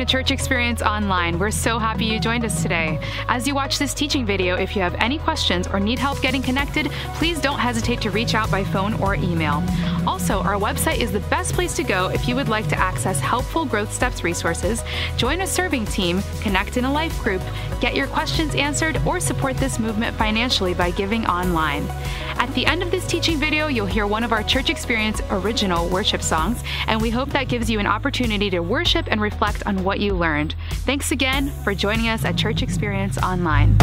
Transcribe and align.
to 0.00 0.06
Church 0.06 0.30
Experience 0.30 0.80
Online. 0.80 1.38
We're 1.38 1.50
so 1.50 1.78
happy 1.78 2.06
you 2.06 2.18
joined 2.18 2.46
us 2.46 2.62
today. 2.62 2.98
As 3.28 3.46
you 3.46 3.54
watch 3.54 3.78
this 3.78 3.92
teaching 3.92 4.24
video, 4.24 4.56
if 4.56 4.74
you 4.74 4.80
have 4.80 4.94
any 4.94 5.18
questions 5.18 5.68
or 5.68 5.78
need 5.78 5.98
help 5.98 6.22
getting 6.22 6.40
connected, 6.40 6.90
please 7.16 7.38
don't 7.38 7.58
hesitate 7.58 8.00
to 8.00 8.10
reach 8.10 8.34
out 8.34 8.50
by 8.50 8.64
phone 8.64 8.94
or 8.94 9.14
email. 9.14 9.62
Also, 10.06 10.40
our 10.40 10.54
website 10.54 10.98
is 10.98 11.12
the 11.12 11.20
best 11.20 11.52
place 11.52 11.74
to 11.76 11.82
go 11.82 12.08
if 12.08 12.26
you 12.26 12.34
would 12.34 12.48
like 12.48 12.68
to 12.68 12.78
access 12.78 13.20
helpful 13.20 13.64
Growth 13.64 13.92
Steps 13.92 14.24
resources, 14.24 14.82
join 15.16 15.40
a 15.42 15.46
serving 15.46 15.84
team, 15.86 16.22
connect 16.40 16.76
in 16.76 16.84
a 16.84 16.92
life 16.92 17.18
group, 17.22 17.42
get 17.80 17.94
your 17.94 18.06
questions 18.06 18.54
answered, 18.54 19.00
or 19.06 19.20
support 19.20 19.56
this 19.56 19.78
movement 19.78 20.16
financially 20.16 20.74
by 20.74 20.90
giving 20.90 21.26
online. 21.26 21.86
At 22.38 22.52
the 22.54 22.64
end 22.66 22.82
of 22.82 22.90
this 22.90 23.06
teaching 23.06 23.38
video, 23.38 23.66
you'll 23.66 23.86
hear 23.86 24.06
one 24.06 24.24
of 24.24 24.32
our 24.32 24.42
Church 24.42 24.70
Experience 24.70 25.20
original 25.30 25.88
worship 25.88 26.22
songs, 26.22 26.62
and 26.86 27.00
we 27.00 27.10
hope 27.10 27.30
that 27.30 27.48
gives 27.48 27.70
you 27.70 27.78
an 27.78 27.86
opportunity 27.86 28.50
to 28.50 28.60
worship 28.60 29.06
and 29.10 29.20
reflect 29.20 29.66
on 29.66 29.84
what 29.84 30.00
you 30.00 30.14
learned. 30.14 30.54
Thanks 30.86 31.12
again 31.12 31.50
for 31.64 31.74
joining 31.74 32.08
us 32.08 32.24
at 32.24 32.36
Church 32.36 32.62
Experience 32.62 33.18
Online. 33.18 33.76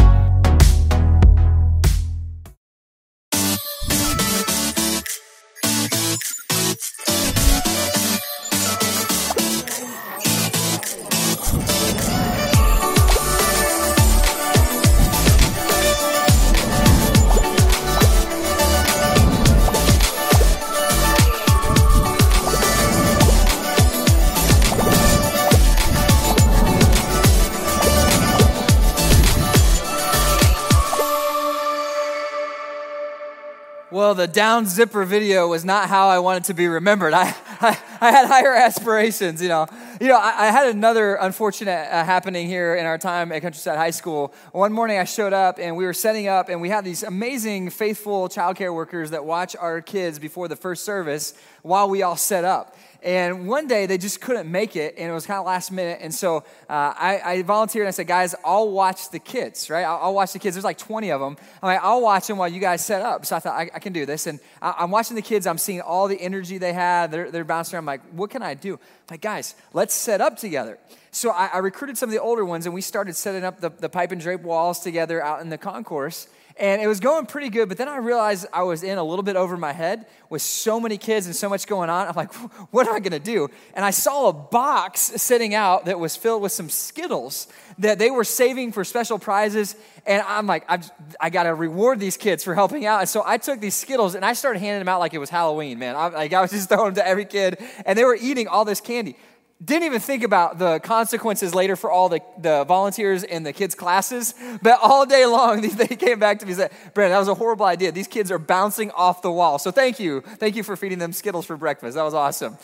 Well, 34.08 34.14
the 34.14 34.26
down 34.26 34.64
zipper 34.64 35.04
video 35.04 35.48
was 35.48 35.66
not 35.66 35.90
how 35.90 36.08
I 36.08 36.18
wanted 36.20 36.44
to 36.44 36.54
be 36.54 36.66
remembered. 36.66 37.12
I, 37.12 37.34
I, 37.60 37.78
I 38.00 38.10
had 38.10 38.26
higher 38.26 38.54
aspirations, 38.54 39.42
you 39.42 39.48
know. 39.48 39.66
You 40.00 40.08
know, 40.08 40.16
I, 40.16 40.46
I 40.46 40.50
had 40.50 40.74
another 40.74 41.16
unfortunate 41.16 41.92
uh, 41.92 42.04
happening 42.04 42.46
here 42.48 42.74
in 42.74 42.86
our 42.86 42.96
time 42.96 43.30
at 43.32 43.42
Countryside 43.42 43.76
High 43.76 43.90
School. 43.90 44.32
One 44.52 44.72
morning 44.72 44.96
I 44.96 45.04
showed 45.04 45.34
up 45.34 45.58
and 45.58 45.76
we 45.76 45.84
were 45.84 45.92
setting 45.92 46.26
up, 46.26 46.48
and 46.48 46.62
we 46.62 46.70
had 46.70 46.86
these 46.86 47.02
amazing, 47.02 47.68
faithful 47.68 48.30
childcare 48.30 48.74
workers 48.74 49.10
that 49.10 49.26
watch 49.26 49.54
our 49.56 49.82
kids 49.82 50.18
before 50.18 50.48
the 50.48 50.56
first 50.56 50.86
service 50.86 51.34
while 51.60 51.90
we 51.90 52.00
all 52.00 52.16
set 52.16 52.44
up. 52.44 52.78
And 53.02 53.46
one 53.46 53.68
day 53.68 53.86
they 53.86 53.96
just 53.96 54.20
couldn't 54.20 54.50
make 54.50 54.74
it, 54.74 54.94
and 54.98 55.08
it 55.08 55.14
was 55.14 55.24
kind 55.24 55.38
of 55.38 55.46
last 55.46 55.70
minute. 55.70 56.00
And 56.02 56.12
so 56.12 56.38
uh, 56.68 56.92
I, 56.96 57.20
I, 57.24 57.42
volunteered 57.42 57.84
and 57.84 57.88
I 57.88 57.92
said, 57.92 58.08
guys, 58.08 58.34
I'll 58.44 58.70
watch 58.70 59.10
the 59.10 59.20
kids, 59.20 59.70
right? 59.70 59.84
I'll, 59.84 59.98
I'll, 60.02 60.14
watch 60.14 60.32
the 60.32 60.40
kids. 60.40 60.56
There's 60.56 60.64
like 60.64 60.78
20 60.78 61.12
of 61.12 61.20
them. 61.20 61.36
I'm 61.62 61.66
like, 61.68 61.80
I'll 61.80 62.00
watch 62.00 62.26
them 62.26 62.38
while 62.38 62.48
you 62.48 62.60
guys 62.60 62.84
set 62.84 63.02
up. 63.02 63.24
So 63.24 63.36
I 63.36 63.38
thought, 63.38 63.54
I, 63.54 63.70
I 63.72 63.78
can 63.78 63.92
do 63.92 64.04
this. 64.04 64.26
And 64.26 64.40
I, 64.60 64.82
am 64.82 64.90
watching 64.90 65.14
the 65.14 65.22
kids. 65.22 65.46
I'm 65.46 65.58
seeing 65.58 65.80
all 65.80 66.08
the 66.08 66.20
energy 66.20 66.58
they 66.58 66.72
had. 66.72 67.12
They're, 67.12 67.30
they're 67.30 67.44
bouncing 67.44 67.76
around. 67.76 67.82
I'm 67.82 67.86
like, 67.86 68.02
what 68.10 68.30
can 68.30 68.42
I 68.42 68.54
do? 68.54 68.74
I'm 68.74 68.80
like, 69.12 69.20
guys, 69.20 69.54
let's 69.72 69.94
set 69.94 70.20
up 70.20 70.36
together. 70.36 70.78
So 71.12 71.30
I, 71.30 71.50
I 71.54 71.58
recruited 71.58 71.96
some 71.96 72.08
of 72.08 72.12
the 72.12 72.20
older 72.20 72.44
ones, 72.44 72.66
and 72.66 72.74
we 72.74 72.80
started 72.80 73.14
setting 73.14 73.44
up 73.44 73.60
the, 73.60 73.70
the 73.70 73.88
pipe 73.88 74.10
and 74.10 74.20
drape 74.20 74.40
walls 74.40 74.80
together 74.80 75.22
out 75.22 75.40
in 75.40 75.50
the 75.50 75.58
concourse 75.58 76.26
and 76.58 76.82
it 76.82 76.86
was 76.86 77.00
going 77.00 77.26
pretty 77.26 77.48
good. 77.48 77.68
But 77.68 77.78
then 77.78 77.88
I 77.88 77.98
realized 77.98 78.46
I 78.52 78.62
was 78.64 78.82
in 78.82 78.98
a 78.98 79.04
little 79.04 79.22
bit 79.22 79.36
over 79.36 79.56
my 79.56 79.72
head 79.72 80.06
with 80.28 80.42
so 80.42 80.80
many 80.80 80.98
kids 80.98 81.26
and 81.26 81.34
so 81.34 81.48
much 81.48 81.66
going 81.66 81.88
on. 81.88 82.08
I'm 82.08 82.14
like, 82.14 82.32
what 82.70 82.86
am 82.86 82.94
I 82.94 83.00
going 83.00 83.12
to 83.12 83.18
do? 83.18 83.48
And 83.74 83.84
I 83.84 83.90
saw 83.90 84.28
a 84.28 84.32
box 84.32 85.00
sitting 85.00 85.54
out 85.54 85.86
that 85.86 85.98
was 85.98 86.16
filled 86.16 86.42
with 86.42 86.52
some 86.52 86.68
Skittles 86.68 87.46
that 87.78 87.98
they 87.98 88.10
were 88.10 88.24
saving 88.24 88.72
for 88.72 88.84
special 88.84 89.18
prizes. 89.18 89.76
And 90.06 90.22
I'm 90.26 90.46
like, 90.46 90.64
I've, 90.68 90.90
I 91.20 91.30
got 91.30 91.44
to 91.44 91.54
reward 91.54 92.00
these 92.00 92.16
kids 92.16 92.42
for 92.42 92.54
helping 92.54 92.86
out. 92.86 93.00
And 93.00 93.08
so 93.08 93.22
I 93.24 93.38
took 93.38 93.60
these 93.60 93.74
Skittles 93.74 94.14
and 94.14 94.24
I 94.24 94.32
started 94.32 94.58
handing 94.58 94.80
them 94.80 94.88
out 94.88 95.00
like 95.00 95.14
it 95.14 95.18
was 95.18 95.30
Halloween, 95.30 95.78
man. 95.78 95.94
I, 95.94 96.08
like 96.08 96.32
I 96.32 96.40
was 96.40 96.50
just 96.50 96.68
throwing 96.68 96.94
them 96.94 96.94
to 96.96 97.06
every 97.06 97.24
kid, 97.24 97.58
and 97.86 97.96
they 97.98 98.04
were 98.04 98.16
eating 98.20 98.48
all 98.48 98.64
this 98.64 98.80
candy 98.80 99.16
didn't 99.62 99.84
even 99.84 100.00
think 100.00 100.22
about 100.22 100.58
the 100.58 100.78
consequences 100.78 101.52
later 101.52 101.74
for 101.74 101.90
all 101.90 102.08
the, 102.08 102.20
the 102.38 102.64
volunteers 102.64 103.24
in 103.24 103.42
the 103.42 103.52
kids' 103.52 103.74
classes. 103.74 104.32
But 104.62 104.78
all 104.80 105.04
day 105.04 105.26
long, 105.26 105.60
they 105.76 105.88
came 105.88 106.20
back 106.20 106.38
to 106.40 106.46
me 106.46 106.52
and 106.52 106.60
said, 106.60 106.72
Brandon, 106.94 107.14
that 107.14 107.18
was 107.18 107.28
a 107.28 107.34
horrible 107.34 107.66
idea. 107.66 107.90
These 107.90 108.06
kids 108.06 108.30
are 108.30 108.38
bouncing 108.38 108.92
off 108.92 109.20
the 109.20 109.32
wall. 109.32 109.58
So 109.58 109.72
thank 109.72 109.98
you. 109.98 110.20
Thank 110.20 110.54
you 110.54 110.62
for 110.62 110.76
feeding 110.76 110.98
them 110.98 111.12
Skittles 111.12 111.44
for 111.44 111.56
breakfast. 111.56 111.96
That 111.96 112.04
was 112.04 112.14
awesome. 112.14 112.56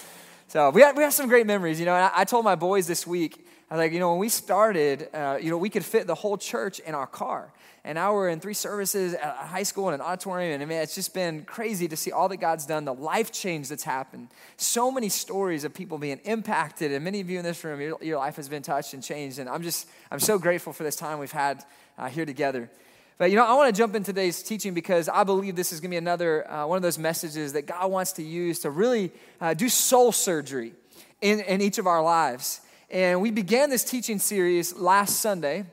So 0.47 0.71
we 0.71 0.83
have, 0.83 0.97
we 0.97 1.03
have 1.03 1.13
some 1.13 1.29
great 1.29 1.47
memories, 1.47 1.81
you 1.81 1.87
know. 1.87 1.95
And 1.95 2.05
I, 2.05 2.11
I 2.21 2.25
told 2.25 2.45
my 2.45 2.55
boys 2.55 2.87
this 2.87 3.07
week, 3.07 3.45
I 3.71 3.75
was 3.75 3.79
like, 3.83 3.93
you 3.93 3.99
know, 3.99 4.11
when 4.11 4.21
we 4.21 4.29
started, 4.29 5.09
uh, 5.13 5.39
you 5.41 5.51
know, 5.51 5.59
we 5.59 5.71
could 5.71 5.85
fit 5.85 6.07
the 6.07 6.15
whole 6.15 6.37
church 6.37 6.79
in 6.81 6.95
our 6.95 7.09
car. 7.09 7.53
And 7.87 7.97
now 7.97 8.15
we're 8.15 8.31
in 8.31 8.41
three 8.41 8.55
services 8.55 9.13
at 9.13 9.37
a 9.43 9.47
high 9.47 9.63
school 9.63 9.91
and 9.91 9.95
an 9.95 10.01
auditorium. 10.01 10.55
And 10.55 10.63
I 10.63 10.67
mean, 10.67 10.79
it's 10.79 10.95
just 10.95 11.13
been 11.13 11.45
crazy 11.45 11.87
to 11.89 11.97
see 11.97 12.11
all 12.13 12.31
that 12.31 12.39
God's 12.39 12.65
done, 12.65 12.87
the 12.87 12.95
life 12.95 13.31
change 13.31 13.69
that's 13.69 13.83
happened. 13.83 14.29
So 14.57 14.91
many 14.91 15.11
stories 15.11 15.65
of 15.65 15.75
people 15.75 15.99
being 15.99 16.19
impacted. 16.25 16.93
And 16.93 17.05
many 17.05 17.21
of 17.21 17.29
you 17.29 17.39
in 17.39 17.45
this 17.45 17.63
room, 17.63 17.83
your, 17.83 17.99
your 18.01 18.19
life 18.19 18.37
has 18.37 18.49
been 18.49 18.63
touched 18.63 18.95
and 18.95 19.03
changed. 19.03 19.39
And 19.39 19.51
I'm 19.51 19.63
just, 19.63 19.87
I'm 20.11 20.19
so 20.19 20.39
grateful 20.39 20.73
for 20.73 20.83
this 20.83 20.97
time 20.97 21.19
we've 21.19 21.31
had 21.31 21.63
uh, 21.99 22.09
here 22.09 22.25
together. 22.25 22.71
But 23.19 23.31
you 23.31 23.37
know, 23.37 23.45
I 23.45 23.53
want 23.53 23.73
to 23.73 23.79
jump 23.79 23.95
in 23.95 24.03
today's 24.03 24.43
teaching 24.43 24.73
because 24.73 25.11
I 25.11 25.23
believe 25.23 25.55
this 25.55 25.71
is 25.71 25.81
going 25.81 25.91
to 25.91 25.95
be 25.95 25.99
another 25.99 26.51
uh, 26.51 26.67
one 26.67 26.77
of 26.77 26.83
those 26.83 26.99
messages 26.99 27.53
that 27.53 27.67
God 27.67 27.91
wants 27.91 28.13
to 28.13 28.23
use 28.23 28.61
to 28.61 28.71
really 28.71 29.13
uh, 29.43 29.53
do 29.53 29.69
soul 29.69 30.11
surgery 30.11 30.73
in, 31.21 31.41
in 31.41 31.61
each 31.61 31.77
of 31.77 31.87
our 31.87 32.03
lives. 32.03 32.63
And 32.91 33.21
we 33.21 33.31
began 33.31 33.69
this 33.71 33.85
teaching 33.85 34.19
series 34.19 34.75
last 34.75 35.21
Sunday 35.21 35.67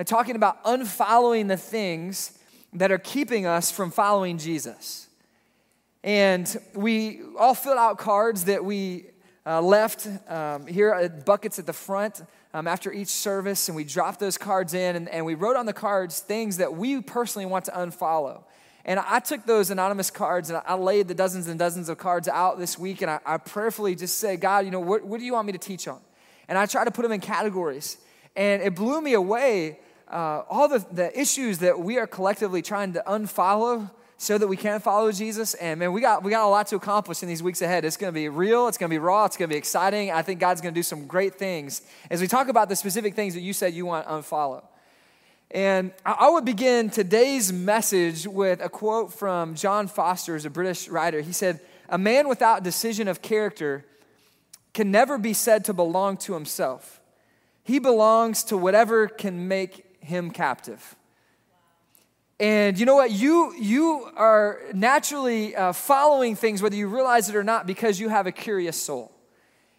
and 0.00 0.06
talking 0.06 0.34
about 0.34 0.64
unfollowing 0.64 1.46
the 1.46 1.58
things 1.58 2.38
that 2.72 2.90
are 2.90 2.96
keeping 2.96 3.44
us 3.44 3.70
from 3.70 3.90
following 3.90 4.38
Jesus. 4.38 5.08
And 6.02 6.56
we 6.74 7.20
all 7.38 7.52
filled 7.52 7.76
out 7.76 7.98
cards 7.98 8.44
that 8.44 8.64
we 8.64 9.04
uh, 9.44 9.60
left 9.60 10.08
um, 10.26 10.66
here 10.66 10.90
at 10.90 11.26
buckets 11.26 11.58
at 11.58 11.66
the 11.66 11.74
front 11.74 12.22
um, 12.54 12.66
after 12.66 12.90
each 12.90 13.08
service, 13.08 13.68
and 13.68 13.76
we 13.76 13.84
dropped 13.84 14.20
those 14.20 14.38
cards 14.38 14.72
in, 14.72 14.96
and, 14.96 15.06
and 15.06 15.26
we 15.26 15.34
wrote 15.34 15.56
on 15.56 15.66
the 15.66 15.74
cards 15.74 16.20
things 16.20 16.56
that 16.56 16.74
we 16.74 17.02
personally 17.02 17.44
want 17.44 17.66
to 17.66 17.72
unfollow. 17.72 18.44
And 18.86 18.98
I 19.00 19.18
took 19.18 19.44
those 19.44 19.68
anonymous 19.68 20.10
cards 20.10 20.48
and 20.48 20.62
I 20.64 20.76
laid 20.76 21.08
the 21.08 21.14
dozens 21.14 21.46
and 21.46 21.58
dozens 21.58 21.90
of 21.90 21.98
cards 21.98 22.26
out 22.26 22.58
this 22.58 22.78
week, 22.78 23.02
and 23.02 23.10
I, 23.10 23.20
I 23.26 23.36
prayerfully 23.36 23.96
just 23.96 24.16
said, 24.16 24.40
God, 24.40 24.64
you 24.64 24.70
know, 24.70 24.80
what, 24.80 25.04
what 25.04 25.20
do 25.20 25.26
you 25.26 25.34
want 25.34 25.44
me 25.44 25.52
to 25.52 25.58
teach 25.58 25.86
on? 25.86 26.00
And 26.48 26.56
I 26.56 26.64
tried 26.64 26.86
to 26.86 26.90
put 26.90 27.02
them 27.02 27.12
in 27.12 27.20
categories. 27.20 27.98
And 28.34 28.62
it 28.62 28.74
blew 28.74 29.02
me 29.02 29.12
away 29.12 29.78
uh, 30.10 30.42
all 30.48 30.68
the, 30.68 30.84
the 30.92 31.18
issues 31.18 31.58
that 31.58 31.78
we 31.78 31.98
are 31.98 32.06
collectively 32.06 32.62
trying 32.62 32.92
to 32.94 33.02
unfollow 33.06 33.90
so 34.16 34.36
that 34.36 34.48
we 34.48 34.56
can 34.56 34.80
follow 34.80 35.10
Jesus. 35.12 35.54
And 35.54 35.80
man, 35.80 35.92
we 35.92 36.00
got, 36.00 36.22
we 36.22 36.30
got 36.30 36.44
a 36.44 36.50
lot 36.50 36.66
to 36.68 36.76
accomplish 36.76 37.22
in 37.22 37.28
these 37.28 37.42
weeks 37.42 37.62
ahead. 37.62 37.84
It's 37.84 37.96
going 37.96 38.12
to 38.12 38.14
be 38.14 38.28
real, 38.28 38.68
it's 38.68 38.76
going 38.76 38.90
to 38.90 38.94
be 38.94 38.98
raw, 38.98 39.24
it's 39.24 39.36
going 39.36 39.48
to 39.48 39.54
be 39.54 39.58
exciting. 39.58 40.10
I 40.10 40.22
think 40.22 40.40
God's 40.40 40.60
going 40.60 40.74
to 40.74 40.78
do 40.78 40.82
some 40.82 41.06
great 41.06 41.36
things 41.36 41.82
as 42.10 42.20
we 42.20 42.26
talk 42.26 42.48
about 42.48 42.68
the 42.68 42.76
specific 42.76 43.14
things 43.14 43.34
that 43.34 43.40
you 43.40 43.52
said 43.52 43.72
you 43.72 43.86
want 43.86 44.06
to 44.06 44.12
unfollow. 44.12 44.62
And 45.52 45.92
I 46.04 46.28
would 46.28 46.44
begin 46.44 46.90
today's 46.90 47.52
message 47.52 48.26
with 48.26 48.60
a 48.60 48.68
quote 48.68 49.12
from 49.12 49.56
John 49.56 49.88
Foster, 49.88 50.36
a 50.36 50.50
British 50.50 50.88
writer. 50.88 51.22
He 51.22 51.32
said, 51.32 51.58
A 51.88 51.98
man 51.98 52.28
without 52.28 52.62
decision 52.62 53.08
of 53.08 53.20
character 53.20 53.84
can 54.74 54.92
never 54.92 55.18
be 55.18 55.32
said 55.32 55.64
to 55.64 55.72
belong 55.72 56.18
to 56.18 56.34
himself. 56.34 57.00
He 57.64 57.80
belongs 57.80 58.44
to 58.44 58.56
whatever 58.56 59.08
can 59.08 59.48
make 59.48 59.89
him 60.00 60.30
captive. 60.30 60.96
And 62.38 62.78
you 62.78 62.86
know 62.86 62.94
what? 62.94 63.10
You, 63.10 63.54
you 63.54 64.10
are 64.16 64.60
naturally 64.72 65.54
uh, 65.54 65.72
following 65.72 66.34
things, 66.36 66.62
whether 66.62 66.74
you 66.74 66.88
realize 66.88 67.28
it 67.28 67.36
or 67.36 67.44
not, 67.44 67.66
because 67.66 68.00
you 68.00 68.08
have 68.08 68.26
a 68.26 68.32
curious 68.32 68.80
soul. 68.80 69.12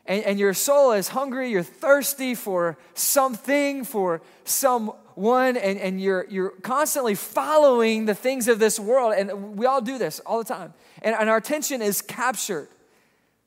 And, 0.05 0.23
and 0.23 0.39
your 0.39 0.53
soul 0.53 0.91
is 0.91 1.07
hungry, 1.09 1.49
you're 1.49 1.63
thirsty 1.63 2.35
for 2.35 2.77
something, 2.93 3.83
for 3.83 4.21
someone, 4.43 5.57
and, 5.57 5.79
and 5.79 6.01
you're, 6.01 6.25
you're 6.29 6.49
constantly 6.49 7.15
following 7.15 8.05
the 8.05 8.15
things 8.15 8.47
of 8.47 8.59
this 8.59 8.79
world. 8.79 9.13
And 9.17 9.57
we 9.57 9.65
all 9.65 9.81
do 9.81 9.97
this 9.97 10.19
all 10.19 10.37
the 10.37 10.53
time. 10.53 10.73
And, 11.01 11.15
and 11.15 11.29
our 11.29 11.37
attention 11.37 11.81
is 11.81 12.01
captured 12.01 12.67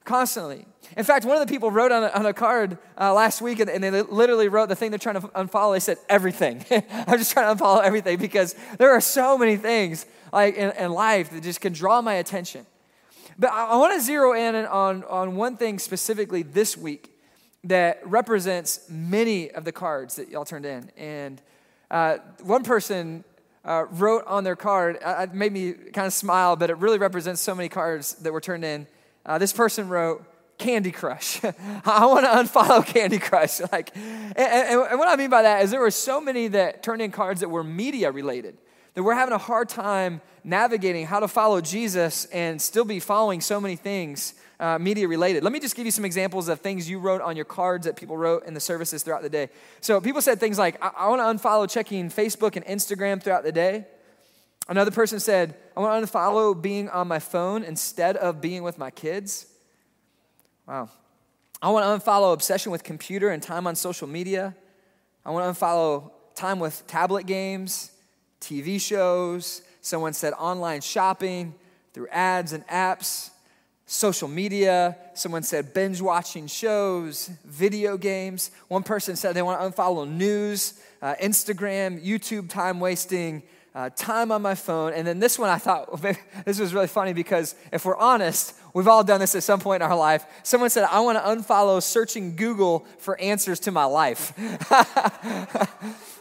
constantly. 0.04 0.66
In 0.96 1.04
fact, 1.04 1.24
one 1.24 1.40
of 1.40 1.46
the 1.46 1.52
people 1.52 1.70
wrote 1.70 1.92
on 1.92 2.04
a, 2.04 2.08
on 2.08 2.26
a 2.26 2.32
card 2.32 2.78
uh, 3.00 3.12
last 3.12 3.40
week, 3.40 3.58
and, 3.60 3.70
and, 3.70 3.82
they 3.82 4.02
literally 4.02 4.48
wrote 4.48 4.68
the 4.68 4.76
thing 4.76 4.90
they're 4.90 4.98
trying 4.98 5.20
to 5.20 5.28
unfollow. 5.28 5.74
They 5.74 5.80
said 5.80 5.98
everything. 6.08 6.64
I'm 6.70 7.18
just 7.18 7.32
trying 7.32 7.56
to 7.56 7.62
unfollow 7.62 7.82
everything 7.82 8.18
because 8.18 8.54
there 8.78 8.90
are 8.90 9.00
so 9.00 9.38
many 9.38 9.56
things 9.56 10.06
like 10.32 10.56
in, 10.56 10.72
in 10.72 10.92
life 10.92 11.30
that 11.30 11.42
just 11.42 11.60
can 11.60 11.72
draw 11.72 12.02
my 12.02 12.14
attention. 12.14 12.66
But 13.38 13.50
I, 13.50 13.68
I 13.68 13.76
want 13.76 13.94
to 13.94 14.00
zero 14.00 14.34
in 14.34 14.54
on, 14.54 15.04
on 15.04 15.36
one 15.36 15.56
thing 15.56 15.78
specifically 15.78 16.42
this 16.42 16.76
week 16.76 17.10
that 17.64 18.00
represents 18.04 18.80
many 18.90 19.50
of 19.50 19.64
the 19.64 19.72
cards 19.72 20.16
that 20.16 20.28
y'all 20.28 20.44
turned 20.44 20.66
in. 20.66 20.90
And 20.96 21.40
uh, 21.90 22.18
one 22.42 22.62
person 22.62 23.24
uh, 23.64 23.86
wrote 23.90 24.24
on 24.26 24.44
their 24.44 24.56
card, 24.56 24.98
it 25.02 25.32
made 25.32 25.52
me 25.52 25.72
kind 25.72 26.06
of 26.06 26.12
smile, 26.12 26.56
but 26.56 26.68
it 26.68 26.76
really 26.76 26.98
represents 26.98 27.40
so 27.40 27.54
many 27.54 27.70
cards 27.70 28.14
that 28.16 28.32
were 28.32 28.40
turned 28.40 28.64
in. 28.64 28.86
Uh, 29.26 29.38
this 29.38 29.52
person 29.52 29.88
wrote, 29.88 30.24
Candy 30.58 30.92
Crush. 30.92 31.40
I 31.84 32.06
want 32.06 32.24
to 32.24 32.30
unfollow 32.30 32.86
Candy 32.86 33.18
Crush. 33.18 33.60
Like, 33.72 33.94
and, 33.96 34.36
and, 34.36 34.80
and, 34.82 34.98
what 34.98 35.08
I 35.08 35.16
mean 35.16 35.30
by 35.30 35.42
that 35.42 35.64
is 35.64 35.70
there 35.70 35.80
were 35.80 35.90
so 35.90 36.20
many 36.20 36.48
that 36.48 36.82
turned 36.82 37.02
in 37.02 37.10
cards 37.10 37.40
that 37.40 37.48
were 37.48 37.64
media 37.64 38.10
related 38.10 38.56
that 38.94 39.02
we're 39.02 39.14
having 39.14 39.34
a 39.34 39.38
hard 39.38 39.68
time 39.68 40.20
navigating 40.44 41.06
how 41.06 41.20
to 41.20 41.26
follow 41.26 41.60
Jesus 41.60 42.26
and 42.26 42.60
still 42.60 42.84
be 42.84 43.00
following 43.00 43.40
so 43.40 43.60
many 43.60 43.76
things 43.76 44.34
uh, 44.60 44.78
media 44.78 45.08
related. 45.08 45.42
Let 45.42 45.52
me 45.52 45.58
just 45.58 45.74
give 45.74 45.84
you 45.84 45.90
some 45.90 46.04
examples 46.04 46.48
of 46.48 46.60
things 46.60 46.88
you 46.88 47.00
wrote 47.00 47.20
on 47.20 47.34
your 47.34 47.44
cards 47.44 47.86
that 47.86 47.96
people 47.96 48.16
wrote 48.16 48.46
in 48.46 48.54
the 48.54 48.60
services 48.60 49.02
throughout 49.02 49.22
the 49.22 49.28
day. 49.28 49.48
So 49.80 50.00
people 50.00 50.22
said 50.22 50.38
things 50.38 50.58
like, 50.58 50.82
I, 50.82 50.90
I 50.96 51.08
want 51.08 51.20
to 51.20 51.48
unfollow 51.48 51.68
checking 51.68 52.08
Facebook 52.08 52.56
and 52.56 52.64
Instagram 52.66 53.20
throughout 53.22 53.42
the 53.42 53.52
day. 53.52 53.86
Another 54.68 54.90
person 54.90 55.20
said, 55.20 55.54
I 55.76 55.80
want 55.80 56.06
to 56.06 56.10
unfollow 56.10 56.60
being 56.60 56.88
on 56.88 57.06
my 57.06 57.18
phone 57.18 57.64
instead 57.64 58.16
of 58.16 58.40
being 58.40 58.62
with 58.62 58.78
my 58.78 58.90
kids. 58.90 59.46
Wow. 60.66 60.88
I 61.60 61.70
want 61.70 61.84
to 61.84 62.10
unfollow 62.10 62.32
obsession 62.32 62.72
with 62.72 62.82
computer 62.82 63.30
and 63.30 63.42
time 63.42 63.66
on 63.66 63.74
social 63.76 64.08
media. 64.08 64.54
I 65.24 65.30
want 65.30 65.54
to 65.54 65.60
unfollow 65.60 66.10
time 66.34 66.58
with 66.58 66.86
tablet 66.86 67.26
games, 67.26 67.90
TV 68.40 68.80
shows. 68.80 69.62
Someone 69.80 70.14
said 70.14 70.32
online 70.34 70.80
shopping 70.80 71.54
through 71.92 72.08
ads 72.08 72.52
and 72.52 72.66
apps, 72.68 73.30
social 73.86 74.28
media. 74.28 74.96
Someone 75.14 75.42
said 75.42 75.74
binge 75.74 76.00
watching 76.00 76.46
shows, 76.46 77.30
video 77.44 77.96
games. 77.96 78.50
One 78.68 78.82
person 78.82 79.16
said 79.16 79.34
they 79.34 79.42
want 79.42 79.60
to 79.60 79.82
unfollow 79.82 80.08
news, 80.08 80.80
uh, 81.02 81.14
Instagram, 81.22 82.04
YouTube 82.04 82.48
time 82.48 82.80
wasting, 82.80 83.42
uh, 83.74 83.90
time 83.90 84.30
on 84.30 84.40
my 84.40 84.54
phone. 84.54 84.92
And 84.92 85.06
then 85.06 85.18
this 85.18 85.38
one 85.38 85.50
I 85.50 85.58
thought, 85.58 86.00
this 86.44 86.60
was 86.60 86.72
really 86.72 86.86
funny 86.86 87.12
because 87.12 87.54
if 87.72 87.84
we're 87.84 87.96
honest, 87.96 88.54
we've 88.72 88.86
all 88.86 89.02
done 89.02 89.20
this 89.20 89.34
at 89.34 89.42
some 89.42 89.60
point 89.60 89.82
in 89.82 89.90
our 89.90 89.96
life. 89.96 90.24
Someone 90.44 90.70
said, 90.70 90.84
I 90.84 91.00
want 91.00 91.18
to 91.18 91.24
unfollow 91.24 91.82
searching 91.82 92.36
Google 92.36 92.86
for 92.98 93.20
answers 93.20 93.58
to 93.60 93.72
my 93.72 93.84
life. 93.84 94.32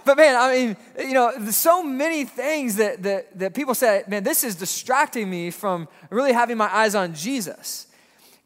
but 0.05 0.17
man, 0.17 0.35
I 0.35 0.53
mean, 0.55 0.77
you 0.97 1.13
know, 1.13 1.31
so 1.51 1.83
many 1.83 2.25
things 2.25 2.77
that, 2.77 3.03
that, 3.03 3.37
that 3.37 3.53
people 3.53 3.75
say, 3.75 4.03
man, 4.07 4.23
this 4.23 4.43
is 4.43 4.55
distracting 4.55 5.29
me 5.29 5.51
from 5.51 5.87
really 6.09 6.33
having 6.33 6.57
my 6.57 6.73
eyes 6.73 6.95
on 6.95 7.13
Jesus. 7.13 7.87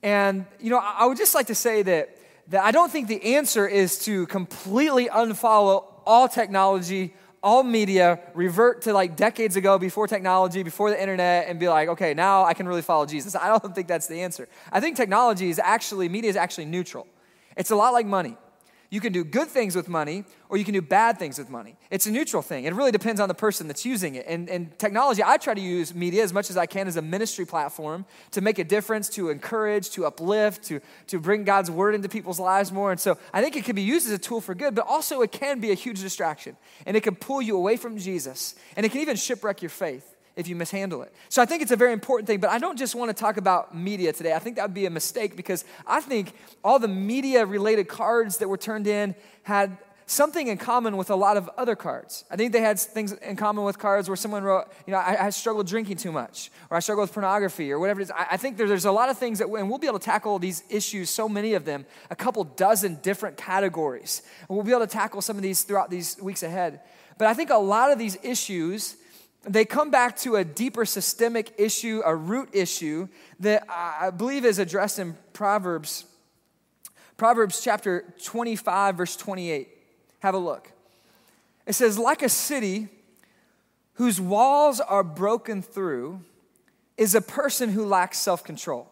And, 0.04 0.46
you 0.60 0.70
know, 0.70 0.80
I 0.80 1.06
would 1.06 1.18
just 1.18 1.34
like 1.34 1.48
to 1.48 1.56
say 1.56 1.82
that, 1.84 2.16
that 2.50 2.64
I 2.64 2.72
don't 2.72 2.92
think 2.92 3.08
the 3.08 3.36
answer 3.36 3.68
is 3.68 4.00
to 4.00 4.28
completely 4.28 5.08
unfollow 5.08 5.86
all 6.06 6.28
technology 6.28 7.14
all 7.44 7.64
media 7.64 8.20
revert 8.34 8.82
to 8.84 8.94
like 8.94 9.16
decades 9.16 9.56
ago 9.56 9.78
before 9.78 10.08
technology, 10.08 10.64
before 10.64 10.90
the 10.90 11.00
internet, 11.00 11.48
and 11.48 11.60
be 11.60 11.70
like, 11.70 11.90
okay, 11.90 12.14
now 12.14 12.44
I 12.44 12.54
can 12.54 12.68
really 12.68 12.82
follow 12.82 13.06
Jesus. 13.06 13.36
I 13.36 13.48
don't 13.48 13.76
think 13.76 13.88
that's 13.88 14.08
the 14.08 14.22
answer. 14.22 14.48
I 14.72 14.80
think 14.80 14.98
technology 14.98 15.50
is 15.50 15.60
actually, 15.60 16.10
media 16.10 16.30
is 16.30 16.36
actually 16.36 16.66
neutral. 16.66 17.08
It's 17.56 17.72
a 17.72 17.76
lot 17.76 17.94
like 17.94 18.06
money. 18.06 18.38
You 18.90 19.02
can 19.02 19.12
do 19.12 19.26
good 19.26 19.50
things 19.50 19.76
with 19.76 19.90
money 19.90 20.24
or 20.48 20.58
you 20.58 20.64
can 20.64 20.74
do 20.74 20.82
bad 20.82 21.20
things 21.20 21.38
with 21.38 21.50
money. 21.50 21.76
It's 21.92 22.06
a 22.06 22.12
neutral 22.12 22.42
thing. 22.42 22.64
It 22.64 22.74
really 22.74 22.92
depends 22.92 23.20
on 23.20 23.28
the 23.28 23.36
person 23.36 23.68
that's 23.68 23.86
using 23.86 24.16
it. 24.16 24.26
And, 24.28 24.50
and 24.50 24.78
technology, 24.80 25.22
I 25.26 25.36
try 25.38 25.54
to 25.54 25.62
use 25.62 25.94
media 25.94 26.24
as 26.24 26.32
much 26.32 26.50
as 26.50 26.56
I 26.56 26.68
can 26.68 26.88
as 26.88 26.96
a 26.96 27.02
ministry 27.02 27.46
platform 27.46 28.06
to 28.32 28.40
make 28.40 28.60
a 28.60 28.64
difference, 28.64 29.10
to 29.10 29.30
encourage, 29.30 29.90
to 29.92 30.06
uplift, 30.06 30.64
to, 30.66 30.80
to 31.08 31.20
bring 31.20 31.44
God's 31.44 31.70
word 31.70 31.96
into 31.96 32.08
people's 32.08 32.40
lives 32.40 32.72
more. 32.72 32.92
And 32.92 33.00
so 33.00 33.18
I 33.34 33.42
think 33.42 33.58
it 33.58 33.66
can 33.66 33.76
be 33.76 33.82
used 33.82 34.08
as 34.08 34.14
a 34.14 34.18
tool 34.18 34.40
for 34.40 34.56
good, 34.56 34.74
but 34.74 34.88
also 34.88 35.22
it 35.22 35.34
can 35.34 35.60
be 35.60 35.72
a 35.72 35.76
huge 35.76 36.00
distraction. 36.00 36.56
And 36.86 36.96
it 36.96 37.04
can 37.04 37.16
pull 37.16 37.42
you 37.42 37.58
away 37.58 37.76
from 37.76 37.98
Jesus. 37.98 38.56
And 38.78 38.86
it 38.86 38.94
can 38.94 39.02
even 39.02 39.18
shipwreck 39.18 39.62
your 39.62 39.70
faith 39.70 40.17
if 40.38 40.48
you 40.48 40.56
mishandle 40.56 41.02
it. 41.02 41.14
So 41.28 41.42
I 41.42 41.46
think 41.46 41.62
it's 41.62 41.72
a 41.72 41.76
very 41.76 41.92
important 41.92 42.28
thing, 42.28 42.40
but 42.40 42.50
I 42.50 42.60
don't 42.60 42.78
just 42.78 42.96
want 42.96 43.10
to 43.10 43.14
talk 43.14 43.36
about 43.36 43.76
media 43.76 44.14
today. 44.14 44.34
I 44.34 44.40
think 44.40 44.56
that 44.56 44.62
would 44.62 44.74
be 44.74 44.86
a 44.86 44.90
mistake 44.90 45.36
because 45.36 45.66
I 45.86 46.00
think 46.00 46.32
all 46.64 46.80
the 46.80 46.88
media 46.88 47.46
related 47.46 47.88
cards 47.90 48.38
that 48.38 48.48
were 48.48 48.58
turned 48.58 48.88
in 48.88 49.16
had 49.44 49.78
something 50.06 50.48
in 50.48 50.58
common 50.58 50.96
with 50.96 51.10
a 51.10 51.16
lot 51.16 51.36
of 51.36 51.50
other 51.58 51.76
cards. 51.76 52.24
I 52.32 52.38
think 52.38 52.54
they 52.54 52.62
had 52.62 52.80
things 52.80 53.12
in 53.12 53.36
common 53.36 53.66
with 53.66 53.78
cards 53.78 54.08
where 54.08 54.16
someone 54.16 54.42
wrote, 54.42 54.68
you 54.86 54.94
know, 54.94 55.00
I, 55.00 55.26
I 55.26 55.30
struggle 55.32 55.64
drinking 55.64 55.98
too 55.98 56.14
much, 56.14 56.50
or 56.70 56.78
I 56.78 56.80
struggle 56.80 57.04
with 57.04 57.12
pornography, 57.12 57.72
or 57.72 57.80
whatever 57.80 58.00
it 58.00 58.04
is. 58.04 58.12
I, 58.12 58.28
I 58.32 58.38
think 58.38 58.56
there, 58.56 58.68
there's 58.68 58.86
a 58.86 58.92
lot 58.92 59.10
of 59.10 59.18
things 59.18 59.40
that, 59.40 59.50
and 59.50 59.70
we'll 59.70 59.80
be 59.80 59.88
able 59.88 60.00
to 60.00 60.06
tackle 60.06 60.40
these 60.40 60.64
issues, 60.70 61.10
so 61.10 61.28
many 61.28 61.56
of 61.56 61.66
them, 61.66 61.86
a 62.10 62.16
couple 62.16 62.44
dozen 62.46 63.00
different 63.02 63.36
categories. 63.36 64.22
And 64.48 64.56
we'll 64.56 64.66
be 64.66 64.72
able 64.72 64.88
to 64.88 64.88
tackle 64.88 65.22
some 65.22 65.36
of 65.36 65.42
these 65.42 65.64
throughout 65.64 65.90
these 65.90 66.18
weeks 66.22 66.42
ahead. 66.42 66.80
But 67.18 67.28
I 67.28 67.34
think 67.34 67.50
a 67.50 67.58
lot 67.58 67.92
of 67.92 68.00
these 68.00 68.18
issues, 68.24 68.96
they 69.48 69.66
come 69.66 69.90
back 69.90 70.18
to 70.18 70.36
a 70.36 70.44
deeper 70.44 70.86
systemic 70.86 71.54
issue, 71.58 72.02
a 72.06 72.16
root 72.16 72.50
issue 72.54 73.08
that 73.40 73.66
I 73.70 74.10
believe 74.10 74.46
is 74.46 74.60
addressed 74.60 75.00
in 75.00 75.16
Proverbs. 75.34 76.06
Proverbs 77.16 77.62
chapter 77.62 78.14
25, 78.24 78.96
verse 78.96 79.16
28. 79.16 79.70
Have 80.20 80.34
a 80.34 80.38
look. 80.40 80.72
It 81.66 81.74
says, 81.74 81.98
like 81.98 82.22
a 82.22 82.30
city 82.30 82.90
whose 83.94 84.22
walls 84.22 84.80
are 84.80 85.04
broken 85.04 85.62
through 85.62 86.22
is 86.98 87.16
a 87.16 87.22
person 87.22 87.70
who 87.70 87.86
lacks 87.86 88.18
self 88.18 88.44
control. 88.44 88.90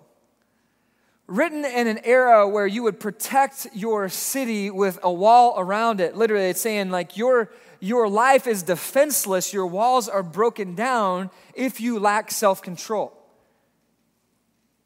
Written 1.27 1.65
in 1.65 1.87
an 1.87 1.99
era 2.03 2.47
where 2.47 2.67
you 2.67 2.83
would 2.83 2.99
protect 2.99 3.67
your 3.73 4.09
city 4.09 4.69
with 4.69 4.99
a 5.01 5.11
wall 5.11 5.55
around 5.57 5.99
it. 5.99 6.15
Literally, 6.15 6.45
it's 6.45 6.61
saying, 6.61 6.91
like, 6.91 7.17
your 7.17 7.49
your 7.85 8.09
life 8.09 8.47
is 8.47 8.63
defenseless, 8.63 9.53
your 9.53 9.67
walls 9.67 10.09
are 10.09 10.23
broken 10.23 10.73
down 10.73 11.29
if 11.53 11.79
you 11.79 11.99
lack 11.99 12.31
self 12.31 12.63
control. 12.63 13.13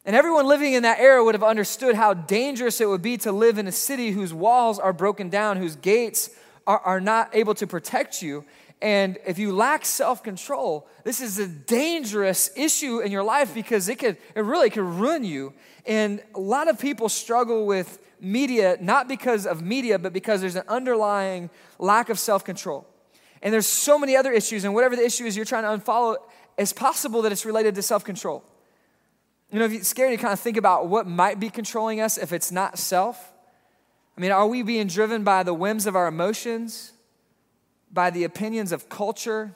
And 0.04 0.14
everyone 0.14 0.46
living 0.46 0.74
in 0.74 0.82
that 0.82 1.00
era 1.00 1.24
would 1.24 1.34
have 1.34 1.42
understood 1.42 1.94
how 1.94 2.12
dangerous 2.12 2.80
it 2.80 2.88
would 2.88 3.00
be 3.00 3.16
to 3.18 3.32
live 3.32 3.58
in 3.58 3.66
a 3.66 3.72
city 3.72 4.10
whose 4.10 4.34
walls 4.34 4.78
are 4.78 4.92
broken 4.92 5.30
down, 5.30 5.56
whose 5.56 5.76
gates 5.76 6.30
are, 6.66 6.78
are 6.80 7.00
not 7.00 7.34
able 7.34 7.54
to 7.54 7.66
protect 7.66 8.20
you. 8.20 8.44
And 8.82 9.18
if 9.26 9.38
you 9.38 9.52
lack 9.52 9.86
self 9.86 10.22
control, 10.22 10.86
this 11.02 11.22
is 11.22 11.38
a 11.38 11.46
dangerous 11.46 12.50
issue 12.54 13.00
in 13.00 13.12
your 13.12 13.22
life 13.22 13.54
because 13.54 13.88
it 13.88 13.98
could, 13.98 14.18
it 14.34 14.42
really 14.42 14.68
could 14.68 14.84
ruin 14.84 15.24
you. 15.24 15.54
And 15.86 16.22
a 16.34 16.40
lot 16.40 16.68
of 16.68 16.78
people 16.78 17.08
struggle 17.08 17.64
with 17.64 17.98
media, 18.20 18.76
not 18.78 19.08
because 19.08 19.46
of 19.46 19.62
media, 19.62 19.98
but 19.98 20.12
because 20.12 20.42
there's 20.42 20.56
an 20.56 20.68
underlying 20.68 21.48
lack 21.78 22.10
of 22.10 22.18
self 22.18 22.44
control. 22.44 22.86
And 23.42 23.52
there's 23.52 23.66
so 23.66 23.98
many 23.98 24.16
other 24.16 24.32
issues, 24.32 24.64
and 24.64 24.74
whatever 24.74 24.96
the 24.96 25.04
issue 25.04 25.24
is 25.24 25.36
you're 25.36 25.46
trying 25.46 25.62
to 25.64 25.84
unfollow, 25.84 26.16
it's 26.58 26.72
possible 26.72 27.22
that 27.22 27.32
it's 27.32 27.46
related 27.46 27.74
to 27.76 27.82
self 27.82 28.04
control. 28.04 28.44
You 29.50 29.58
know, 29.58 29.64
if 29.64 29.72
it's 29.72 29.88
scary 29.88 30.16
to 30.16 30.22
kind 30.22 30.32
of 30.32 30.40
think 30.40 30.56
about 30.56 30.88
what 30.88 31.06
might 31.06 31.40
be 31.40 31.50
controlling 31.50 32.00
us 32.00 32.18
if 32.18 32.32
it's 32.32 32.52
not 32.52 32.78
self. 32.78 33.32
I 34.16 34.20
mean, 34.20 34.30
are 34.30 34.46
we 34.46 34.62
being 34.62 34.86
driven 34.86 35.24
by 35.24 35.42
the 35.42 35.54
whims 35.54 35.86
of 35.86 35.96
our 35.96 36.06
emotions, 36.06 36.92
by 37.90 38.10
the 38.10 38.24
opinions 38.24 38.72
of 38.72 38.88
culture? 38.88 39.54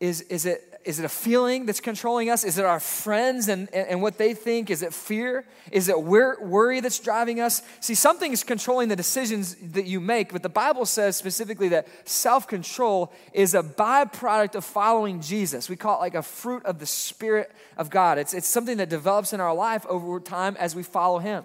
Is, 0.00 0.22
is 0.22 0.46
it 0.46 0.65
is 0.86 1.00
it 1.00 1.04
a 1.04 1.08
feeling 1.08 1.66
that's 1.66 1.80
controlling 1.80 2.30
us? 2.30 2.44
Is 2.44 2.58
it 2.58 2.64
our 2.64 2.78
friends 2.78 3.48
and, 3.48 3.68
and, 3.74 4.00
what 4.00 4.18
they 4.18 4.34
think? 4.34 4.70
Is 4.70 4.82
it 4.82 4.94
fear? 4.94 5.44
Is 5.72 5.88
it 5.88 6.00
worry 6.00 6.78
that's 6.78 7.00
driving 7.00 7.40
us? 7.40 7.60
See, 7.80 7.96
something 7.96 8.32
is 8.32 8.44
controlling 8.44 8.88
the 8.88 8.94
decisions 8.94 9.56
that 9.72 9.86
you 9.86 9.98
make, 9.98 10.32
but 10.32 10.44
the 10.44 10.48
Bible 10.48 10.86
says 10.86 11.16
specifically 11.16 11.68
that 11.70 11.88
self 12.08 12.46
control 12.46 13.12
is 13.32 13.54
a 13.54 13.64
byproduct 13.64 14.54
of 14.54 14.64
following 14.64 15.20
Jesus. 15.20 15.68
We 15.68 15.74
call 15.74 15.96
it 15.96 16.00
like 16.00 16.14
a 16.14 16.22
fruit 16.22 16.64
of 16.64 16.78
the 16.78 16.86
Spirit 16.86 17.50
of 17.76 17.90
God. 17.90 18.18
It's, 18.18 18.32
it's 18.32 18.46
something 18.46 18.76
that 18.76 18.88
develops 18.88 19.32
in 19.32 19.40
our 19.40 19.54
life 19.54 19.84
over 19.86 20.20
time 20.20 20.56
as 20.56 20.76
we 20.76 20.84
follow 20.84 21.18
Him. 21.18 21.44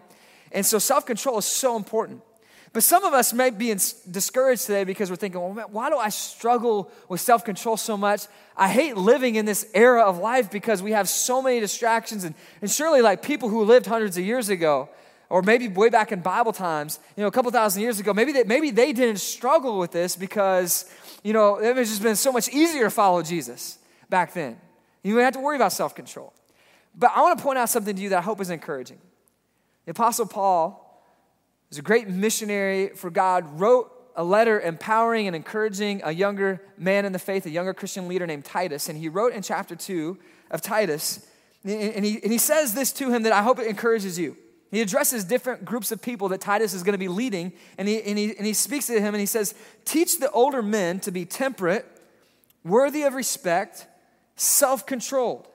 And 0.51 0.63
so 0.63 0.77
self 0.77 1.07
control 1.07 1.39
is 1.39 1.45
so 1.45 1.75
important. 1.75 2.21
But 2.73 2.83
some 2.83 3.03
of 3.03 3.13
us 3.13 3.33
may 3.33 3.49
be 3.49 3.73
discouraged 4.09 4.65
today 4.65 4.85
because 4.85 5.09
we're 5.09 5.17
thinking, 5.17 5.41
well, 5.41 5.53
man, 5.53 5.65
why 5.71 5.89
do 5.89 5.97
I 5.97 6.07
struggle 6.07 6.89
with 7.09 7.19
self 7.19 7.43
control 7.43 7.75
so 7.75 7.97
much? 7.97 8.27
I 8.55 8.69
hate 8.69 8.95
living 8.95 9.35
in 9.35 9.45
this 9.45 9.69
era 9.73 10.03
of 10.03 10.19
life 10.19 10.49
because 10.49 10.81
we 10.81 10.93
have 10.93 11.09
so 11.09 11.41
many 11.41 11.59
distractions. 11.59 12.23
And, 12.23 12.33
and 12.61 12.71
surely, 12.71 13.01
like 13.01 13.21
people 13.21 13.49
who 13.49 13.65
lived 13.65 13.87
hundreds 13.87 14.17
of 14.17 14.23
years 14.23 14.47
ago, 14.47 14.87
or 15.27 15.41
maybe 15.41 15.67
way 15.67 15.89
back 15.89 16.13
in 16.13 16.21
Bible 16.21 16.53
times, 16.53 16.99
you 17.17 17.21
know, 17.21 17.27
a 17.27 17.31
couple 17.31 17.51
thousand 17.51 17.81
years 17.81 17.99
ago, 17.99 18.13
maybe 18.13 18.31
they, 18.31 18.43
maybe 18.45 18.71
they 18.71 18.93
didn't 18.93 19.19
struggle 19.19 19.77
with 19.77 19.91
this 19.91 20.15
because, 20.15 20.89
you 21.23 21.33
know, 21.33 21.57
it 21.57 21.75
was 21.75 21.89
just 21.89 22.01
been 22.01 22.15
so 22.15 22.31
much 22.31 22.47
easier 22.49 22.85
to 22.85 22.89
follow 22.89 23.21
Jesus 23.21 23.79
back 24.09 24.33
then. 24.33 24.57
You 25.03 25.13
didn't 25.13 25.25
have 25.25 25.33
to 25.33 25.39
worry 25.41 25.57
about 25.57 25.73
self 25.73 25.93
control. 25.93 26.31
But 26.95 27.11
I 27.15 27.21
want 27.21 27.37
to 27.37 27.43
point 27.43 27.57
out 27.57 27.67
something 27.67 27.95
to 27.95 28.01
you 28.01 28.09
that 28.09 28.19
I 28.19 28.21
hope 28.21 28.39
is 28.39 28.49
encouraging. 28.49 28.99
The 29.85 29.91
Apostle 29.91 30.25
Paul 30.25 30.80
was 31.71 31.79
a 31.79 31.81
great 31.81 32.09
missionary 32.09 32.89
for 32.89 33.09
God, 33.09 33.59
wrote 33.59 33.89
a 34.17 34.23
letter 34.23 34.59
empowering 34.59 35.27
and 35.27 35.35
encouraging 35.35 36.01
a 36.03 36.11
younger 36.11 36.61
man 36.77 37.05
in 37.05 37.13
the 37.13 37.19
faith, 37.19 37.45
a 37.45 37.49
younger 37.49 37.73
Christian 37.73 38.09
leader 38.09 38.27
named 38.27 38.43
Titus. 38.43 38.89
And 38.89 38.99
he 38.99 39.07
wrote 39.07 39.31
in 39.31 39.41
chapter 39.41 39.73
2 39.73 40.17
of 40.51 40.61
Titus, 40.61 41.25
and 41.63 42.03
he, 42.03 42.21
and 42.21 42.31
he 42.31 42.37
says 42.37 42.73
this 42.73 42.91
to 42.93 43.09
him 43.09 43.23
that 43.23 43.31
I 43.31 43.41
hope 43.41 43.57
it 43.57 43.67
encourages 43.67 44.19
you. 44.19 44.35
He 44.69 44.81
addresses 44.81 45.23
different 45.23 45.63
groups 45.63 45.91
of 45.93 46.01
people 46.01 46.27
that 46.29 46.41
Titus 46.41 46.73
is 46.73 46.83
going 46.83 46.93
to 46.93 46.97
be 46.97 47.07
leading, 47.07 47.53
and 47.77 47.87
he, 47.87 48.01
and, 48.01 48.17
he, 48.17 48.35
and 48.35 48.45
he 48.45 48.53
speaks 48.53 48.87
to 48.87 48.99
him 48.99 49.13
and 49.13 49.19
he 49.19 49.25
says, 49.25 49.53
Teach 49.85 50.19
the 50.19 50.31
older 50.31 50.61
men 50.61 50.99
to 51.01 51.11
be 51.11 51.25
temperate, 51.25 51.85
worthy 52.65 53.03
of 53.03 53.13
respect, 53.13 53.87
self 54.35 54.85
controlled, 54.85 55.47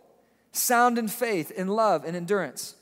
sound 0.52 0.99
in 0.99 1.08
faith, 1.08 1.50
in 1.50 1.68
love, 1.68 2.04
and 2.04 2.16
endurance. 2.16 2.75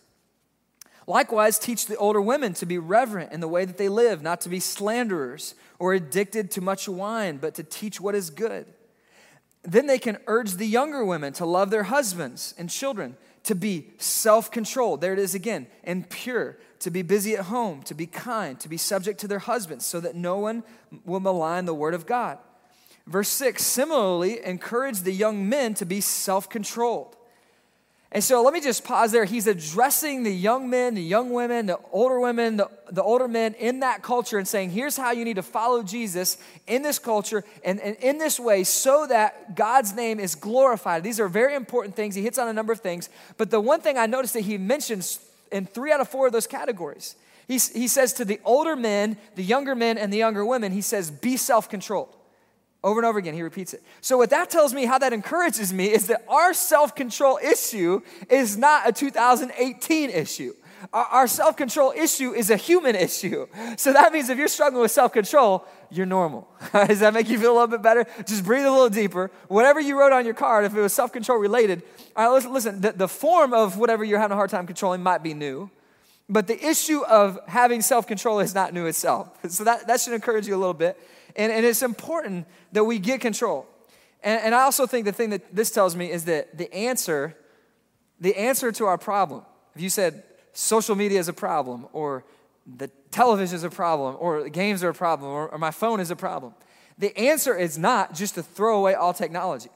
Likewise, 1.06 1.58
teach 1.58 1.86
the 1.86 1.96
older 1.96 2.20
women 2.20 2.54
to 2.54 2.66
be 2.66 2.78
reverent 2.78 3.32
in 3.32 3.40
the 3.40 3.48
way 3.48 3.64
that 3.64 3.76
they 3.76 3.88
live, 3.88 4.22
not 4.22 4.40
to 4.42 4.48
be 4.48 4.60
slanderers 4.60 5.54
or 5.78 5.92
addicted 5.92 6.50
to 6.52 6.60
much 6.60 6.88
wine, 6.88 7.36
but 7.36 7.54
to 7.54 7.62
teach 7.62 8.00
what 8.00 8.14
is 8.14 8.30
good. 8.30 8.66
Then 9.62 9.86
they 9.86 9.98
can 9.98 10.18
urge 10.26 10.52
the 10.52 10.66
younger 10.66 11.04
women 11.04 11.32
to 11.34 11.46
love 11.46 11.70
their 11.70 11.84
husbands 11.84 12.54
and 12.58 12.70
children, 12.70 13.16
to 13.44 13.54
be 13.54 13.90
self 13.98 14.50
controlled. 14.50 15.00
There 15.00 15.12
it 15.12 15.18
is 15.18 15.34
again, 15.34 15.66
and 15.82 16.08
pure, 16.08 16.58
to 16.80 16.90
be 16.90 17.02
busy 17.02 17.34
at 17.34 17.46
home, 17.46 17.82
to 17.84 17.94
be 17.94 18.06
kind, 18.06 18.58
to 18.60 18.68
be 18.68 18.76
subject 18.76 19.20
to 19.20 19.28
their 19.28 19.38
husbands, 19.38 19.84
so 19.84 20.00
that 20.00 20.14
no 20.14 20.38
one 20.38 20.64
will 21.04 21.20
malign 21.20 21.64
the 21.64 21.74
word 21.74 21.94
of 21.94 22.06
God. 22.06 22.38
Verse 23.06 23.28
6 23.28 23.62
similarly, 23.62 24.44
encourage 24.44 25.00
the 25.00 25.12
young 25.12 25.48
men 25.48 25.74
to 25.74 25.84
be 25.84 26.00
self 26.00 26.48
controlled. 26.48 27.16
And 28.14 28.22
so 28.22 28.44
let 28.44 28.54
me 28.54 28.60
just 28.60 28.84
pause 28.84 29.10
there. 29.10 29.24
He's 29.24 29.48
addressing 29.48 30.22
the 30.22 30.32
young 30.32 30.70
men, 30.70 30.94
the 30.94 31.02
young 31.02 31.32
women, 31.32 31.66
the 31.66 31.80
older 31.90 32.20
women, 32.20 32.56
the, 32.56 32.70
the 32.88 33.02
older 33.02 33.26
men 33.26 33.54
in 33.54 33.80
that 33.80 34.04
culture 34.04 34.38
and 34.38 34.46
saying, 34.46 34.70
here's 34.70 34.96
how 34.96 35.10
you 35.10 35.24
need 35.24 35.34
to 35.34 35.42
follow 35.42 35.82
Jesus 35.82 36.38
in 36.68 36.82
this 36.82 37.00
culture 37.00 37.42
and, 37.64 37.80
and 37.80 37.96
in 37.96 38.18
this 38.18 38.38
way 38.38 38.62
so 38.62 39.04
that 39.08 39.56
God's 39.56 39.96
name 39.96 40.20
is 40.20 40.36
glorified. 40.36 41.02
These 41.02 41.18
are 41.18 41.26
very 41.26 41.56
important 41.56 41.96
things. 41.96 42.14
He 42.14 42.22
hits 42.22 42.38
on 42.38 42.46
a 42.46 42.52
number 42.52 42.72
of 42.72 42.80
things. 42.80 43.08
But 43.36 43.50
the 43.50 43.60
one 43.60 43.80
thing 43.80 43.98
I 43.98 44.06
noticed 44.06 44.34
that 44.34 44.42
he 44.42 44.58
mentions 44.58 45.18
in 45.50 45.66
three 45.66 45.90
out 45.90 46.00
of 46.00 46.08
four 46.08 46.28
of 46.28 46.32
those 46.32 46.46
categories, 46.46 47.16
he, 47.48 47.54
he 47.54 47.88
says 47.88 48.12
to 48.12 48.24
the 48.24 48.40
older 48.44 48.76
men, 48.76 49.16
the 49.34 49.42
younger 49.42 49.74
men, 49.74 49.98
and 49.98 50.12
the 50.12 50.18
younger 50.18 50.46
women, 50.46 50.70
he 50.70 50.82
says, 50.82 51.10
be 51.10 51.36
self 51.36 51.68
controlled. 51.68 52.14
Over 52.84 53.00
and 53.00 53.06
over 53.06 53.18
again, 53.18 53.32
he 53.32 53.40
repeats 53.40 53.72
it. 53.72 53.82
So, 54.02 54.18
what 54.18 54.28
that 54.28 54.50
tells 54.50 54.74
me, 54.74 54.84
how 54.84 54.98
that 54.98 55.14
encourages 55.14 55.72
me, 55.72 55.86
is 55.86 56.06
that 56.08 56.22
our 56.28 56.52
self 56.52 56.94
control 56.94 57.38
issue 57.42 58.02
is 58.28 58.58
not 58.58 58.86
a 58.86 58.92
2018 58.92 60.10
issue. 60.10 60.52
Our, 60.92 61.26
self 61.26 61.56
control 61.56 61.94
issue 61.96 62.34
is 62.34 62.50
a 62.50 62.58
human 62.58 62.94
issue. 62.94 63.46
So, 63.78 63.94
that 63.94 64.12
means 64.12 64.28
if 64.28 64.36
you're 64.36 64.48
struggling 64.48 64.82
with 64.82 64.90
self 64.90 65.14
control, 65.14 65.64
you're 65.90 66.04
normal. 66.04 66.46
Does 66.74 67.00
that 67.00 67.14
make 67.14 67.30
you 67.30 67.38
feel 67.38 67.52
a 67.52 67.54
little 67.54 67.68
bit 67.68 67.80
better? 67.80 68.04
Just 68.26 68.44
breathe 68.44 68.66
a 68.66 68.70
little 68.70 68.90
deeper. 68.90 69.30
Whatever 69.48 69.80
you 69.80 69.98
wrote 69.98 70.12
on 70.12 70.26
your 70.26 70.34
card, 70.34 70.66
if 70.66 70.74
it 70.74 70.80
was 70.80 70.92
self 70.92 71.10
control 71.10 71.38
related, 71.38 71.82
all 72.14 72.26
right, 72.26 72.34
listen, 72.34 72.52
listen 72.52 72.80
the, 72.82 72.92
the 72.92 73.08
form 73.08 73.54
of 73.54 73.78
whatever 73.78 74.04
you're 74.04 74.20
having 74.20 74.34
a 74.34 74.36
hard 74.36 74.50
time 74.50 74.66
controlling 74.66 75.02
might 75.02 75.22
be 75.22 75.32
new. 75.32 75.70
But 76.28 76.46
the 76.46 76.66
issue 76.66 77.02
of 77.04 77.38
having 77.46 77.80
self 77.80 78.06
control 78.06 78.40
is 78.40 78.54
not 78.54 78.74
new 78.74 78.84
itself. 78.84 79.30
So 79.48 79.64
that, 79.64 79.86
that 79.86 80.00
should 80.00 80.12
encourage 80.12 80.46
you 80.46 80.54
a 80.54 80.58
little 80.58 80.74
bit. 80.74 80.98
And, 81.36 81.52
and 81.52 81.66
it's 81.66 81.82
important 81.82 82.46
that 82.72 82.84
we 82.84 82.98
get 82.98 83.20
control. 83.20 83.66
And, 84.22 84.40
and 84.40 84.54
I 84.54 84.62
also 84.62 84.86
think 84.86 85.04
the 85.04 85.12
thing 85.12 85.30
that 85.30 85.54
this 85.54 85.70
tells 85.70 85.94
me 85.94 86.10
is 86.10 86.24
that 86.24 86.56
the 86.56 86.72
answer, 86.74 87.36
the 88.20 88.36
answer 88.36 88.72
to 88.72 88.86
our 88.86 88.98
problem, 88.98 89.42
if 89.74 89.82
you 89.82 89.90
said 89.90 90.22
social 90.52 90.94
media 90.94 91.18
is 91.18 91.28
a 91.28 91.32
problem, 91.32 91.86
or 91.92 92.24
the 92.76 92.88
television 93.10 93.56
is 93.56 93.64
a 93.64 93.70
problem, 93.70 94.16
or 94.18 94.48
games 94.48 94.82
are 94.82 94.90
a 94.90 94.94
problem, 94.94 95.30
or, 95.30 95.48
or 95.48 95.58
my 95.58 95.70
phone 95.70 96.00
is 96.00 96.10
a 96.10 96.16
problem, 96.16 96.54
the 96.98 97.16
answer 97.18 97.56
is 97.56 97.76
not 97.76 98.14
just 98.14 98.36
to 98.36 98.42
throw 98.42 98.78
away 98.78 98.94
all 98.94 99.12
technology, 99.12 99.70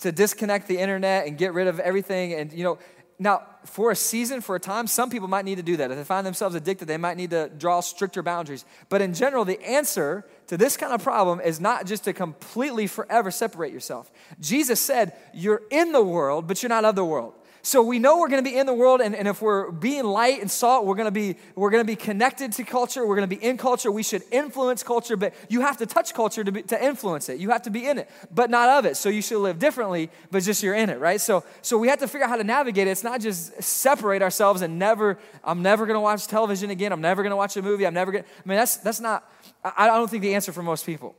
to 0.00 0.12
disconnect 0.12 0.68
the 0.68 0.78
internet 0.78 1.26
and 1.26 1.36
get 1.36 1.52
rid 1.52 1.66
of 1.66 1.80
everything. 1.80 2.32
And, 2.32 2.52
you 2.52 2.64
know, 2.64 2.78
now, 3.18 3.42
for 3.66 3.90
a 3.90 3.96
season, 3.96 4.40
for 4.40 4.56
a 4.56 4.60
time, 4.60 4.86
some 4.86 5.10
people 5.10 5.28
might 5.28 5.44
need 5.44 5.56
to 5.56 5.62
do 5.62 5.76
that. 5.76 5.90
If 5.90 5.98
they 5.98 6.04
find 6.04 6.26
themselves 6.26 6.54
addicted, 6.54 6.86
they 6.86 6.96
might 6.96 7.18
need 7.18 7.30
to 7.30 7.50
draw 7.50 7.80
stricter 7.80 8.22
boundaries. 8.22 8.64
But 8.88 9.02
in 9.02 9.12
general, 9.12 9.44
the 9.44 9.62
answer 9.62 10.24
to 10.50 10.56
this 10.56 10.76
kind 10.76 10.92
of 10.92 11.00
problem 11.00 11.40
is 11.40 11.60
not 11.60 11.86
just 11.86 12.02
to 12.04 12.12
completely 12.12 12.88
forever 12.88 13.30
separate 13.30 13.72
yourself. 13.72 14.10
Jesus 14.40 14.80
said, 14.80 15.12
You're 15.32 15.62
in 15.70 15.92
the 15.92 16.02
world, 16.02 16.48
but 16.48 16.60
you're 16.60 16.68
not 16.68 16.84
of 16.84 16.96
the 16.96 17.04
world. 17.04 17.34
So 17.62 17.82
we 17.82 17.98
know 17.98 18.18
we're 18.18 18.28
going 18.28 18.42
to 18.42 18.50
be 18.50 18.56
in 18.56 18.64
the 18.64 18.74
world, 18.74 19.02
and, 19.02 19.14
and 19.14 19.28
if 19.28 19.42
we're 19.42 19.70
being 19.70 20.04
light 20.04 20.40
and 20.40 20.50
salt, 20.50 20.86
we're 20.86 20.94
going 20.94 21.06
to 21.06 21.10
be 21.10 21.36
we're 21.54 21.70
going 21.70 21.82
to 21.84 21.86
be 21.86 21.96
connected 21.96 22.52
to 22.52 22.64
culture. 22.64 23.06
We're 23.06 23.16
going 23.16 23.28
to 23.28 23.36
be 23.36 23.44
in 23.44 23.58
culture. 23.58 23.92
We 23.92 24.02
should 24.02 24.22
influence 24.30 24.82
culture, 24.82 25.16
but 25.16 25.34
you 25.50 25.60
have 25.60 25.76
to 25.78 25.86
touch 25.86 26.14
culture 26.14 26.42
to 26.42 26.52
be, 26.52 26.62
to 26.62 26.82
influence 26.82 27.28
it. 27.28 27.38
You 27.38 27.50
have 27.50 27.62
to 27.62 27.70
be 27.70 27.86
in 27.86 27.98
it, 27.98 28.08
but 28.34 28.48
not 28.48 28.68
of 28.70 28.86
it. 28.86 28.96
So 28.96 29.10
you 29.10 29.20
should 29.20 29.40
live 29.40 29.58
differently, 29.58 30.10
but 30.30 30.42
just 30.42 30.62
you're 30.62 30.74
in 30.74 30.88
it, 30.88 30.98
right? 31.00 31.20
So 31.20 31.44
so 31.60 31.76
we 31.76 31.88
have 31.88 31.98
to 31.98 32.08
figure 32.08 32.24
out 32.24 32.30
how 32.30 32.36
to 32.36 32.44
navigate 32.44 32.88
it. 32.88 32.92
It's 32.92 33.04
not 33.04 33.20
just 33.20 33.62
separate 33.62 34.22
ourselves 34.22 34.62
and 34.62 34.78
never. 34.78 35.18
I'm 35.44 35.60
never 35.60 35.84
going 35.84 35.96
to 35.96 36.00
watch 36.00 36.26
television 36.26 36.70
again. 36.70 36.92
I'm 36.92 37.02
never 37.02 37.22
going 37.22 37.30
to 37.30 37.36
watch 37.36 37.56
a 37.58 37.62
movie. 37.62 37.86
I'm 37.86 37.94
never 37.94 38.10
going. 38.10 38.24
I 38.24 38.48
mean, 38.48 38.56
that's 38.56 38.78
that's 38.78 39.00
not. 39.00 39.30
I, 39.62 39.72
I 39.76 39.86
don't 39.86 40.10
think 40.10 40.22
the 40.22 40.34
answer 40.34 40.52
for 40.52 40.62
most 40.62 40.86
people. 40.86 41.14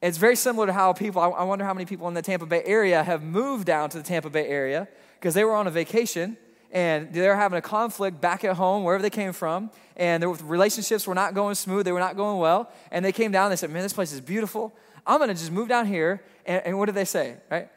It's 0.00 0.16
very 0.16 0.36
similar 0.36 0.66
to 0.66 0.72
how 0.72 0.94
people. 0.94 1.20
I, 1.20 1.28
I 1.28 1.42
wonder 1.44 1.66
how 1.66 1.74
many 1.74 1.84
people 1.84 2.08
in 2.08 2.14
the 2.14 2.22
Tampa 2.22 2.46
Bay 2.46 2.62
area 2.64 3.02
have 3.02 3.22
moved 3.22 3.66
down 3.66 3.90
to 3.90 3.98
the 3.98 4.04
Tampa 4.04 4.30
Bay 4.30 4.46
area 4.46 4.88
because 5.20 5.34
they 5.34 5.44
were 5.44 5.54
on 5.54 5.66
a 5.66 5.70
vacation 5.70 6.36
and 6.72 7.12
they 7.12 7.26
were 7.28 7.36
having 7.36 7.58
a 7.58 7.62
conflict 7.62 8.20
back 8.20 8.42
at 8.44 8.56
home, 8.56 8.84
wherever 8.84 9.02
they 9.02 9.10
came 9.10 9.32
from, 9.32 9.70
and 9.96 10.22
their 10.22 10.30
relationships 10.30 11.06
were 11.06 11.14
not 11.14 11.34
going 11.34 11.54
smooth, 11.54 11.84
they 11.84 11.92
were 11.92 12.00
not 12.00 12.16
going 12.16 12.38
well, 12.38 12.70
and 12.90 13.04
they 13.04 13.12
came 13.12 13.30
down 13.32 13.46
and 13.46 13.52
they 13.52 13.56
said, 13.56 13.70
Man, 13.70 13.82
this 13.82 13.92
place 13.92 14.12
is 14.12 14.20
beautiful. 14.20 14.72
I'm 15.06 15.18
gonna 15.18 15.34
just 15.34 15.50
move 15.50 15.68
down 15.68 15.86
here. 15.86 16.22
And, 16.46 16.62
and 16.64 16.78
what 16.78 16.86
did 16.86 16.94
they 16.94 17.04
say, 17.04 17.36
right? 17.50 17.68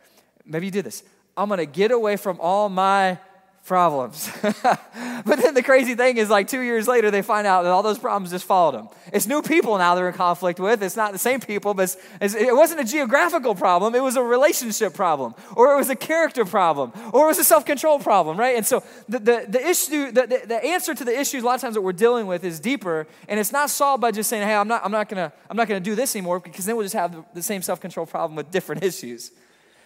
Maybe 0.45 0.67
you 0.67 0.71
did 0.71 0.85
this. 0.85 1.03
I'm 1.35 1.49
gonna 1.49 1.65
get 1.65 1.91
away 1.91 2.15
from 2.15 2.39
all 2.39 2.69
my 2.69 3.17
problems. 3.65 4.29
but 4.41 5.37
then 5.37 5.53
the 5.53 5.63
crazy 5.63 5.95
thing 5.95 6.17
is, 6.17 6.29
like 6.29 6.49
two 6.49 6.61
years 6.61 6.87
later, 6.87 7.09
they 7.11 7.21
find 7.21 7.47
out 7.47 7.63
that 7.63 7.71
all 7.71 7.81
those 7.81 7.97
problems 7.97 8.31
just 8.31 8.45
followed 8.45 8.73
them. 8.75 8.89
It's 9.13 9.25
new 9.25 9.41
people 9.41 9.77
now 9.77 9.95
they're 9.95 10.09
in 10.09 10.13
conflict 10.13 10.59
with. 10.59 10.83
It's 10.83 10.97
not 10.97 11.13
the 11.13 11.19
same 11.19 11.39
people, 11.39 11.73
but 11.73 11.83
it's, 11.83 11.97
it's, 12.19 12.35
it 12.35 12.55
wasn't 12.55 12.81
a 12.81 12.83
geographical 12.83 13.55
problem. 13.55 13.95
It 13.95 14.03
was 14.03 14.17
a 14.17 14.23
relationship 14.23 14.93
problem, 14.93 15.33
or 15.55 15.73
it 15.73 15.77
was 15.77 15.89
a 15.89 15.95
character 15.95 16.43
problem, 16.43 16.91
or 17.13 17.25
it 17.25 17.27
was 17.27 17.39
a 17.39 17.43
self 17.43 17.65
control 17.65 17.99
problem, 17.99 18.37
right? 18.37 18.57
And 18.57 18.65
so 18.65 18.83
the, 19.07 19.19
the, 19.19 19.45
the 19.47 19.65
issue, 19.65 20.11
the, 20.11 20.27
the, 20.27 20.41
the, 20.45 20.65
answer 20.65 20.93
to 20.93 21.05
the 21.05 21.17
issues 21.17 21.43
a 21.43 21.45
lot 21.45 21.55
of 21.55 21.61
times 21.61 21.75
that 21.75 21.81
we're 21.81 21.93
dealing 21.93 22.27
with 22.27 22.43
is 22.43 22.59
deeper, 22.59 23.07
and 23.29 23.39
it's 23.39 23.51
not 23.51 23.69
solved 23.69 24.01
by 24.01 24.11
just 24.11 24.29
saying, 24.29 24.45
hey, 24.45 24.55
I'm 24.55 24.67
not, 24.67 24.83
I'm 24.83 24.91
not 24.91 25.07
to 25.09 25.31
I'm 25.49 25.57
not 25.57 25.67
gonna 25.67 25.79
do 25.79 25.95
this 25.95 26.15
anymore, 26.15 26.39
because 26.39 26.65
then 26.65 26.75
we'll 26.75 26.85
just 26.85 26.95
have 26.95 27.13
the, 27.13 27.23
the 27.35 27.43
same 27.43 27.61
self 27.61 27.79
control 27.79 28.05
problem 28.05 28.35
with 28.35 28.51
different 28.51 28.83
issues. 28.91 29.31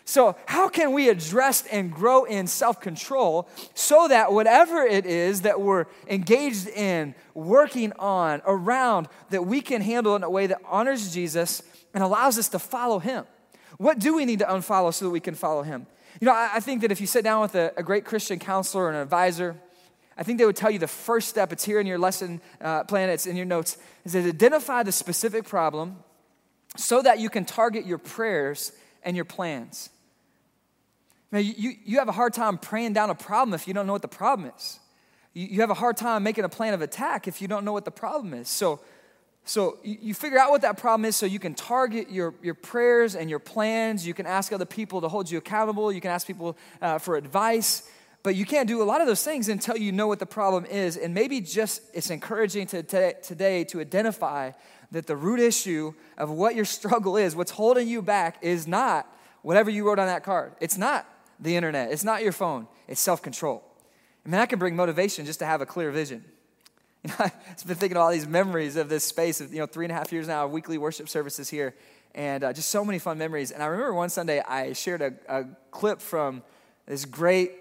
So, 0.07 0.37
how 0.45 0.69
can 0.69 0.93
we 0.93 1.09
address 1.09 1.65
and 1.65 1.91
grow 1.91 2.23
in 2.23 2.47
self 2.47 2.79
control 2.79 3.49
so 3.73 4.07
that 4.07 4.31
whatever 4.31 4.81
it 4.83 5.05
is 5.05 5.41
that 5.41 5.59
we're 5.59 5.85
engaged 6.07 6.69
in, 6.69 7.13
working 7.33 7.91
on, 7.99 8.41
around, 8.45 9.09
that 9.31 9.45
we 9.45 9.59
can 9.59 9.81
handle 9.81 10.15
in 10.15 10.23
a 10.23 10.29
way 10.29 10.47
that 10.47 10.61
honors 10.65 11.13
Jesus 11.13 11.61
and 11.93 12.01
allows 12.01 12.39
us 12.39 12.47
to 12.49 12.57
follow 12.57 12.99
Him? 12.99 13.25
What 13.79 13.99
do 13.99 14.15
we 14.15 14.23
need 14.23 14.39
to 14.39 14.45
unfollow 14.45 14.93
so 14.93 15.03
that 15.03 15.11
we 15.11 15.19
can 15.19 15.35
follow 15.35 15.61
Him? 15.61 15.85
You 16.21 16.27
know, 16.27 16.33
I, 16.33 16.61
think 16.61 16.83
that 16.83 16.91
if 16.93 17.01
you 17.01 17.07
sit 17.07 17.25
down 17.25 17.41
with 17.41 17.55
a, 17.55 17.73
a, 17.75 17.83
great 17.83 18.05
Christian 18.05 18.39
counselor 18.39 18.85
or 18.85 18.89
an 18.89 18.95
advisor, 18.95 19.57
I 20.17 20.23
think 20.23 20.39
they 20.39 20.45
would 20.45 20.55
tell 20.55 20.71
you 20.71 20.79
the 20.79 20.87
first 20.87 21.27
step, 21.27 21.51
it's 21.51 21.65
here 21.65 21.81
in 21.81 21.85
your 21.85 21.99
lesson 21.99 22.39
uh, 22.61 22.85
plan, 22.85 23.09
it's 23.09 23.27
in 23.27 23.35
your 23.35 23.45
notes, 23.45 23.77
is 24.05 24.13
to 24.13 24.25
identify 24.25 24.83
the 24.83 24.93
specific 24.93 25.43
problem 25.43 25.97
so 26.77 27.01
that 27.01 27.19
you 27.19 27.29
can 27.29 27.43
target 27.43 27.85
your 27.85 27.97
prayers 27.97 28.71
and 29.03 29.17
your 29.17 29.25
plans. 29.25 29.89
You, 31.31 31.73
you 31.83 31.99
have 31.99 32.07
a 32.07 32.13
hard 32.13 32.33
time 32.33 32.57
praying 32.57 32.93
down 32.93 33.09
a 33.09 33.15
problem 33.15 33.53
if 33.53 33.67
you 33.67 33.73
don't 33.73 33.85
know 33.85 33.93
what 33.93 34.01
the 34.01 34.07
problem 34.07 34.51
is. 34.55 34.79
You, 35.33 35.47
you 35.47 35.61
have 35.61 35.69
a 35.69 35.75
hard 35.75 35.97
time 35.97 36.23
making 36.23 36.45
a 36.45 36.49
plan 36.49 36.73
of 36.73 36.81
attack 36.81 37.27
if 37.27 37.41
you 37.41 37.47
don't 37.47 37.65
know 37.65 37.73
what 37.73 37.85
the 37.85 37.91
problem 37.91 38.33
is. 38.33 38.47
So, 38.47 38.79
so 39.43 39.77
you, 39.83 39.97
you 40.01 40.13
figure 40.13 40.39
out 40.39 40.51
what 40.51 40.61
that 40.61 40.77
problem 40.77 41.03
is 41.03 41.15
so 41.15 41.25
you 41.25 41.39
can 41.39 41.53
target 41.53 42.09
your, 42.09 42.33
your 42.41 42.53
prayers 42.53 43.15
and 43.15 43.29
your 43.29 43.39
plans. 43.39 44.07
You 44.07 44.13
can 44.13 44.25
ask 44.25 44.53
other 44.53 44.65
people 44.65 45.01
to 45.01 45.09
hold 45.09 45.29
you 45.29 45.37
accountable. 45.37 45.91
You 45.91 45.99
can 45.99 46.11
ask 46.11 46.25
people 46.25 46.57
uh, 46.81 46.97
for 46.97 47.17
advice. 47.17 47.89
But 48.23 48.35
you 48.35 48.45
can't 48.45 48.67
do 48.67 48.81
a 48.81 48.85
lot 48.85 49.01
of 49.01 49.07
those 49.07 49.23
things 49.23 49.49
until 49.49 49.77
you 49.77 49.91
know 49.91 50.07
what 50.07 50.19
the 50.19 50.25
problem 50.25 50.65
is. 50.65 50.95
And 50.95 51.13
maybe 51.13 51.41
just 51.41 51.81
it's 51.93 52.09
encouraging 52.09 52.67
to, 52.67 52.83
to, 52.83 53.13
today 53.21 53.63
to 53.65 53.81
identify 53.81 54.51
that 54.91 55.07
the 55.07 55.15
root 55.15 55.41
issue 55.41 55.93
of 56.17 56.29
what 56.29 56.55
your 56.55 56.65
struggle 56.77 57.17
is, 57.17 57.35
what's 57.35 57.51
holding 57.51 57.87
you 57.87 58.01
back, 58.01 58.37
is 58.41 58.65
not 58.65 59.07
whatever 59.41 59.69
you 59.69 59.85
wrote 59.85 59.99
on 59.99 60.07
that 60.07 60.23
card. 60.23 60.53
It's 60.59 60.77
not 60.77 61.05
the 61.39 61.55
internet. 61.55 61.91
It's 61.91 62.03
not 62.03 62.23
your 62.23 62.31
phone, 62.31 62.67
it's 62.87 63.01
self 63.01 63.21
control. 63.21 63.63
I 64.25 64.29
mean, 64.29 64.39
that 64.39 64.49
can 64.49 64.59
bring 64.59 64.75
motivation 64.75 65.25
just 65.25 65.39
to 65.39 65.45
have 65.45 65.61
a 65.61 65.65
clear 65.65 65.91
vision. 65.91 66.23
You 67.03 67.13
know, 67.19 67.25
I've 67.25 67.67
been 67.67 67.77
thinking 67.77 67.95
of 67.95 68.01
all 68.03 68.11
these 68.11 68.27
memories 68.27 68.75
of 68.75 68.89
this 68.89 69.03
space 69.03 69.39
of, 69.39 69.53
you 69.53 69.59
know, 69.59 69.67
three 69.67 69.85
and 69.85 69.91
a 69.91 69.95
half 69.95 70.11
years 70.11 70.27
now 70.27 70.45
of 70.45 70.51
weekly 70.51 70.77
worship 70.77 71.07
services 71.07 71.47
here, 71.47 71.75
and 72.15 72.43
uh, 72.43 72.51
just 72.51 72.69
so 72.69 72.83
many 72.83 72.97
fun 72.97 73.17
memories. 73.19 73.51
And 73.51 73.61
I 73.61 73.67
remember 73.67 73.93
one 73.93 74.09
Sunday 74.09 74.41
I 74.41 74.73
shared 74.73 75.01
a, 75.01 75.13
a 75.29 75.45
clip 75.69 76.01
from 76.01 76.41
this 76.87 77.05
great 77.05 77.51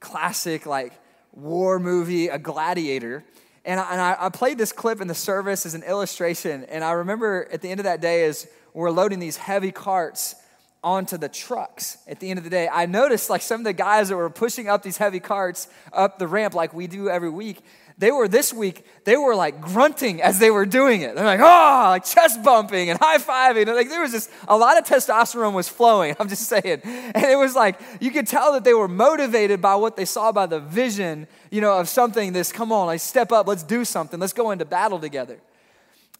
classic, 0.00 0.64
like, 0.64 0.94
war 1.36 1.78
movie, 1.78 2.28
A 2.28 2.38
Gladiator. 2.38 3.22
And 3.64 3.78
I, 3.78 3.92
and 3.92 4.00
I, 4.00 4.28
played 4.30 4.58
this 4.58 4.72
clip 4.72 5.00
in 5.00 5.08
the 5.08 5.14
service 5.14 5.66
as 5.66 5.74
an 5.74 5.82
illustration. 5.82 6.64
And 6.64 6.82
I 6.82 6.92
remember 6.92 7.48
at 7.52 7.62
the 7.62 7.70
end 7.70 7.80
of 7.80 7.84
that 7.84 8.00
day, 8.00 8.24
as 8.24 8.48
we're 8.72 8.90
loading 8.90 9.18
these 9.18 9.36
heavy 9.36 9.72
carts 9.72 10.36
onto 10.82 11.16
the 11.16 11.28
trucks 11.28 11.98
at 12.06 12.20
the 12.20 12.30
end 12.30 12.38
of 12.38 12.44
the 12.44 12.50
day. 12.50 12.68
I 12.68 12.86
noticed 12.86 13.28
like 13.28 13.42
some 13.42 13.60
of 13.60 13.64
the 13.64 13.72
guys 13.72 14.08
that 14.08 14.16
were 14.16 14.30
pushing 14.30 14.68
up 14.68 14.82
these 14.82 14.96
heavy 14.96 15.20
carts 15.20 15.68
up 15.92 16.18
the 16.18 16.28
ramp 16.28 16.54
like 16.54 16.72
we 16.72 16.86
do 16.86 17.08
every 17.08 17.30
week, 17.30 17.62
They 17.98 18.10
were 18.10 18.28
this 18.28 18.52
week, 18.52 18.84
they 19.04 19.16
were 19.16 19.34
like 19.34 19.60
grunting 19.60 20.20
as 20.20 20.38
they 20.38 20.50
were 20.50 20.66
doing 20.66 21.00
it. 21.00 21.16
They're 21.16 21.24
like, 21.24 21.40
oh, 21.40 21.86
like 21.88 22.04
chest 22.04 22.42
bumping 22.42 22.90
and 22.90 22.98
high 22.98 23.18
fiving. 23.18 23.66
Like 23.74 23.88
there 23.88 24.02
was 24.02 24.12
just 24.12 24.30
a 24.46 24.56
lot 24.56 24.78
of 24.78 24.84
testosterone 24.84 25.54
was 25.54 25.68
flowing. 25.68 26.14
I'm 26.20 26.28
just 26.28 26.46
saying. 26.46 26.80
And 26.84 27.24
it 27.24 27.38
was 27.38 27.54
like, 27.54 27.80
you 28.00 28.10
could 28.10 28.26
tell 28.26 28.52
that 28.52 28.64
they 28.64 28.74
were 28.74 28.88
motivated 28.88 29.62
by 29.62 29.76
what 29.76 29.96
they 29.96 30.04
saw 30.04 30.30
by 30.30 30.46
the 30.46 30.60
vision, 30.60 31.26
you 31.50 31.62
know, 31.62 31.78
of 31.78 31.88
something 31.88 32.34
this, 32.34 32.52
come 32.52 32.70
on, 32.70 32.86
like 32.86 33.00
step 33.00 33.32
up, 33.32 33.48
let's 33.48 33.62
do 33.62 33.84
something, 33.84 34.20
let's 34.20 34.34
go 34.34 34.50
into 34.50 34.66
battle 34.66 34.98
together. 34.98 35.40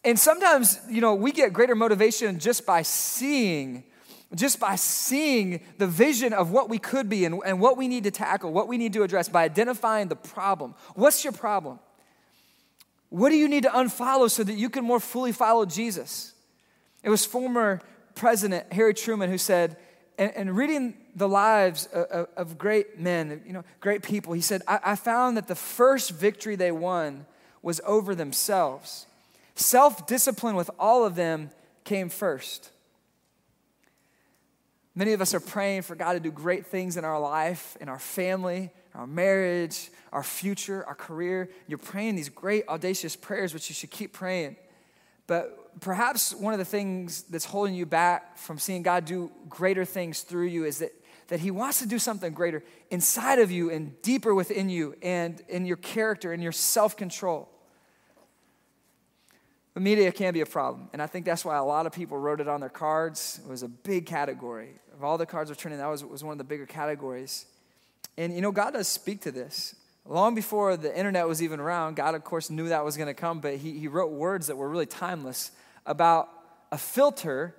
And 0.03 0.17
sometimes, 0.17 0.79
you 0.89 1.01
know, 1.01 1.15
we 1.15 1.31
get 1.31 1.53
greater 1.53 1.75
motivation 1.75 2.39
just 2.39 2.65
by 2.65 2.81
seeing 2.81 3.83
just 4.35 4.59
by 4.59 4.75
seeing 4.75 5.61
the 5.77 5.87
vision 5.87 6.33
of 6.33 6.51
what 6.51 6.69
we 6.69 6.77
could 6.77 7.07
be 7.09 7.25
and, 7.25 7.41
and 7.45 7.59
what 7.59 7.77
we 7.77 7.87
need 7.87 8.03
to 8.03 8.11
tackle, 8.11 8.51
what 8.51 8.67
we 8.67 8.77
need 8.77 8.93
to 8.93 9.03
address, 9.03 9.29
by 9.29 9.43
identifying 9.43 10.09
the 10.09 10.15
problem. 10.15 10.75
What's 10.95 11.23
your 11.23 11.33
problem? 11.33 11.79
What 13.09 13.29
do 13.29 13.37
you 13.37 13.47
need 13.47 13.63
to 13.63 13.69
unfollow 13.69 14.29
so 14.29 14.43
that 14.43 14.53
you 14.53 14.69
can 14.69 14.83
more 14.83 14.99
fully 14.99 15.31
follow 15.31 15.65
Jesus? 15.65 16.33
It 17.03 17.09
was 17.09 17.25
former 17.25 17.81
President 18.15 18.71
Harry 18.73 18.93
Truman 18.93 19.29
who 19.29 19.37
said, 19.37 19.77
and, 20.17 20.31
and 20.35 20.57
reading 20.57 20.95
the 21.15 21.29
lives 21.29 21.85
of, 21.87 22.27
of, 22.35 22.57
great 22.57 22.99
men, 22.99 23.41
you 23.45 23.53
know, 23.53 23.63
great 23.79 24.03
people, 24.03 24.33
he 24.33 24.41
said, 24.41 24.61
I, 24.67 24.79
I 24.83 24.95
found 24.95 25.37
that 25.37 25.47
the 25.47 25.55
first 25.55 26.11
victory 26.11 26.55
they 26.55 26.71
won 26.71 27.25
was 27.61 27.79
over 27.85 28.13
themselves. 28.13 29.05
Self 29.55 30.05
discipline 30.05 30.55
with 30.55 30.69
all 30.77 31.05
of 31.05 31.15
them 31.15 31.51
came 31.83 32.09
first. 32.09 32.71
Many 34.97 35.13
of 35.13 35.21
us 35.21 35.35
are 35.35 35.39
praying 35.39 35.83
for 35.83 35.93
God 35.93 36.13
to 36.13 36.19
do 36.19 36.31
great 36.31 36.65
things 36.65 36.97
in 36.97 37.05
our 37.05 37.19
life, 37.19 37.77
in 37.79 37.87
our 37.87 37.99
family, 37.99 38.71
our 38.95 39.05
marriage, 39.05 39.91
our 40.11 40.23
future, 40.23 40.83
our 40.87 40.95
career. 40.95 41.51
You're 41.67 41.77
praying 41.77 42.15
these 42.15 42.29
great, 42.29 42.67
audacious 42.67 43.15
prayers, 43.15 43.53
which 43.53 43.69
you 43.69 43.75
should 43.75 43.91
keep 43.91 44.11
praying. 44.11 44.55
But 45.27 45.79
perhaps 45.81 46.33
one 46.33 46.53
of 46.53 46.57
the 46.57 46.65
things 46.65 47.21
that's 47.29 47.45
holding 47.45 47.75
you 47.75 47.85
back 47.85 48.39
from 48.39 48.57
seeing 48.57 48.81
God 48.81 49.05
do 49.05 49.31
greater 49.47 49.85
things 49.85 50.21
through 50.21 50.47
you 50.47 50.65
is 50.65 50.79
that, 50.79 50.93
that 51.27 51.41
He 51.41 51.51
wants 51.51 51.77
to 51.77 51.87
do 51.87 51.99
something 51.99 52.33
greater 52.33 52.63
inside 52.89 53.37
of 53.37 53.51
you 53.51 53.69
and 53.69 54.01
deeper 54.01 54.33
within 54.33 54.67
you 54.67 54.95
and 55.03 55.39
in 55.47 55.67
your 55.67 55.77
character 55.77 56.33
and 56.33 56.41
your 56.41 56.51
self 56.51 56.97
control. 56.97 57.47
But 59.77 59.83
media 59.83 60.11
can 60.11 60.33
be 60.33 60.41
a 60.41 60.45
problem. 60.47 60.89
And 60.91 61.03
I 61.03 61.05
think 61.05 61.23
that's 61.23 61.45
why 61.45 61.55
a 61.55 61.63
lot 61.63 61.85
of 61.85 61.93
people 61.93 62.17
wrote 62.17 62.41
it 62.41 62.47
on 62.47 62.61
their 62.61 62.67
cards. 62.67 63.39
It 63.45 63.47
was 63.47 63.61
a 63.61 63.67
big 63.67 64.07
category. 64.07 64.71
Of 64.91 65.03
all 65.03 65.19
the 65.19 65.27
cards 65.27 65.51
returning, 65.51 65.77
that 65.77 65.85
was, 65.85 66.03
was 66.03 66.23
one 66.23 66.31
of 66.31 66.39
the 66.39 66.43
bigger 66.45 66.65
categories. 66.65 67.45
And 68.17 68.33
you 68.33 68.41
know, 68.41 68.51
God 68.51 68.73
does 68.73 68.87
speak 68.87 69.21
to 69.21 69.31
this. 69.31 69.75
Long 70.03 70.33
before 70.33 70.77
the 70.77 70.97
internet 70.97 71.27
was 71.27 71.43
even 71.43 71.59
around, 71.59 71.95
God, 71.95 72.15
of 72.15 72.23
course, 72.23 72.49
knew 72.49 72.69
that 72.69 72.83
was 72.83 72.97
going 72.97 73.05
to 73.05 73.13
come, 73.13 73.39
but 73.39 73.57
he, 73.57 73.77
he 73.77 73.87
wrote 73.87 74.09
words 74.09 74.47
that 74.47 74.55
were 74.55 74.67
really 74.67 74.87
timeless 74.87 75.51
about 75.85 76.27
a 76.71 76.77
filter 76.79 77.53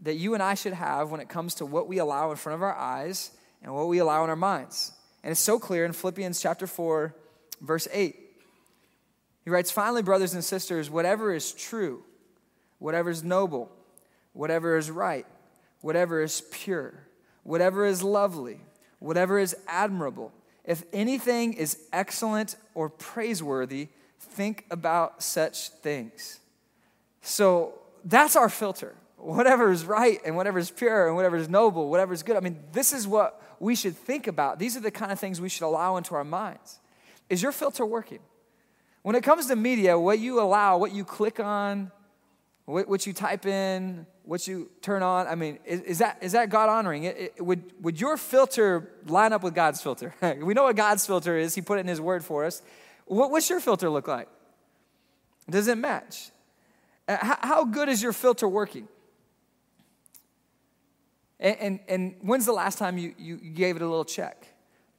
that 0.00 0.14
you 0.14 0.32
and 0.32 0.42
I 0.42 0.54
should 0.54 0.72
have 0.72 1.10
when 1.10 1.20
it 1.20 1.28
comes 1.28 1.56
to 1.56 1.66
what 1.66 1.86
we 1.86 1.98
allow 1.98 2.30
in 2.30 2.38
front 2.38 2.54
of 2.54 2.62
our 2.62 2.74
eyes 2.74 3.30
and 3.62 3.74
what 3.74 3.88
we 3.88 3.98
allow 3.98 4.24
in 4.24 4.30
our 4.30 4.36
minds. 4.36 4.90
And 5.22 5.32
it's 5.32 5.38
so 5.38 5.58
clear 5.58 5.84
in 5.84 5.92
Philippians 5.92 6.40
chapter 6.40 6.66
4, 6.66 7.14
verse 7.60 7.86
8. 7.92 8.27
He 9.48 9.50
writes, 9.50 9.70
Finally, 9.70 10.02
brothers 10.02 10.34
and 10.34 10.44
sisters, 10.44 10.90
whatever 10.90 11.32
is 11.32 11.52
true, 11.52 12.04
whatever 12.80 13.08
is 13.08 13.24
noble, 13.24 13.72
whatever 14.34 14.76
is 14.76 14.90
right, 14.90 15.24
whatever 15.80 16.20
is 16.20 16.42
pure, 16.50 17.06
whatever 17.44 17.86
is 17.86 18.02
lovely, 18.02 18.60
whatever 18.98 19.38
is 19.38 19.56
admirable, 19.66 20.34
if 20.66 20.84
anything 20.92 21.54
is 21.54 21.78
excellent 21.94 22.56
or 22.74 22.90
praiseworthy, 22.90 23.88
think 24.18 24.66
about 24.70 25.22
such 25.22 25.70
things. 25.70 26.40
So 27.22 27.72
that's 28.04 28.36
our 28.36 28.50
filter. 28.50 28.96
Whatever 29.16 29.72
is 29.72 29.86
right 29.86 30.20
and 30.26 30.36
whatever 30.36 30.58
is 30.58 30.70
pure 30.70 31.06
and 31.06 31.16
whatever 31.16 31.38
is 31.38 31.48
noble, 31.48 31.88
whatever 31.88 32.12
is 32.12 32.22
good. 32.22 32.36
I 32.36 32.40
mean, 32.40 32.58
this 32.72 32.92
is 32.92 33.06
what 33.06 33.42
we 33.60 33.74
should 33.74 33.96
think 33.96 34.26
about. 34.26 34.58
These 34.58 34.76
are 34.76 34.80
the 34.80 34.90
kind 34.90 35.10
of 35.10 35.18
things 35.18 35.40
we 35.40 35.48
should 35.48 35.64
allow 35.64 35.96
into 35.96 36.14
our 36.14 36.22
minds. 36.22 36.80
Is 37.30 37.42
your 37.42 37.52
filter 37.52 37.86
working? 37.86 38.18
When 39.02 39.16
it 39.16 39.22
comes 39.22 39.46
to 39.46 39.56
media, 39.56 39.98
what 39.98 40.18
you 40.18 40.40
allow, 40.40 40.78
what 40.78 40.92
you 40.92 41.04
click 41.04 41.40
on, 41.40 41.90
what, 42.66 43.06
you 43.06 43.12
type 43.14 43.46
in, 43.46 44.06
what 44.24 44.46
you 44.46 44.70
turn 44.82 45.02
on, 45.02 45.26
I 45.26 45.34
mean, 45.34 45.58
is, 45.64 45.80
is 45.82 45.98
that, 45.98 46.18
is 46.20 46.32
that 46.32 46.50
God 46.50 46.68
honoring? 46.68 47.04
It, 47.04 47.34
it, 47.36 47.44
would, 47.44 47.62
would 47.80 47.98
your 47.98 48.18
filter 48.18 48.90
line 49.06 49.32
up 49.32 49.42
with 49.42 49.54
God's 49.54 49.80
filter? 49.80 50.14
we 50.42 50.52
know 50.52 50.64
what 50.64 50.76
God's 50.76 51.06
filter 51.06 51.38
is, 51.38 51.54
He 51.54 51.62
put 51.62 51.78
it 51.78 51.82
in 51.82 51.88
His 51.88 52.00
word 52.00 52.24
for 52.24 52.44
us. 52.44 52.60
What, 53.06 53.30
what's 53.30 53.48
your 53.48 53.60
filter 53.60 53.88
look 53.88 54.06
like? 54.06 54.28
Does 55.48 55.66
it 55.66 55.78
match? 55.78 56.30
Uh, 57.08 57.16
how, 57.18 57.38
how 57.40 57.64
good 57.64 57.88
is 57.88 58.02
your 58.02 58.12
filter 58.12 58.46
working? 58.46 58.86
And, 61.40 61.56
and, 61.58 61.80
and, 61.88 62.14
when's 62.20 62.44
the 62.44 62.52
last 62.52 62.78
time 62.78 62.98
you, 62.98 63.14
you 63.16 63.36
gave 63.36 63.76
it 63.76 63.82
a 63.82 63.86
little 63.86 64.04
check? 64.04 64.46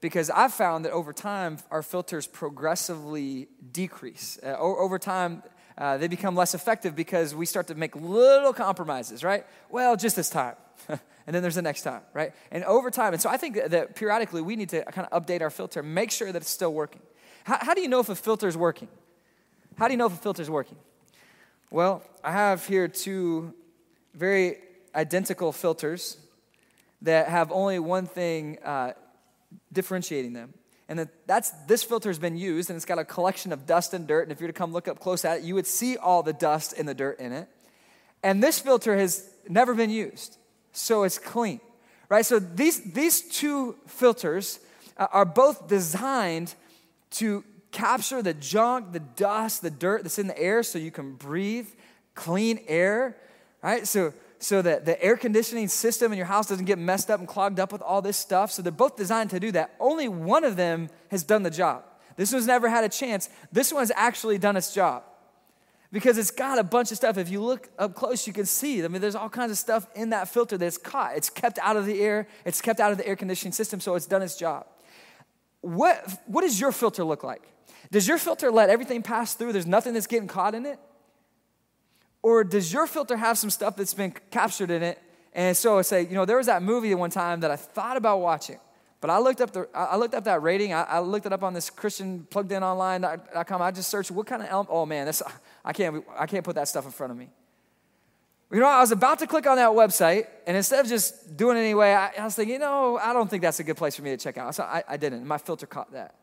Because 0.02 0.30
I've 0.30 0.54
found 0.54 0.86
that 0.86 0.92
over 0.92 1.14
time, 1.14 1.58
our 1.72 1.82
filters 1.82 2.28
progressively 2.28 3.48
decrease. 3.72 4.40
Uh, 4.42 4.56
over 4.58 4.98
time, 4.98 5.44
uh, 5.78 5.98
they 5.98 6.08
become 6.08 6.36
less 6.36 6.54
effective 6.54 6.96
because 6.96 7.36
we 7.36 7.46
start 7.46 7.68
to 7.68 7.76
make 7.76 7.96
little 7.96 8.54
compromises, 8.54 9.24
right? 9.24 9.46
Well, 9.70 9.96
just 9.96 10.16
this 10.16 10.30
time. 10.30 10.56
and 10.90 11.00
then 11.28 11.42
there's 11.42 11.56
the 11.56 11.62
next 11.62 11.82
time, 11.84 12.02
right? 12.14 12.34
And 12.52 12.64
over 12.64 12.90
time, 12.92 13.14
and 13.14 13.22
so 13.22 13.30
I 13.30 13.38
think 13.38 13.56
that, 13.56 13.72
that 13.72 13.96
periodically 13.96 14.42
we 14.42 14.56
need 14.56 14.70
to 14.70 14.84
kind 14.86 15.08
of 15.10 15.26
update 15.26 15.42
our 15.42 15.50
filter, 15.50 15.84
make 15.84 16.12
sure 16.12 16.32
that 16.32 16.42
it's 16.42 16.50
still 16.50 16.74
working. 16.74 17.02
How, 17.44 17.58
how 17.62 17.74
do 17.74 17.82
you 17.82 17.88
know 17.88 18.00
if 18.00 18.10
a 18.10 18.16
filter 18.16 18.48
is 18.48 18.58
working? 18.58 18.88
How 19.78 19.88
do 19.88 19.94
you 19.94 19.98
know 19.98 20.08
if 20.08 20.14
a 20.14 20.18
filter 20.18 20.42
is 20.42 20.50
working? 20.50 20.78
Well, 21.72 22.04
I 22.24 22.32
have 22.32 22.66
here 22.66 22.88
two 22.88 23.54
very 24.14 24.58
identical 24.96 25.52
filters 25.52 26.18
that 27.02 27.28
have 27.30 27.52
only 27.52 27.80
one 27.80 28.06
thing 28.06 28.58
uh, 28.66 28.94
differentiating 29.72 30.34
them. 30.34 30.54
And 30.88 31.08
that's 31.28 31.52
this 31.68 31.84
filter 31.84 32.10
has 32.10 32.18
been 32.18 32.36
used, 32.36 32.70
and 32.72 32.76
it's 32.76 32.86
got 32.86 32.98
a 32.98 33.06
collection 33.06 33.54
of 33.54 33.68
dust 33.68 33.94
and 33.94 34.08
dirt. 34.08 34.24
And 34.24 34.32
if 34.32 34.42
you 34.42 34.48
were 34.48 34.52
to 34.52 34.58
come 34.58 34.74
look 34.74 34.88
up 34.88 35.00
close 35.00 35.24
at 35.24 35.40
it, 35.40 35.44
you 35.44 35.54
would 35.54 35.68
see 35.68 35.98
all 35.98 36.24
the 36.24 36.34
dust 36.34 36.74
and 36.78 36.88
the 36.88 36.96
dirt 36.96 37.20
in 37.20 37.32
it. 37.32 37.48
And 38.24 38.42
this 38.44 38.60
filter 38.60 38.98
has 38.98 39.30
never 39.48 39.76
been 39.76 39.92
used, 39.92 40.38
so 40.72 41.04
it's 41.04 41.20
clean, 41.20 41.62
right? 42.10 42.26
So 42.26 42.40
these 42.40 42.82
these 42.92 43.22
two 43.22 43.76
filters 43.86 44.60
uh, 44.98 45.08
are 45.12 45.26
both 45.26 45.68
designed 45.68 46.56
to 47.12 47.44
capture 47.72 48.24
the 48.24 48.34
junk, 48.34 48.92
the 48.92 49.00
dust, 49.00 49.62
the 49.62 49.70
dirt 49.70 50.04
that's 50.04 50.20
in 50.20 50.28
the 50.28 50.40
air, 50.40 50.64
so 50.64 50.80
you 50.80 50.92
can 50.92 51.14
breathe 51.14 51.68
clean 52.16 52.60
air, 52.68 53.16
right? 53.62 53.88
So 53.88 54.12
so 54.40 54.62
that 54.62 54.86
the 54.86 55.02
air 55.04 55.18
conditioning 55.18 55.68
system 55.68 56.12
in 56.12 56.18
your 56.18 56.28
house 56.28 56.48
doesn't 56.48 56.66
get 56.66 56.80
messed 56.80 57.12
up 57.12 57.20
and 57.20 57.28
clogged 57.28 57.60
up 57.60 57.72
with 57.72 57.82
all 57.82 58.02
this 58.02 58.18
stuff. 58.18 58.52
So 58.52 58.62
they're 58.62 58.72
both 58.72 58.96
designed 58.96 59.30
to 59.32 59.40
do 59.40 59.52
that. 59.52 59.76
Only 59.80 60.08
one 60.08 60.44
of 60.44 60.56
them 60.56 60.90
has 61.12 61.24
done 61.24 61.44
the 61.44 61.50
job. 61.50 61.84
This 62.16 62.34
one's 62.34 62.48
never 62.48 62.70
had 62.70 62.84
a 62.84 62.90
chance. 62.90 63.30
This 63.52 63.72
one's 63.72 63.92
actually 63.96 64.38
done 64.38 64.56
its 64.58 64.74
job 64.74 65.04
because 65.92 66.18
it's 66.18 66.32
got 66.32 66.60
a 66.60 66.64
bunch 66.64 66.92
of 66.92 66.98
stuff. 66.98 67.18
If 67.18 67.30
you 67.30 67.42
look 67.42 67.70
up 67.78 67.96
close, 67.96 68.28
you 68.28 68.34
can 68.34 68.46
see. 68.46 68.84
I 68.84 68.88
mean, 68.88 69.02
there's 69.02 69.16
all 69.16 69.30
kinds 69.30 69.52
of 69.52 69.58
stuff 69.58 69.88
in 69.96 70.12
that 70.12 70.28
filter 70.28 70.58
that's 70.58 70.78
caught. 70.78 71.16
It's 71.16 71.30
kept 71.30 71.60
out 71.60 71.78
of 71.78 71.86
the 71.86 72.02
air, 72.02 72.28
it's 72.46 72.62
kept 72.62 72.80
out 72.80 72.92
of 72.92 72.98
the 72.98 73.08
air 73.08 73.16
conditioning 73.16 73.54
system, 73.54 73.80
so 73.80 73.96
it's 73.96 74.06
done 74.06 74.22
its 74.22 74.36
job. 74.36 74.66
What, 75.62 76.08
what 76.26 76.42
does 76.42 76.60
your 76.60 76.72
filter 76.72 77.04
look 77.04 77.24
like? 77.24 77.44
Does 77.92 78.08
your 78.08 78.18
filter 78.18 78.52
let 78.52 78.70
everything 78.70 79.02
pass 79.02 79.34
through? 79.34 79.52
There's 79.52 79.68
nothing 79.68 79.94
that's 79.94 80.08
getting 80.08 80.28
caught 80.28 80.56
in 80.56 80.66
it? 80.66 80.80
Or 82.22 82.44
does 82.44 82.72
your 82.74 82.88
filter 82.88 83.16
have 83.16 83.38
some 83.38 83.50
stuff 83.50 83.76
that's 83.76 83.94
been 83.94 84.14
captured 84.32 84.72
in 84.72 84.84
it? 84.84 85.02
And 85.34 85.56
so 85.56 85.78
I 85.80 85.84
say, 85.84 86.04
you 86.04 86.16
know, 86.16 86.26
there 86.26 86.38
was 86.38 86.48
that 86.48 86.62
movie 86.62 86.94
one 86.96 87.12
time 87.12 87.40
that 87.42 87.52
I 87.52 87.56
thought 87.56 87.98
about 87.98 88.20
watching, 88.20 88.60
but 89.00 89.10
I 89.10 89.20
looked 89.20 89.42
up 89.42 89.52
the 89.52 89.70
I 89.74 89.96
looked 89.96 90.14
up 90.14 90.26
that 90.26 90.42
rating. 90.42 90.74
I, 90.74 90.84
I 90.84 91.00
looked 91.00 91.26
it 91.26 91.32
up 91.32 91.44
on 91.44 91.54
this 91.54 91.70
Christian 91.70 92.28
plugged 92.30 92.52
in 92.52 92.64
online.com. 92.64 93.62
I 93.62 93.72
just 93.72 93.90
searched 93.90 94.12
what 94.12 94.28
kind 94.28 94.42
of 94.44 94.68
oh 94.70 94.86
man, 94.86 95.06
this 95.06 95.22
I 95.64 95.72
can't 95.72 96.04
I 96.18 96.26
can't 96.26 96.44
put 96.44 96.56
that 96.56 96.68
stuff 96.68 96.86
in 96.86 96.92
front 96.92 97.12
of 97.12 97.18
me. 97.18 97.30
You 98.52 98.60
know, 98.60 98.66
I 98.66 98.82
was 98.82 98.92
about 98.92 99.20
to 99.20 99.28
click 99.28 99.46
on 99.46 99.58
that 99.58 99.70
website, 99.70 100.26
and 100.48 100.58
instead 100.58 100.84
of 100.84 100.90
just 100.90 101.38
doing 101.38 101.56
it 101.56 101.62
anyway, 101.62 101.92
I, 101.92 102.12
I 102.20 102.26
was 102.26 102.34
thinking, 102.34 102.54
you 102.54 102.60
know, 102.60 102.98
I 102.98 103.14
don't 103.14 103.30
think 103.30 103.44
that's 103.44 103.60
a 103.60 103.64
good 103.64 103.78
place 103.78 103.96
for 103.96 104.02
me 104.02 104.10
to 104.10 104.18
check 104.18 104.40
out. 104.40 104.56
So 104.56 104.64
I, 104.64 104.84
I 104.90 104.98
didn't. 104.98 105.26
My 105.28 105.38
filter 105.38 105.68
caught 105.68 105.92
that. 105.94 106.16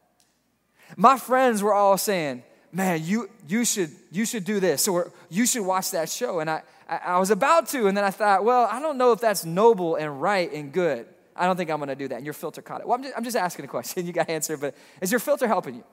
My 0.96 1.18
friends 1.18 1.62
were 1.62 1.72
all 1.72 1.96
saying, 1.96 2.42
man, 2.72 3.04
you, 3.04 3.30
you, 3.48 3.64
should, 3.64 3.90
you 4.10 4.24
should 4.24 4.44
do 4.44 4.60
this, 4.60 4.88
or 4.88 5.12
you 5.30 5.46
should 5.46 5.62
watch 5.62 5.90
that 5.92 6.08
show. 6.08 6.40
And 6.40 6.50
I, 6.50 6.62
I, 6.88 7.18
was 7.18 7.30
about 7.30 7.68
to, 7.68 7.86
and 7.86 7.96
then 7.96 8.04
I 8.04 8.10
thought, 8.10 8.44
well, 8.44 8.68
I 8.70 8.80
don't 8.80 8.98
know 8.98 9.12
if 9.12 9.20
that's 9.20 9.44
noble 9.44 9.96
and 9.96 10.20
right 10.20 10.52
and 10.52 10.72
good. 10.72 11.06
I 11.34 11.46
don't 11.46 11.56
think 11.56 11.70
I'm 11.70 11.78
going 11.78 11.88
to 11.88 11.94
do 11.94 12.08
that. 12.08 12.16
And 12.16 12.24
your 12.24 12.34
filter 12.34 12.62
caught 12.62 12.80
it. 12.80 12.86
Well, 12.86 12.96
I'm 12.96 13.02
just, 13.02 13.16
I'm 13.16 13.24
just 13.24 13.36
asking 13.36 13.64
a 13.64 13.68
question. 13.68 14.06
You 14.06 14.12
got 14.12 14.28
to 14.28 14.32
answer, 14.32 14.56
but 14.56 14.74
is 15.00 15.10
your 15.10 15.20
filter 15.20 15.46
helping 15.46 15.76
you? 15.76 15.84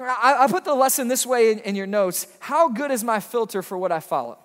I, 0.00 0.36
I 0.40 0.46
put 0.48 0.64
the 0.64 0.74
lesson 0.74 1.08
this 1.08 1.24
way 1.24 1.52
in, 1.52 1.60
in 1.60 1.76
your 1.76 1.86
notes 1.86 2.26
How 2.40 2.68
good 2.68 2.90
is 2.90 3.04
my 3.04 3.20
filter 3.20 3.62
for 3.62 3.78
what 3.78 3.92
I 3.92 4.00
follow? 4.00 4.38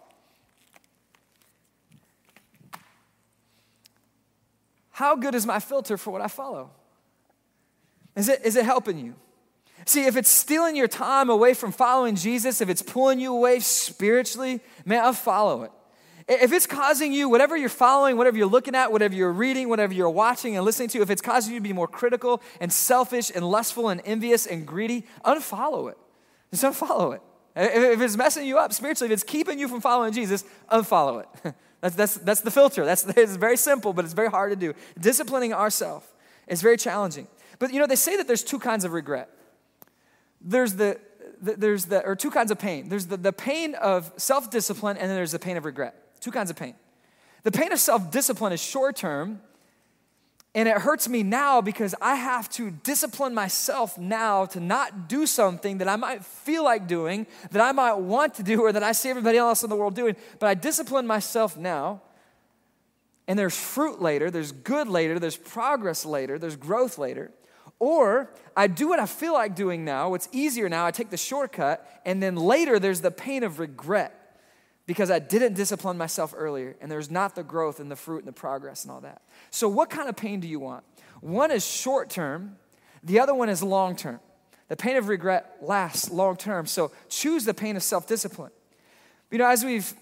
How 4.92 5.16
good 5.16 5.34
is 5.34 5.46
my 5.46 5.60
filter 5.60 5.98
for 5.98 6.12
what 6.12 6.22
I 6.22 6.28
follow? 6.28 6.72
Is 8.18 8.28
it, 8.28 8.42
is 8.44 8.58
it 8.58 8.66
helping 8.66 9.00
you? 9.00 9.16
See, 9.90 10.06
if 10.06 10.16
it's 10.16 10.30
stealing 10.30 10.76
your 10.76 10.88
time 10.88 11.32
away 11.32 11.56
from 11.56 11.72
following 11.72 12.16
Jesus, 12.16 12.62
if 12.62 12.70
it's 12.70 12.84
pulling 12.84 13.20
you 13.20 13.34
away 13.34 13.60
spiritually, 13.60 14.60
man, 14.86 15.04
I'll 15.04 15.14
follow 15.14 15.64
it. 15.64 15.72
If 16.28 16.54
it's 16.54 16.68
causing 16.68 17.12
you, 17.12 17.28
whatever 17.28 17.58
you're 17.58 17.70
following, 17.70 18.16
whatever 18.16 18.38
you're 18.38 18.46
looking 18.46 18.76
at, 18.76 18.92
whatever 18.92 19.16
you're 19.16 19.32
reading, 19.32 19.68
whatever 19.68 19.92
you're 19.92 20.12
watching 20.12 20.56
and 20.56 20.64
listening 20.64 20.90
to, 20.90 21.02
if 21.02 21.10
it's 21.10 21.24
causing 21.24 21.56
you 21.56 21.60
to 21.60 21.64
be 21.64 21.74
more 21.74 21.88
critical 21.88 22.40
and 22.62 22.72
selfish 22.72 23.32
and 23.34 23.44
lustful 23.44 23.90
and 23.90 24.00
envious 24.06 24.46
and 24.46 24.68
greedy, 24.68 25.08
unfollow 25.26 25.90
it. 25.90 25.98
Just 26.52 26.66
unfollow 26.66 27.16
it. 27.16 27.22
If 27.56 28.00
it's 28.00 28.16
messing 28.16 28.46
you 28.46 28.60
up 28.60 28.72
spiritually, 28.74 29.12
if 29.12 29.14
it's 29.14 29.24
keeping 29.24 29.58
you 29.58 29.68
from 29.68 29.82
following 29.82 30.14
Jesus, 30.14 30.44
unfollow 30.72 31.24
it. 31.24 31.56
That's, 31.82 31.96
that's, 31.96 32.16
that's 32.18 32.42
the 32.42 32.52
filter. 32.52 32.86
That's, 32.86 33.06
it's 33.18 33.38
very 33.38 33.56
simple, 33.58 33.94
but 33.94 34.04
it's 34.06 34.14
very 34.14 34.30
hard 34.30 34.52
to 34.52 34.56
do. 34.56 34.74
Disciplining 35.00 35.54
ourselves 35.54 36.06
is 36.46 36.62
very 36.62 36.76
challenging. 36.78 37.28
But 37.58 37.74
you 37.74 37.80
know, 37.80 37.88
they 37.88 37.96
say 37.96 38.18
that 38.18 38.28
there's 38.28 38.44
two 38.44 38.60
kinds 38.60 38.84
of 38.84 38.92
regret. 38.92 39.30
There's 40.42 40.74
the, 40.74 41.00
the 41.42 41.56
there's 41.56 41.86
the, 41.86 42.06
or 42.06 42.16
two 42.16 42.32
kinds 42.32 42.52
of 42.52 42.60
pain. 42.60 42.90
There's 42.90 43.08
the, 43.08 43.18
the 43.18 43.34
pain 43.34 43.76
of 43.76 44.12
self 44.18 44.50
discipline, 44.50 44.98
and 44.98 45.10
then 45.10 45.16
there's 45.16 45.32
the 45.32 45.40
pain 45.40 45.58
of 45.58 45.66
regret. 45.66 45.96
Two 46.20 46.32
kinds 46.32 46.50
of 46.50 46.56
pain. 46.56 46.76
The 47.44 47.52
pain 47.52 47.72
of 47.72 47.80
self 47.80 48.12
discipline 48.12 48.54
is 48.54 48.62
short 48.62 48.96
term, 48.96 49.42
and 50.56 50.68
it 50.68 50.78
hurts 50.78 51.08
me 51.08 51.24
now 51.24 51.62
because 51.62 51.94
I 52.02 52.16
have 52.16 52.50
to 52.52 52.72
discipline 52.72 53.34
myself 53.34 53.98
now 53.98 54.46
to 54.48 54.60
not 54.60 55.08
do 55.08 55.26
something 55.26 55.78
that 55.78 55.88
I 55.88 55.96
might 55.96 56.26
feel 56.26 56.64
like 56.64 56.88
doing, 56.88 57.28
that 57.52 57.62
I 57.62 57.72
might 57.72 57.94
want 57.94 58.36
to 58.36 58.44
do, 58.44 58.62
or 58.62 58.72
that 58.72 58.84
I 58.84 58.92
see 58.94 59.10
everybody 59.10 59.38
else 59.38 59.64
in 59.64 59.70
the 59.70 59.76
world 59.76 59.96
doing. 59.96 60.16
But 60.40 60.48
I 60.48 60.56
discipline 60.56 61.06
myself 61.06 61.56
now, 61.56 62.02
and 63.28 63.38
there's 63.38 63.58
fruit 63.58 64.02
later, 64.02 64.32
there's 64.32 64.52
good 64.52 64.88
later, 64.88 65.20
there's 65.20 65.38
progress 65.38 66.04
later, 66.04 66.40
there's 66.40 66.56
growth 66.56 66.98
later. 66.98 67.32
Or 67.80 68.30
I 68.58 68.68
do 68.68 68.90
what 68.90 69.00
I 69.00 69.06
feel 69.06 69.34
like 69.34 69.56
doing 69.56 69.86
now, 69.86 70.10
what's 70.10 70.28
easier 70.34 70.68
now, 70.68 70.86
I 70.86 70.92
take 70.92 71.10
the 71.10 71.18
shortcut, 71.18 72.02
and 72.06 72.22
then 72.22 72.36
later 72.36 72.78
there's 72.78 73.02
the 73.02 73.12
pain 73.12 73.44
of 73.44 73.58
regret 73.58 74.16
because 74.86 75.10
I 75.10 75.20
didn't 75.20 75.54
discipline 75.54 75.98
myself 75.98 76.34
earlier, 76.36 76.76
and 76.82 76.92
there's 76.92 77.10
not 77.10 77.36
the 77.36 77.44
growth 77.44 77.80
and 77.80 77.90
the 77.90 77.96
fruit 77.96 78.20
and 78.20 78.28
the 78.28 78.34
progress 78.34 78.84
and 78.84 78.92
all 78.92 79.02
that. 79.02 79.22
So, 79.50 79.70
what 79.70 79.90
kind 79.90 80.10
of 80.10 80.18
pain 80.18 80.40
do 80.40 80.48
you 80.48 80.60
want? 80.60 80.84
One 81.22 81.52
is 81.52 81.66
short 81.66 82.10
term, 82.10 82.58
the 83.04 83.20
other 83.20 83.34
one 83.34 83.50
is 83.50 83.64
long 83.64 83.96
term. 83.96 84.20
The 84.68 84.76
pain 84.76 84.98
of 84.98 85.08
regret 85.08 85.58
lasts 85.62 86.12
long 86.12 86.36
term, 86.38 86.66
so 86.66 86.92
choose 87.08 87.46
the 87.46 87.54
pain 87.54 87.76
of 87.76 87.84
self 87.84 88.08
discipline. 88.08 88.52
You 89.32 89.38
know, 89.38 89.48
as 89.48 89.64
we've 89.64 89.94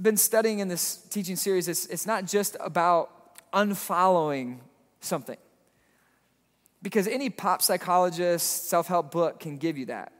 been 0.00 0.16
studying 0.16 0.60
in 0.60 0.68
this 0.68 0.96
teaching 1.10 1.36
series, 1.36 1.68
it's, 1.68 1.86
it's 1.86 2.06
not 2.06 2.24
just 2.24 2.56
about 2.60 3.10
unfollowing 3.52 4.58
something. 5.00 5.36
Because 6.82 7.08
any 7.08 7.30
pop 7.30 7.62
psychologist, 7.62 8.68
self 8.68 8.86
help 8.86 9.10
book 9.10 9.40
can 9.40 9.56
give 9.56 9.76
you 9.76 9.86
that. 9.86 10.12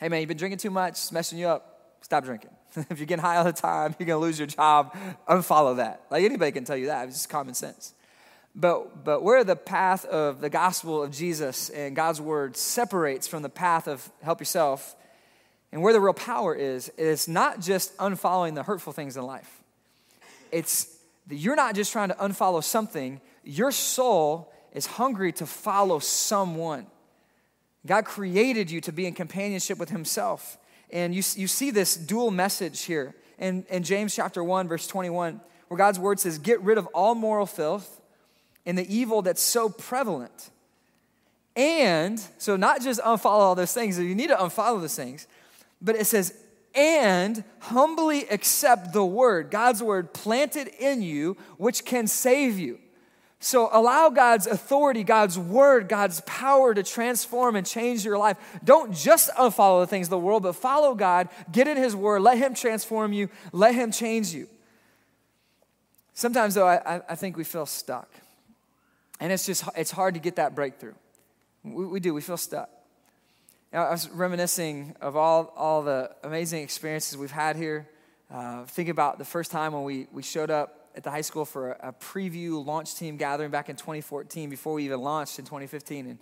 Hey 0.00 0.08
man, 0.08 0.20
you've 0.20 0.28
been 0.28 0.36
drinking 0.36 0.58
too 0.58 0.70
much, 0.70 0.92
it's 0.92 1.12
messing 1.12 1.38
you 1.38 1.48
up, 1.48 1.96
stop 2.02 2.24
drinking. 2.24 2.50
if 2.76 2.98
you're 2.98 3.06
getting 3.06 3.22
high 3.22 3.36
all 3.36 3.44
the 3.44 3.52
time, 3.52 3.94
you're 3.98 4.06
to 4.06 4.16
lose 4.16 4.38
your 4.38 4.46
job. 4.46 4.96
Unfollow 5.28 5.76
that. 5.76 6.02
Like 6.10 6.24
anybody 6.24 6.52
can 6.52 6.64
tell 6.64 6.76
you 6.76 6.86
that. 6.86 7.08
It's 7.08 7.16
just 7.16 7.28
common 7.28 7.54
sense. 7.54 7.94
But, 8.54 9.04
but 9.04 9.22
where 9.22 9.44
the 9.44 9.56
path 9.56 10.04
of 10.04 10.40
the 10.40 10.50
gospel 10.50 11.02
of 11.02 11.12
Jesus 11.12 11.70
and 11.70 11.94
God's 11.94 12.20
word 12.20 12.56
separates 12.56 13.28
from 13.28 13.42
the 13.42 13.48
path 13.48 13.86
of 13.86 14.10
help 14.22 14.40
yourself, 14.40 14.96
and 15.70 15.82
where 15.82 15.92
the 15.92 16.00
real 16.00 16.14
power 16.14 16.54
is, 16.54 16.88
is 16.90 17.28
not 17.28 17.60
just 17.60 17.96
unfollowing 17.98 18.54
the 18.54 18.62
hurtful 18.62 18.92
things 18.92 19.16
in 19.16 19.22
life. 19.22 19.62
It's 20.50 20.96
that 21.26 21.36
you're 21.36 21.56
not 21.56 21.74
just 21.74 21.92
trying 21.92 22.08
to 22.08 22.14
unfollow 22.14 22.64
something, 22.64 23.20
your 23.44 23.70
soul 23.70 24.50
is 24.72 24.86
hungry 24.86 25.32
to 25.32 25.46
follow 25.46 25.98
someone. 25.98 26.86
God 27.86 28.04
created 28.04 28.70
you 28.70 28.80
to 28.82 28.92
be 28.92 29.06
in 29.06 29.14
companionship 29.14 29.78
with 29.78 29.90
Himself. 29.90 30.58
And 30.90 31.14
you, 31.14 31.22
you 31.36 31.46
see 31.46 31.70
this 31.70 31.96
dual 31.96 32.30
message 32.30 32.82
here 32.82 33.14
in, 33.38 33.64
in 33.70 33.82
James 33.82 34.14
chapter 34.14 34.42
1, 34.42 34.68
verse 34.68 34.86
21, 34.86 35.40
where 35.68 35.78
God's 35.78 35.98
word 35.98 36.20
says, 36.20 36.38
Get 36.38 36.60
rid 36.62 36.78
of 36.78 36.86
all 36.88 37.14
moral 37.14 37.46
filth 37.46 38.00
and 38.66 38.76
the 38.76 38.94
evil 38.94 39.22
that's 39.22 39.42
so 39.42 39.68
prevalent. 39.68 40.50
And, 41.56 42.20
so 42.38 42.56
not 42.56 42.82
just 42.82 43.00
unfollow 43.00 43.40
all 43.40 43.54
those 43.54 43.72
things, 43.72 43.98
you 43.98 44.14
need 44.14 44.28
to 44.28 44.36
unfollow 44.36 44.80
those 44.80 44.94
things, 44.94 45.26
but 45.80 45.96
it 45.96 46.06
says, 46.06 46.34
and 46.74 47.42
humbly 47.60 48.28
accept 48.28 48.92
the 48.92 49.04
word, 49.04 49.50
God's 49.50 49.82
word 49.82 50.12
planted 50.12 50.68
in 50.78 51.02
you, 51.02 51.36
which 51.56 51.84
can 51.84 52.06
save 52.06 52.58
you. 52.58 52.78
So 53.40 53.68
allow 53.72 54.10
God's 54.10 54.46
authority, 54.48 55.04
God's 55.04 55.38
word, 55.38 55.88
God's 55.88 56.20
power 56.22 56.74
to 56.74 56.82
transform 56.82 57.54
and 57.54 57.64
change 57.64 58.04
your 58.04 58.18
life. 58.18 58.36
Don't 58.64 58.92
just 58.92 59.30
unfollow 59.34 59.82
the 59.82 59.86
things 59.86 60.06
of 60.06 60.10
the 60.10 60.18
world, 60.18 60.42
but 60.42 60.56
follow 60.56 60.94
God, 60.94 61.28
get 61.52 61.68
in 61.68 61.76
his 61.76 61.94
word, 61.94 62.22
let 62.22 62.38
him 62.38 62.54
transform 62.54 63.12
you, 63.12 63.28
let 63.52 63.74
him 63.74 63.92
change 63.92 64.34
you. 64.34 64.48
Sometimes 66.14 66.54
though, 66.54 66.66
I, 66.66 67.00
I 67.08 67.14
think 67.14 67.36
we 67.36 67.44
feel 67.44 67.64
stuck. 67.64 68.10
And 69.20 69.32
it's 69.32 69.46
just, 69.46 69.64
it's 69.76 69.92
hard 69.92 70.14
to 70.14 70.20
get 70.20 70.36
that 70.36 70.56
breakthrough. 70.56 70.94
We, 71.62 71.86
we 71.86 72.00
do, 72.00 72.14
we 72.14 72.20
feel 72.20 72.36
stuck. 72.36 72.70
Now, 73.72 73.84
I 73.84 73.90
was 73.90 74.08
reminiscing 74.08 74.96
of 75.00 75.14
all, 75.16 75.52
all 75.56 75.82
the 75.82 76.10
amazing 76.24 76.62
experiences 76.62 77.16
we've 77.16 77.30
had 77.30 77.54
here. 77.54 77.88
Uh, 78.32 78.64
thinking 78.64 78.90
about 78.90 79.18
the 79.18 79.24
first 79.24 79.50
time 79.50 79.72
when 79.72 79.84
we, 79.84 80.06
we 80.12 80.22
showed 80.22 80.50
up 80.50 80.77
at 80.98 81.04
the 81.04 81.10
high 81.12 81.20
school 81.20 81.44
for 81.44 81.70
a, 81.70 81.90
a, 81.90 81.92
preview 81.92 82.64
launch 82.66 82.96
team 82.96 83.16
gathering 83.16 83.52
back 83.52 83.68
in 83.68 83.76
2014 83.76 84.50
before 84.50 84.74
we 84.74 84.84
even 84.84 85.00
launched 85.00 85.38
in 85.38 85.44
2015. 85.44 86.06
And, 86.06 86.18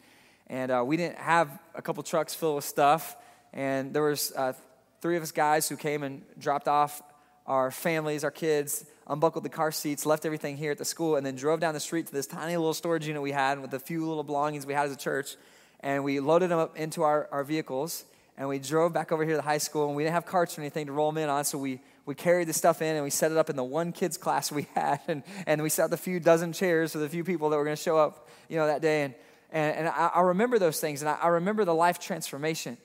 and 0.48 0.70
uh, 0.70 0.84
we 0.86 0.98
didn't 0.98 1.16
have 1.16 1.48
a 1.74 1.80
couple 1.80 2.02
trucks 2.02 2.34
filled 2.34 2.56
with 2.56 2.64
stuff. 2.66 3.16
And 3.54 3.94
there 3.94 4.02
was 4.02 4.34
uh, 4.36 4.52
three 5.00 5.16
of 5.16 5.22
us 5.22 5.32
guys 5.32 5.66
who 5.66 5.78
came 5.78 6.02
and 6.02 6.20
dropped 6.38 6.68
off 6.68 7.00
our 7.46 7.70
families, 7.70 8.22
our 8.22 8.30
kids, 8.30 8.84
unbuckled 9.06 9.44
the 9.44 9.48
car 9.48 9.72
seats, 9.72 10.04
left 10.04 10.26
everything 10.26 10.58
here 10.58 10.72
at 10.72 10.78
the 10.78 10.84
school, 10.84 11.16
and 11.16 11.24
then 11.24 11.36
drove 11.36 11.58
down 11.58 11.72
the 11.72 11.80
street 11.80 12.08
to 12.08 12.12
this 12.12 12.26
tiny 12.26 12.54
little 12.54 12.74
storage 12.74 13.06
unit 13.06 13.22
we 13.22 13.32
had 13.32 13.58
with 13.58 13.72
a 13.72 13.80
few 13.80 14.06
little 14.06 14.24
belongings 14.24 14.66
we 14.66 14.74
had 14.74 14.84
as 14.84 14.92
a 14.92 14.96
church. 14.96 15.36
And 15.80 16.04
we 16.04 16.20
loaded 16.20 16.50
them 16.50 16.58
up 16.58 16.76
into 16.76 17.02
our, 17.02 17.30
our 17.32 17.44
vehicles, 17.44 18.04
and 18.36 18.46
we 18.46 18.58
drove 18.58 18.92
back 18.92 19.10
over 19.10 19.24
here 19.24 19.32
to 19.32 19.38
the 19.38 19.42
high 19.42 19.56
school, 19.56 19.86
and 19.86 19.96
we 19.96 20.02
didn't 20.02 20.14
have 20.14 20.26
carts 20.26 20.58
or 20.58 20.60
anything 20.60 20.84
to 20.84 20.92
roll 20.92 21.10
them 21.10 21.22
in 21.22 21.30
on, 21.30 21.46
so 21.46 21.56
we 21.56 21.80
we 22.06 22.14
carried 22.14 22.46
the 22.46 22.52
stuff 22.52 22.80
in 22.80 22.94
and 22.94 23.04
we 23.04 23.10
set 23.10 23.32
it 23.32 23.36
up 23.36 23.50
in 23.50 23.56
the 23.56 23.64
one 23.64 23.92
kids 23.92 24.16
class 24.16 24.50
we 24.50 24.68
had 24.74 25.00
and, 25.08 25.22
and 25.46 25.60
we 25.62 25.68
set 25.68 25.84
up 25.84 25.90
the 25.90 25.96
few 25.96 26.20
dozen 26.20 26.52
chairs 26.52 26.92
for 26.92 26.98
the 26.98 27.08
few 27.08 27.24
people 27.24 27.50
that 27.50 27.56
were 27.56 27.64
going 27.64 27.76
to 27.76 27.82
show 27.82 27.98
up 27.98 28.28
you 28.48 28.56
know 28.56 28.66
that 28.66 28.80
day. 28.80 29.02
And, 29.02 29.14
and, 29.50 29.76
and 29.78 29.88
I, 29.88 30.10
I, 30.14 30.20
remember 30.22 30.58
those 30.58 30.80
things 30.80 31.02
and 31.02 31.08
I, 31.08 31.18
I, 31.20 31.28
remember 31.28 31.64
the 31.64 31.74
life 31.74 31.98
transformation. 31.98 32.78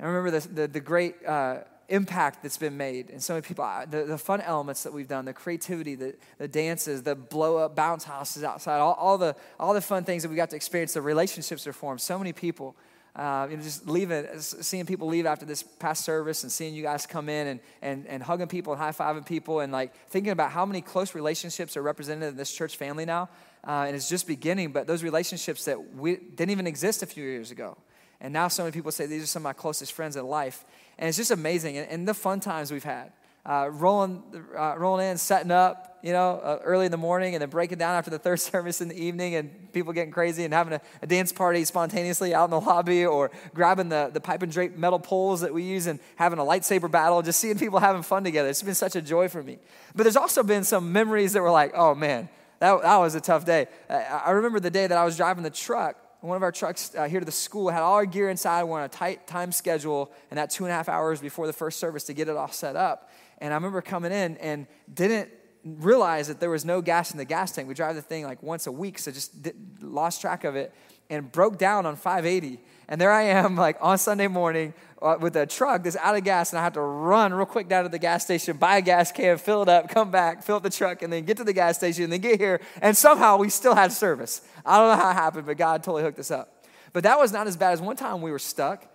I 0.00 0.06
remember 0.06 0.38
the, 0.38 0.48
the, 0.48 0.68
the 0.68 0.80
great 0.80 1.14
uh, 1.26 1.58
impact 1.88 2.42
that's 2.42 2.56
been 2.56 2.76
made 2.76 3.10
and 3.10 3.22
so 3.22 3.34
many 3.34 3.42
people. 3.42 3.68
The, 3.90 4.04
the 4.04 4.18
fun 4.18 4.40
elements 4.40 4.82
that 4.84 4.92
we've 4.92 5.08
done 5.08 5.26
the 5.26 5.34
creativity 5.34 5.94
the, 5.94 6.14
the 6.38 6.48
dances 6.48 7.02
the 7.02 7.14
blow 7.14 7.58
up 7.58 7.76
bounce 7.76 8.04
houses 8.04 8.44
outside 8.44 8.78
all, 8.78 8.94
all, 8.94 9.18
the, 9.18 9.36
all 9.60 9.74
the 9.74 9.82
fun 9.82 10.04
things 10.04 10.22
that 10.22 10.30
we 10.30 10.36
got 10.36 10.50
to 10.50 10.56
experience 10.56 10.94
the 10.94 11.02
relationships 11.02 11.64
that 11.64 11.74
formed. 11.74 12.00
So 12.00 12.18
many 12.18 12.32
people 12.32 12.76
uh, 13.16 13.46
you 13.48 13.56
know, 13.56 13.62
just 13.62 13.86
leaving, 13.86 14.26
seeing 14.40 14.86
people 14.86 15.06
leave 15.06 15.24
after 15.24 15.46
this 15.46 15.62
past 15.62 16.04
service 16.04 16.42
and 16.42 16.50
seeing 16.50 16.74
you 16.74 16.82
guys 16.82 17.06
come 17.06 17.28
in 17.28 17.46
and, 17.46 17.60
and, 17.80 18.06
and 18.08 18.22
hugging 18.22 18.48
people 18.48 18.72
and 18.72 18.82
high 18.82 18.90
fiving 18.90 19.24
people 19.24 19.60
and 19.60 19.72
like 19.72 19.94
thinking 20.08 20.32
about 20.32 20.50
how 20.50 20.66
many 20.66 20.80
close 20.80 21.14
relationships 21.14 21.76
are 21.76 21.82
represented 21.82 22.30
in 22.30 22.36
this 22.36 22.52
church 22.52 22.76
family 22.76 23.04
now. 23.04 23.28
Uh, 23.66 23.84
and 23.86 23.94
it's 23.94 24.08
just 24.08 24.26
beginning, 24.26 24.72
but 24.72 24.86
those 24.86 25.02
relationships 25.02 25.64
that 25.64 25.94
we 25.94 26.16
didn't 26.16 26.50
even 26.50 26.66
exist 26.66 27.02
a 27.02 27.06
few 27.06 27.24
years 27.24 27.50
ago. 27.50 27.76
And 28.20 28.32
now 28.32 28.48
so 28.48 28.64
many 28.64 28.72
people 28.72 28.90
say 28.90 29.06
these 29.06 29.22
are 29.22 29.26
some 29.26 29.40
of 29.42 29.44
my 29.44 29.52
closest 29.52 29.92
friends 29.92 30.16
in 30.16 30.26
life. 30.26 30.64
And 30.98 31.08
it's 31.08 31.16
just 31.16 31.30
amazing. 31.30 31.78
And, 31.78 31.88
and 31.88 32.08
the 32.08 32.14
fun 32.14 32.40
times 32.40 32.72
we've 32.72 32.84
had 32.84 33.12
uh, 33.46 33.68
rolling, 33.70 34.22
uh, 34.56 34.74
rolling 34.78 35.10
in, 35.10 35.18
setting 35.18 35.50
up, 35.50 35.98
you 36.02 36.12
know, 36.12 36.40
uh, 36.42 36.58
early 36.64 36.86
in 36.86 36.90
the 36.90 36.98
morning, 36.98 37.34
and 37.34 37.42
then 37.42 37.50
breaking 37.50 37.76
down 37.76 37.94
after 37.94 38.10
the 38.10 38.18
third 38.18 38.40
service 38.40 38.80
in 38.80 38.88
the 38.88 38.98
evening, 38.98 39.34
and 39.34 39.72
people 39.72 39.92
getting 39.92 40.12
crazy 40.12 40.44
and 40.44 40.54
having 40.54 40.72
a, 40.72 40.80
a, 41.02 41.06
dance 41.06 41.30
party 41.30 41.64
spontaneously 41.64 42.34
out 42.34 42.44
in 42.44 42.50
the 42.50 42.60
lobby, 42.60 43.04
or 43.04 43.30
grabbing 43.52 43.90
the, 43.90 44.10
the 44.12 44.20
pipe 44.20 44.42
and 44.42 44.50
drape 44.50 44.76
metal 44.76 44.98
poles 44.98 45.42
that 45.42 45.52
we 45.52 45.62
use 45.62 45.86
and 45.86 46.00
having 46.16 46.38
a 46.38 46.42
lightsaber 46.42 46.90
battle, 46.90 47.20
just 47.20 47.38
seeing 47.38 47.58
people 47.58 47.78
having 47.80 48.02
fun 48.02 48.24
together. 48.24 48.48
It's 48.48 48.62
been 48.62 48.74
such 48.74 48.96
a 48.96 49.02
joy 49.02 49.28
for 49.28 49.42
me. 49.42 49.58
But 49.94 50.04
there's 50.04 50.16
also 50.16 50.42
been 50.42 50.64
some 50.64 50.92
memories 50.92 51.34
that 51.34 51.42
were 51.42 51.50
like, 51.50 51.72
oh 51.74 51.94
man, 51.94 52.30
that, 52.60 52.80
that 52.82 52.96
was 52.96 53.14
a 53.14 53.20
tough 53.20 53.44
day. 53.44 53.66
I 53.90 54.30
remember 54.30 54.58
the 54.58 54.70
day 54.70 54.86
that 54.86 54.96
I 54.96 55.04
was 55.04 55.16
driving 55.16 55.42
the 55.42 55.50
truck 55.50 55.96
one 56.24 56.38
of 56.38 56.42
our 56.42 56.52
trucks 56.52 56.94
uh, 56.96 57.06
here 57.06 57.20
to 57.20 57.26
the 57.26 57.32
school 57.32 57.68
had 57.68 57.82
all 57.82 57.94
our 57.94 58.06
gear 58.06 58.30
inside. 58.30 58.64
We're 58.64 58.78
on 58.78 58.84
a 58.84 58.88
tight 58.88 59.26
time 59.26 59.52
schedule, 59.52 60.10
and 60.30 60.38
that 60.38 60.48
two 60.48 60.64
and 60.64 60.72
a 60.72 60.74
half 60.74 60.88
hours 60.88 61.20
before 61.20 61.46
the 61.46 61.52
first 61.52 61.78
service 61.78 62.04
to 62.04 62.14
get 62.14 62.28
it 62.28 62.36
all 62.36 62.50
set 62.50 62.76
up. 62.76 63.10
And 63.38 63.52
I 63.52 63.56
remember 63.56 63.82
coming 63.82 64.12
in 64.12 64.36
and 64.38 64.66
didn't 64.92 65.30
realize 65.64 66.28
that 66.28 66.40
there 66.40 66.50
was 66.50 66.64
no 66.64 66.82
gas 66.82 67.12
in 67.12 67.18
the 67.18 67.24
gas 67.24 67.52
tank. 67.52 67.68
We 67.68 67.74
drive 67.74 67.94
the 67.94 68.02
thing 68.02 68.24
like 68.24 68.42
once 68.42 68.66
a 68.66 68.72
week, 68.72 68.98
so 68.98 69.10
just 69.10 69.42
did, 69.42 69.56
lost 69.82 70.20
track 70.20 70.44
of 70.44 70.56
it 70.56 70.72
and 71.10 71.30
broke 71.30 71.58
down 71.58 71.86
on 71.86 71.96
580. 71.96 72.60
And 72.88 73.00
there 73.00 73.10
I 73.10 73.22
am, 73.22 73.56
like 73.66 73.76
on 73.80 73.98
Sunday 73.98 74.28
morning 74.28 74.74
uh, 75.00 75.16
with 75.20 75.36
a 75.36 75.46
truck 75.46 75.84
that's 75.84 75.96
out 75.96 76.16
of 76.16 76.24
gas, 76.24 76.52
and 76.52 76.58
I 76.58 76.64
have 76.64 76.74
to 76.74 76.80
run 76.80 77.32
real 77.32 77.46
quick 77.46 77.68
down 77.68 77.84
to 77.84 77.88
the 77.88 77.98
gas 77.98 78.24
station, 78.24 78.56
buy 78.56 78.78
a 78.78 78.82
gas 78.82 79.12
can, 79.12 79.38
fill 79.38 79.62
it 79.62 79.68
up, 79.68 79.88
come 79.88 80.10
back, 80.10 80.42
fill 80.42 80.56
up 80.56 80.62
the 80.62 80.70
truck, 80.70 81.02
and 81.02 81.12
then 81.12 81.24
get 81.24 81.36
to 81.38 81.44
the 81.44 81.52
gas 81.52 81.76
station, 81.76 82.04
and 82.04 82.12
then 82.12 82.20
get 82.20 82.40
here. 82.40 82.60
And 82.80 82.96
somehow 82.96 83.38
we 83.38 83.48
still 83.48 83.74
had 83.74 83.92
service. 83.92 84.42
I 84.64 84.78
don't 84.78 84.96
know 84.96 85.02
how 85.02 85.10
it 85.10 85.14
happened, 85.14 85.46
but 85.46 85.56
God 85.56 85.82
totally 85.82 86.02
hooked 86.02 86.18
us 86.18 86.30
up. 86.30 86.64
But 86.92 87.02
that 87.04 87.18
was 87.18 87.32
not 87.32 87.46
as 87.46 87.56
bad 87.56 87.72
as 87.72 87.80
one 87.80 87.96
time 87.96 88.22
we 88.22 88.30
were 88.30 88.38
stuck 88.38 88.86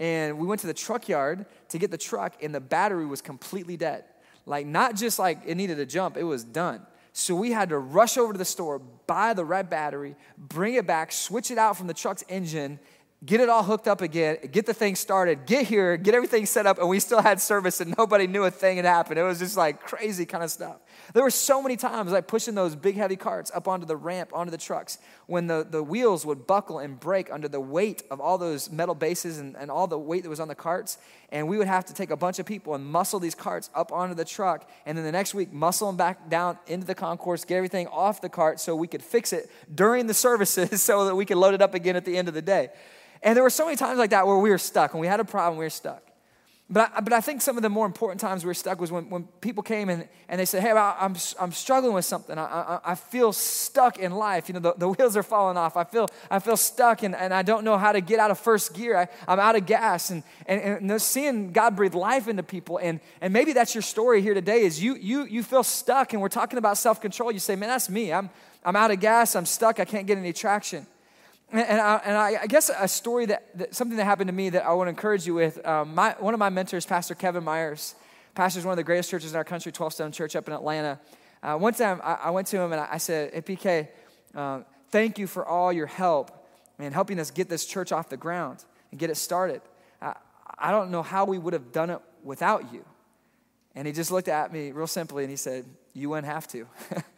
and 0.00 0.38
we 0.38 0.46
went 0.46 0.60
to 0.62 0.66
the 0.66 0.74
truck 0.74 1.08
yard 1.08 1.46
to 1.68 1.78
get 1.78 1.90
the 1.90 1.98
truck 1.98 2.42
and 2.42 2.54
the 2.54 2.60
battery 2.60 3.06
was 3.06 3.22
completely 3.22 3.76
dead. 3.76 4.04
Like, 4.46 4.66
not 4.66 4.96
just 4.96 5.18
like 5.18 5.40
it 5.46 5.54
needed 5.56 5.78
a 5.78 5.86
jump, 5.86 6.16
it 6.16 6.24
was 6.24 6.44
done. 6.44 6.82
So 7.12 7.34
we 7.34 7.52
had 7.52 7.68
to 7.68 7.78
rush 7.78 8.18
over 8.18 8.32
to 8.32 8.38
the 8.38 8.44
store, 8.44 8.78
buy 8.78 9.34
the 9.34 9.44
right 9.44 9.68
battery, 9.68 10.16
bring 10.36 10.74
it 10.74 10.86
back, 10.86 11.12
switch 11.12 11.50
it 11.50 11.58
out 11.58 11.76
from 11.76 11.86
the 11.86 11.94
truck's 11.94 12.24
engine, 12.28 12.80
get 13.24 13.40
it 13.40 13.48
all 13.48 13.62
hooked 13.62 13.86
up 13.86 14.00
again, 14.00 14.36
get 14.50 14.66
the 14.66 14.74
thing 14.74 14.96
started, 14.96 15.46
get 15.46 15.66
here, 15.66 15.96
get 15.96 16.14
everything 16.14 16.44
set 16.44 16.66
up, 16.66 16.78
and 16.78 16.88
we 16.88 16.98
still 17.00 17.22
had 17.22 17.40
service 17.40 17.80
and 17.80 17.94
nobody 17.96 18.26
knew 18.26 18.44
a 18.44 18.50
thing 18.50 18.76
had 18.76 18.84
happened. 18.84 19.18
It 19.18 19.22
was 19.22 19.38
just 19.38 19.56
like 19.56 19.80
crazy 19.80 20.26
kind 20.26 20.42
of 20.42 20.50
stuff. 20.50 20.76
There 21.12 21.22
were 21.22 21.30
so 21.30 21.62
many 21.62 21.76
times 21.76 22.12
like 22.12 22.26
pushing 22.26 22.54
those 22.54 22.74
big 22.74 22.96
heavy 22.96 23.16
carts 23.16 23.50
up 23.54 23.68
onto 23.68 23.86
the 23.86 23.96
ramp, 23.96 24.30
onto 24.32 24.50
the 24.50 24.58
trucks, 24.58 24.98
when 25.26 25.46
the, 25.46 25.66
the 25.68 25.82
wheels 25.82 26.24
would 26.24 26.46
buckle 26.46 26.78
and 26.78 26.98
break 26.98 27.30
under 27.30 27.48
the 27.48 27.60
weight 27.60 28.02
of 28.10 28.20
all 28.20 28.38
those 28.38 28.70
metal 28.70 28.94
bases 28.94 29.38
and, 29.38 29.56
and 29.56 29.70
all 29.70 29.86
the 29.86 29.98
weight 29.98 30.22
that 30.22 30.28
was 30.28 30.40
on 30.40 30.48
the 30.48 30.54
carts. 30.54 30.98
And 31.30 31.48
we 31.48 31.58
would 31.58 31.66
have 31.66 31.84
to 31.86 31.94
take 31.94 32.10
a 32.10 32.16
bunch 32.16 32.38
of 32.38 32.46
people 32.46 32.74
and 32.74 32.84
muscle 32.86 33.20
these 33.20 33.34
carts 33.34 33.70
up 33.74 33.92
onto 33.92 34.14
the 34.14 34.24
truck. 34.24 34.68
And 34.86 34.96
then 34.96 35.04
the 35.04 35.12
next 35.12 35.34
week, 35.34 35.52
muscle 35.52 35.88
them 35.88 35.96
back 35.96 36.30
down 36.30 36.58
into 36.66 36.86
the 36.86 36.94
concourse, 36.94 37.44
get 37.44 37.56
everything 37.56 37.86
off 37.88 38.20
the 38.20 38.28
cart 38.28 38.60
so 38.60 38.74
we 38.74 38.88
could 38.88 39.02
fix 39.02 39.32
it 39.32 39.50
during 39.74 40.06
the 40.06 40.14
services 40.14 40.82
so 40.82 41.04
that 41.04 41.14
we 41.14 41.24
could 41.24 41.36
load 41.36 41.54
it 41.54 41.62
up 41.62 41.74
again 41.74 41.96
at 41.96 42.04
the 42.04 42.16
end 42.16 42.28
of 42.28 42.34
the 42.34 42.42
day. 42.42 42.70
And 43.22 43.36
there 43.36 43.42
were 43.42 43.50
so 43.50 43.64
many 43.64 43.76
times 43.76 43.98
like 43.98 44.10
that 44.10 44.26
where 44.26 44.38
we 44.38 44.50
were 44.50 44.58
stuck. 44.58 44.94
When 44.94 45.00
we 45.00 45.06
had 45.06 45.20
a 45.20 45.24
problem, 45.24 45.58
we 45.58 45.64
were 45.64 45.70
stuck. 45.70 46.02
But 46.70 46.90
I, 46.96 47.00
but 47.02 47.12
I 47.12 47.20
think 47.20 47.42
some 47.42 47.58
of 47.58 47.62
the 47.62 47.68
more 47.68 47.84
important 47.84 48.22
times 48.22 48.42
we 48.42 48.48
were 48.48 48.54
stuck 48.54 48.80
was 48.80 48.90
when, 48.90 49.10
when 49.10 49.24
people 49.42 49.62
came 49.62 49.90
and, 49.90 50.08
and 50.30 50.40
they 50.40 50.46
said, 50.46 50.62
Hey, 50.62 50.70
I'm, 50.70 51.14
I'm 51.38 51.52
struggling 51.52 51.92
with 51.92 52.06
something. 52.06 52.38
I, 52.38 52.44
I, 52.44 52.80
I 52.92 52.94
feel 52.94 53.34
stuck 53.34 53.98
in 53.98 54.12
life. 54.12 54.48
You 54.48 54.54
know, 54.54 54.60
the, 54.60 54.74
the 54.78 54.88
wheels 54.88 55.14
are 55.14 55.22
falling 55.22 55.58
off. 55.58 55.76
I 55.76 55.84
feel, 55.84 56.08
I 56.30 56.38
feel 56.38 56.56
stuck 56.56 57.02
and, 57.02 57.14
and 57.14 57.34
I 57.34 57.42
don't 57.42 57.64
know 57.64 57.76
how 57.76 57.92
to 57.92 58.00
get 58.00 58.18
out 58.18 58.30
of 58.30 58.38
first 58.38 58.72
gear. 58.72 58.96
I, 58.96 59.08
I'm 59.28 59.38
out 59.38 59.56
of 59.56 59.66
gas. 59.66 60.08
And, 60.08 60.22
and, 60.46 60.90
and 60.90 61.02
seeing 61.02 61.52
God 61.52 61.76
breathe 61.76 61.94
life 61.94 62.28
into 62.28 62.42
people. 62.42 62.78
And, 62.78 63.00
and 63.20 63.30
maybe 63.30 63.52
that's 63.52 63.74
your 63.74 63.82
story 63.82 64.22
here 64.22 64.34
today 64.34 64.62
is 64.62 64.82
you, 64.82 64.94
you, 64.94 65.24
you 65.24 65.42
feel 65.42 65.64
stuck 65.64 66.14
and 66.14 66.22
we're 66.22 66.28
talking 66.30 66.58
about 66.58 66.78
self 66.78 66.98
control. 66.98 67.30
You 67.30 67.40
say, 67.40 67.56
Man, 67.56 67.68
that's 67.68 67.90
me. 67.90 68.10
I'm, 68.10 68.30
I'm 68.64 68.74
out 68.74 68.90
of 68.90 69.00
gas. 69.00 69.36
I'm 69.36 69.44
stuck. 69.44 69.80
I 69.80 69.84
can't 69.84 70.06
get 70.06 70.16
any 70.16 70.32
traction. 70.32 70.86
And, 71.52 71.80
I, 71.80 72.00
and 72.04 72.16
I, 72.16 72.46
guess 72.46 72.70
a 72.76 72.88
story 72.88 73.26
that, 73.26 73.56
that, 73.58 73.74
something 73.74 73.96
that 73.96 74.04
happened 74.04 74.28
to 74.28 74.34
me 74.34 74.50
that 74.50 74.64
I 74.64 74.72
want 74.72 74.88
to 74.88 74.90
encourage 74.90 75.24
you 75.24 75.34
with. 75.34 75.64
Um, 75.64 75.94
my, 75.94 76.16
one 76.18 76.34
of 76.34 76.40
my 76.40 76.48
mentors, 76.48 76.84
Pastor 76.84 77.14
Kevin 77.14 77.44
Myers, 77.44 77.94
pastors 78.34 78.64
one 78.64 78.72
of 78.72 78.76
the 78.76 78.84
greatest 78.84 79.08
churches 79.10 79.30
in 79.30 79.36
our 79.36 79.44
country, 79.44 79.70
12 79.70 79.92
Stone 79.92 80.12
Church 80.12 80.34
up 80.34 80.48
in 80.48 80.52
Atlanta. 80.52 80.98
Uh, 81.42 81.56
one 81.56 81.74
time 81.74 82.00
I, 82.02 82.14
I, 82.14 82.30
went 82.30 82.48
to 82.48 82.58
him 82.58 82.72
and 82.72 82.80
I, 82.80 82.98
said, 82.98 83.32
Hey, 83.34 83.40
PK, 83.42 83.88
uh, 84.34 84.60
thank 84.90 85.18
you 85.18 85.26
for 85.26 85.46
all 85.46 85.72
your 85.72 85.86
help 85.86 86.48
and 86.78 86.92
helping 86.92 87.20
us 87.20 87.30
get 87.30 87.48
this 87.48 87.66
church 87.66 87.92
off 87.92 88.08
the 88.08 88.16
ground 88.16 88.64
and 88.90 88.98
get 88.98 89.10
it 89.10 89.16
started. 89.16 89.60
I, 90.02 90.14
I 90.58 90.70
don't 90.70 90.90
know 90.90 91.02
how 91.02 91.24
we 91.24 91.38
would 91.38 91.52
have 91.52 91.70
done 91.70 91.90
it 91.90 92.00
without 92.24 92.72
you. 92.72 92.84
And 93.74 93.86
he 93.86 93.92
just 93.92 94.10
looked 94.10 94.28
at 94.28 94.52
me 94.52 94.72
real 94.72 94.86
simply 94.86 95.24
and 95.24 95.30
he 95.30 95.36
said, 95.36 95.66
You 95.92 96.10
wouldn't 96.10 96.32
have 96.32 96.48
to. 96.48 96.66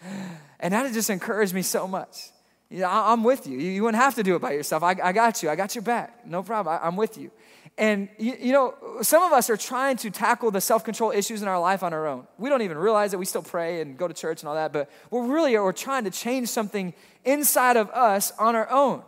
and 0.61 0.75
that 0.75 0.93
just 0.93 1.11
encouraged 1.11 1.55
me 1.55 1.63
so 1.63 1.87
much. 1.87 2.31
You 2.69 2.81
know, 2.81 2.91
I'm 2.91 3.23
with 3.23 3.47
you. 3.47 3.59
You 3.59 3.83
wouldn't 3.85 4.03
have 4.03 4.17
to 4.17 4.23
do 4.23 4.35
it 4.35 4.41
by 4.41 4.53
yourself. 4.53 4.83
I, 4.83 4.97
I 5.03 5.13
got 5.13 5.43
you. 5.43 5.51
I 5.51 5.57
got 5.57 5.75
your 5.75 5.83
back. 5.83 6.27
No 6.27 6.43
problem. 6.43 6.79
I, 6.83 6.87
am 6.87 6.97
with 6.97 7.17
you. 7.17 7.31
And, 7.79 8.09
you, 8.19 8.35
you, 8.41 8.53
know, 8.53 8.75
some 9.03 9.23
of 9.23 9.33
us 9.33 9.51
are 9.51 9.57
trying 9.57 9.99
to 9.99 10.11
tackle 10.11 10.51
the 10.51 10.61
self 10.61 10.83
control 10.83 11.13
issues 11.13 11.43
in 11.43 11.49
our 11.49 11.61
life 11.61 11.83
on 11.83 11.93
our 11.93 12.07
own. 12.07 12.27
We 12.39 12.49
don't 12.49 12.63
even 12.63 12.79
realize 12.79 13.13
it. 13.13 13.19
We 13.19 13.25
still 13.25 13.43
pray 13.43 13.81
and 13.83 13.97
go 13.97 14.09
to 14.09 14.15
church 14.15 14.43
and 14.43 14.49
all 14.49 14.55
that, 14.57 14.73
but 14.73 14.91
we're 15.11 15.27
really 15.27 15.57
we're 15.57 15.73
trying 15.73 16.05
to 16.05 16.11
change 16.11 16.49
something 16.49 16.93
inside 17.25 17.77
of 17.77 17.89
us 17.91 18.33
on 18.39 18.57
our 18.57 18.69
own. 18.71 19.03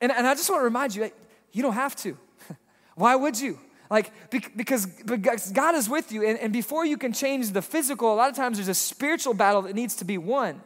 And, 0.00 0.12
and 0.12 0.26
I 0.26 0.34
just 0.34 0.48
want 0.48 0.60
to 0.60 0.64
remind 0.64 0.94
you, 0.94 1.10
you 1.52 1.62
don't 1.62 1.74
have 1.74 1.96
to. 1.96 2.16
Why 2.94 3.16
would 3.16 3.40
you? 3.40 3.58
Like, 3.90 4.12
because, 4.30 4.86
because 4.86 5.50
God 5.52 5.74
is 5.74 5.88
with 5.88 6.12
you. 6.12 6.24
And, 6.24 6.38
and 6.38 6.52
before 6.52 6.84
you 6.84 6.98
can 6.98 7.12
change 7.12 7.50
the 7.50 7.62
physical, 7.62 8.12
a 8.12 8.16
lot 8.16 8.28
of 8.28 8.36
times 8.36 8.58
there's 8.58 8.68
a 8.68 8.74
spiritual 8.74 9.32
battle 9.32 9.62
that 9.62 9.74
needs 9.74 9.94
to 9.96 10.04
be 10.04 10.18
won. 10.18 10.60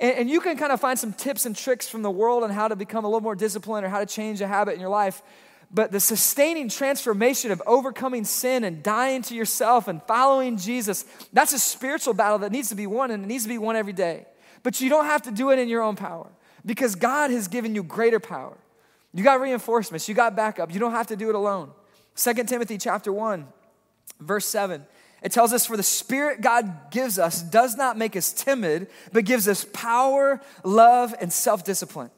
And, 0.00 0.16
and 0.18 0.30
you 0.30 0.40
can 0.40 0.56
kind 0.56 0.72
of 0.72 0.80
find 0.80 0.98
some 0.98 1.12
tips 1.12 1.46
and 1.46 1.56
tricks 1.56 1.88
from 1.88 2.02
the 2.02 2.10
world 2.10 2.44
on 2.44 2.50
how 2.50 2.68
to 2.68 2.76
become 2.76 3.04
a 3.04 3.08
little 3.08 3.20
more 3.20 3.34
disciplined 3.34 3.84
or 3.84 3.88
how 3.88 4.00
to 4.00 4.06
change 4.06 4.40
a 4.40 4.46
habit 4.46 4.74
in 4.74 4.80
your 4.80 4.90
life. 4.90 5.22
But 5.70 5.92
the 5.92 6.00
sustaining 6.00 6.68
transformation 6.70 7.50
of 7.50 7.62
overcoming 7.66 8.24
sin 8.24 8.64
and 8.64 8.82
dying 8.82 9.20
to 9.22 9.34
yourself 9.34 9.86
and 9.86 10.02
following 10.04 10.56
Jesus, 10.56 11.04
that's 11.32 11.52
a 11.52 11.58
spiritual 11.58 12.14
battle 12.14 12.38
that 12.38 12.52
needs 12.52 12.70
to 12.70 12.74
be 12.74 12.86
won 12.86 13.10
and 13.10 13.24
it 13.24 13.26
needs 13.26 13.42
to 13.42 13.50
be 13.50 13.58
won 13.58 13.76
every 13.76 13.92
day. 13.92 14.26
But 14.62 14.80
you 14.80 14.88
don't 14.88 15.04
have 15.04 15.22
to 15.22 15.30
do 15.30 15.50
it 15.50 15.58
in 15.58 15.68
your 15.68 15.82
own 15.82 15.96
power 15.96 16.30
because 16.64 16.94
God 16.94 17.30
has 17.30 17.48
given 17.48 17.74
you 17.74 17.82
greater 17.82 18.18
power. 18.18 18.56
You 19.12 19.24
got 19.24 19.40
reinforcements, 19.40 20.08
you 20.08 20.14
got 20.14 20.36
backup. 20.36 20.72
You 20.72 20.80
don't 20.80 20.92
have 20.92 21.08
to 21.08 21.16
do 21.16 21.28
it 21.28 21.34
alone. 21.34 21.70
2 22.16 22.34
Timothy 22.44 22.78
chapter 22.78 23.12
1, 23.12 23.46
verse 24.20 24.46
7 24.46 24.86
it 25.22 25.32
tells 25.32 25.52
us, 25.52 25.66
For 25.66 25.76
the 25.76 25.82
Spirit 25.82 26.40
God 26.40 26.90
gives 26.90 27.18
us 27.18 27.42
does 27.42 27.76
not 27.76 27.98
make 27.98 28.16
us 28.16 28.32
timid, 28.32 28.88
but 29.12 29.24
gives 29.24 29.48
us 29.48 29.66
power, 29.72 30.40
love, 30.62 31.14
and 31.20 31.32
self 31.32 31.64
discipline. 31.64 32.10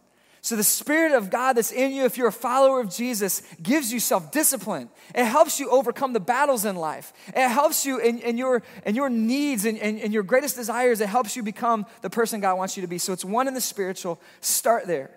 So, 0.42 0.56
the 0.56 0.64
Spirit 0.64 1.12
of 1.12 1.28
God 1.28 1.54
that's 1.54 1.70
in 1.70 1.92
you, 1.92 2.04
if 2.04 2.16
you're 2.16 2.28
a 2.28 2.32
follower 2.32 2.80
of 2.80 2.90
Jesus, 2.90 3.42
gives 3.62 3.92
you 3.92 4.00
self 4.00 4.32
discipline. 4.32 4.88
It 5.14 5.24
helps 5.24 5.60
you 5.60 5.70
overcome 5.70 6.12
the 6.12 6.20
battles 6.20 6.64
in 6.64 6.76
life. 6.76 7.12
It 7.28 7.48
helps 7.48 7.84
you 7.84 7.98
in, 7.98 8.18
in, 8.20 8.38
your, 8.38 8.62
in 8.86 8.94
your 8.94 9.10
needs 9.10 9.66
and, 9.66 9.78
and, 9.78 10.00
and 10.00 10.12
your 10.12 10.22
greatest 10.22 10.56
desires. 10.56 11.00
It 11.00 11.08
helps 11.08 11.36
you 11.36 11.42
become 11.42 11.84
the 12.00 12.10
person 12.10 12.40
God 12.40 12.56
wants 12.56 12.76
you 12.76 12.80
to 12.82 12.86
be. 12.86 12.96
So, 12.98 13.12
it's 13.12 13.24
one 13.24 13.48
in 13.48 13.54
the 13.54 13.60
spiritual. 13.60 14.20
Start 14.40 14.86
there. 14.86 15.10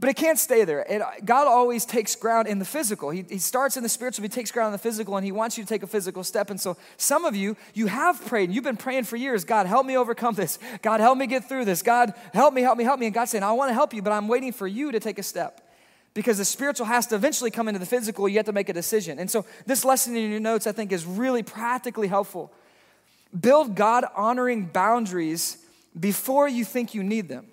But 0.00 0.08
it 0.08 0.16
can't 0.16 0.38
stay 0.38 0.64
there. 0.64 0.80
It, 0.80 1.02
God 1.24 1.46
always 1.46 1.84
takes 1.84 2.16
ground 2.16 2.48
in 2.48 2.58
the 2.58 2.64
physical. 2.64 3.10
He, 3.10 3.24
he 3.28 3.38
starts 3.38 3.76
in 3.76 3.84
the 3.84 3.88
spiritual, 3.88 4.24
he 4.24 4.28
takes 4.28 4.50
ground 4.50 4.68
in 4.68 4.72
the 4.72 4.78
physical, 4.78 5.16
and 5.16 5.24
he 5.24 5.30
wants 5.30 5.56
you 5.56 5.62
to 5.62 5.68
take 5.68 5.84
a 5.84 5.86
physical 5.86 6.24
step. 6.24 6.50
And 6.50 6.60
so, 6.60 6.76
some 6.96 7.24
of 7.24 7.36
you, 7.36 7.56
you 7.74 7.86
have 7.86 8.24
prayed, 8.26 8.48
and 8.48 8.54
you've 8.54 8.64
been 8.64 8.76
praying 8.76 9.04
for 9.04 9.16
years 9.16 9.44
God, 9.44 9.66
help 9.66 9.86
me 9.86 9.96
overcome 9.96 10.34
this. 10.34 10.58
God, 10.82 11.00
help 11.00 11.16
me 11.16 11.26
get 11.26 11.48
through 11.48 11.64
this. 11.64 11.82
God, 11.82 12.12
help 12.32 12.52
me, 12.52 12.62
help 12.62 12.76
me, 12.76 12.84
help 12.84 12.98
me. 12.98 13.06
And 13.06 13.14
God's 13.14 13.30
saying, 13.30 13.44
I 13.44 13.52
want 13.52 13.70
to 13.70 13.74
help 13.74 13.94
you, 13.94 14.02
but 14.02 14.12
I'm 14.12 14.26
waiting 14.26 14.52
for 14.52 14.66
you 14.66 14.90
to 14.90 14.98
take 14.98 15.18
a 15.18 15.22
step. 15.22 15.60
Because 16.12 16.38
the 16.38 16.44
spiritual 16.44 16.86
has 16.86 17.06
to 17.08 17.16
eventually 17.16 17.50
come 17.50 17.68
into 17.68 17.80
the 17.80 17.86
physical, 17.86 18.28
you 18.28 18.36
have 18.36 18.46
to 18.46 18.52
make 18.52 18.68
a 18.68 18.72
decision. 18.72 19.18
And 19.18 19.30
so, 19.30 19.46
this 19.64 19.84
lesson 19.84 20.16
in 20.16 20.30
your 20.30 20.40
notes, 20.40 20.66
I 20.66 20.72
think, 20.72 20.90
is 20.90 21.06
really 21.06 21.44
practically 21.44 22.08
helpful. 22.08 22.52
Build 23.38 23.76
God 23.76 24.04
honoring 24.16 24.66
boundaries 24.66 25.58
before 25.98 26.48
you 26.48 26.64
think 26.64 26.94
you 26.94 27.04
need 27.04 27.28
them. 27.28 27.46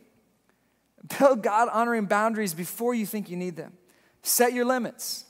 Build 1.20 1.42
God 1.42 1.70
honoring 1.72 2.06
boundaries 2.06 2.54
before 2.54 2.94
you 2.94 3.06
think 3.06 3.30
you 3.30 3.38
need 3.38 3.56
them. 3.56 3.74
Set 4.22 4.54
your 4.54 4.66
limits. 4.66 5.26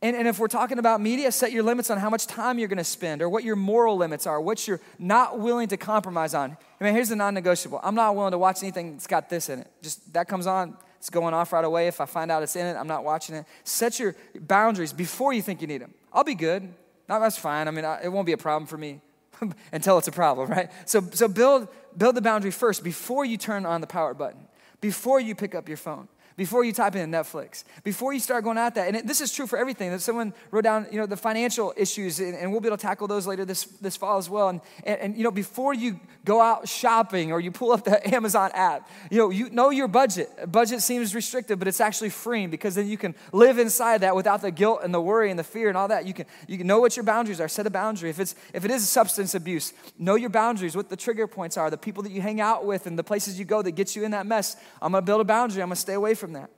And, 0.00 0.14
and 0.16 0.28
if 0.28 0.38
we're 0.38 0.48
talking 0.48 0.78
about 0.78 1.00
media, 1.00 1.32
set 1.32 1.52
your 1.52 1.62
limits 1.62 1.90
on 1.90 1.98
how 1.98 2.10
much 2.10 2.26
time 2.26 2.58
you're 2.58 2.68
going 2.68 2.76
to 2.78 2.84
spend 2.84 3.22
or 3.22 3.28
what 3.28 3.42
your 3.42 3.56
moral 3.56 3.96
limits 3.96 4.26
are, 4.26 4.40
what 4.40 4.66
you're 4.68 4.80
not 4.98 5.38
willing 5.38 5.68
to 5.68 5.76
compromise 5.76 6.34
on. 6.34 6.56
I 6.80 6.84
mean, 6.84 6.94
here's 6.94 7.08
the 7.08 7.16
non 7.16 7.34
negotiable 7.34 7.80
I'm 7.82 7.94
not 7.94 8.14
willing 8.14 8.32
to 8.32 8.38
watch 8.38 8.62
anything 8.62 8.92
that's 8.92 9.06
got 9.06 9.30
this 9.30 9.48
in 9.48 9.60
it. 9.60 9.70
Just 9.82 10.12
that 10.12 10.28
comes 10.28 10.46
on, 10.46 10.76
it's 10.98 11.10
going 11.10 11.32
off 11.32 11.52
right 11.52 11.64
away. 11.64 11.86
If 11.86 12.00
I 12.00 12.06
find 12.06 12.30
out 12.30 12.42
it's 12.42 12.56
in 12.56 12.66
it, 12.66 12.74
I'm 12.74 12.86
not 12.86 13.04
watching 13.04 13.34
it. 13.34 13.46
Set 13.64 13.98
your 13.98 14.14
boundaries 14.40 14.92
before 14.92 15.32
you 15.32 15.42
think 15.42 15.60
you 15.60 15.66
need 15.66 15.80
them. 15.80 15.94
I'll 16.12 16.24
be 16.24 16.34
good. 16.34 16.72
That's 17.06 17.38
fine. 17.38 17.68
I 17.68 17.70
mean, 17.70 17.84
it 18.02 18.08
won't 18.10 18.26
be 18.26 18.32
a 18.32 18.38
problem 18.38 18.66
for 18.66 18.78
me 18.78 19.00
until 19.72 19.98
it's 19.98 20.08
a 20.08 20.12
problem, 20.12 20.50
right? 20.50 20.70
So, 20.86 21.02
so 21.12 21.28
build, 21.28 21.68
build 21.96 22.14
the 22.14 22.22
boundary 22.22 22.50
first 22.50 22.82
before 22.84 23.24
you 23.24 23.36
turn 23.36 23.66
on 23.66 23.80
the 23.80 23.86
power 23.86 24.14
button 24.14 24.48
before 24.80 25.20
you 25.20 25.34
pick 25.34 25.54
up 25.54 25.68
your 25.68 25.76
phone 25.76 26.08
before 26.36 26.64
you 26.64 26.72
type 26.72 26.96
in 26.96 27.10
Netflix, 27.10 27.62
before 27.84 28.12
you 28.12 28.18
start 28.18 28.42
going 28.42 28.58
at 28.58 28.74
that. 28.74 28.88
And 28.88 28.96
it, 28.96 29.06
this 29.06 29.20
is 29.20 29.32
true 29.32 29.46
for 29.46 29.56
everything. 29.56 29.90
That 29.90 30.00
someone 30.00 30.34
wrote 30.50 30.64
down, 30.64 30.86
you 30.90 30.98
know, 30.98 31.06
the 31.06 31.16
financial 31.16 31.72
issues, 31.76 32.18
and, 32.18 32.34
and, 32.34 32.50
we'll 32.50 32.60
be 32.60 32.66
able 32.66 32.76
to 32.76 32.82
tackle 32.82 33.06
those 33.06 33.26
later 33.26 33.44
this, 33.44 33.64
this 33.64 33.96
fall 33.96 34.18
as 34.18 34.28
well. 34.28 34.48
And, 34.48 34.60
and, 34.84 35.00
and, 35.00 35.16
you 35.16 35.22
know, 35.22 35.30
before 35.30 35.74
you 35.74 36.00
go 36.24 36.40
out 36.40 36.68
shopping 36.68 37.30
or 37.30 37.40
you 37.40 37.50
pull 37.50 37.70
up 37.70 37.84
the 37.84 38.14
Amazon 38.14 38.50
app, 38.54 38.88
you 39.10 39.18
know, 39.18 39.30
you 39.30 39.50
know 39.50 39.70
your 39.70 39.86
budget. 39.86 40.28
Budget 40.50 40.82
seems 40.82 41.14
restrictive, 41.14 41.58
but 41.58 41.68
it's 41.68 41.80
actually 41.80 42.10
freeing 42.10 42.50
because 42.50 42.74
then 42.74 42.88
you 42.88 42.96
can 42.96 43.14
live 43.32 43.58
inside 43.58 44.00
that 44.00 44.16
without 44.16 44.42
the 44.42 44.50
guilt 44.50 44.80
and 44.82 44.92
the 44.92 45.00
worry 45.00 45.30
and 45.30 45.38
the 45.38 45.44
fear 45.44 45.68
and 45.68 45.76
all 45.76 45.88
that. 45.88 46.06
You 46.06 46.14
can, 46.14 46.26
you 46.48 46.58
can 46.58 46.66
know 46.66 46.80
what 46.80 46.96
your 46.96 47.04
boundaries 47.04 47.40
are, 47.40 47.48
set 47.48 47.66
a 47.66 47.70
boundary. 47.70 48.10
If, 48.10 48.18
it's, 48.18 48.34
if 48.52 48.64
it 48.64 48.70
is 48.70 48.88
substance 48.88 49.34
abuse, 49.34 49.72
know 49.98 50.16
your 50.16 50.30
boundaries, 50.30 50.74
what 50.74 50.88
the 50.88 50.96
trigger 50.96 51.26
points 51.26 51.56
are, 51.56 51.70
the 51.70 51.76
people 51.76 52.02
that 52.02 52.12
you 52.12 52.20
hang 52.20 52.40
out 52.40 52.64
with 52.64 52.86
and 52.86 52.98
the 52.98 53.04
places 53.04 53.38
you 53.38 53.44
go 53.44 53.62
that 53.62 53.72
get 53.72 53.94
you 53.94 54.04
in 54.04 54.10
that 54.10 54.26
mess. 54.26 54.56
I'm 54.82 54.92
going 54.92 55.02
to 55.02 55.06
build 55.06 55.20
a 55.20 55.24
boundary. 55.24 55.62
I'm 55.62 55.68
going 55.68 55.76
to 55.76 55.80
stay 55.80 55.94
away 55.94 56.14
from 56.14 56.23
that. 56.32 56.50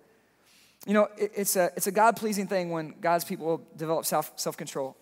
You 0.86 0.94
know, 0.94 1.08
it, 1.18 1.32
it's 1.34 1.56
a, 1.56 1.70
it's 1.76 1.86
a 1.86 1.92
God 1.92 2.16
pleasing 2.16 2.46
thing 2.46 2.70
when 2.70 2.94
God's 3.00 3.24
people 3.24 3.66
develop 3.76 4.06
self 4.06 4.32
self 4.36 4.56
control. 4.56 4.96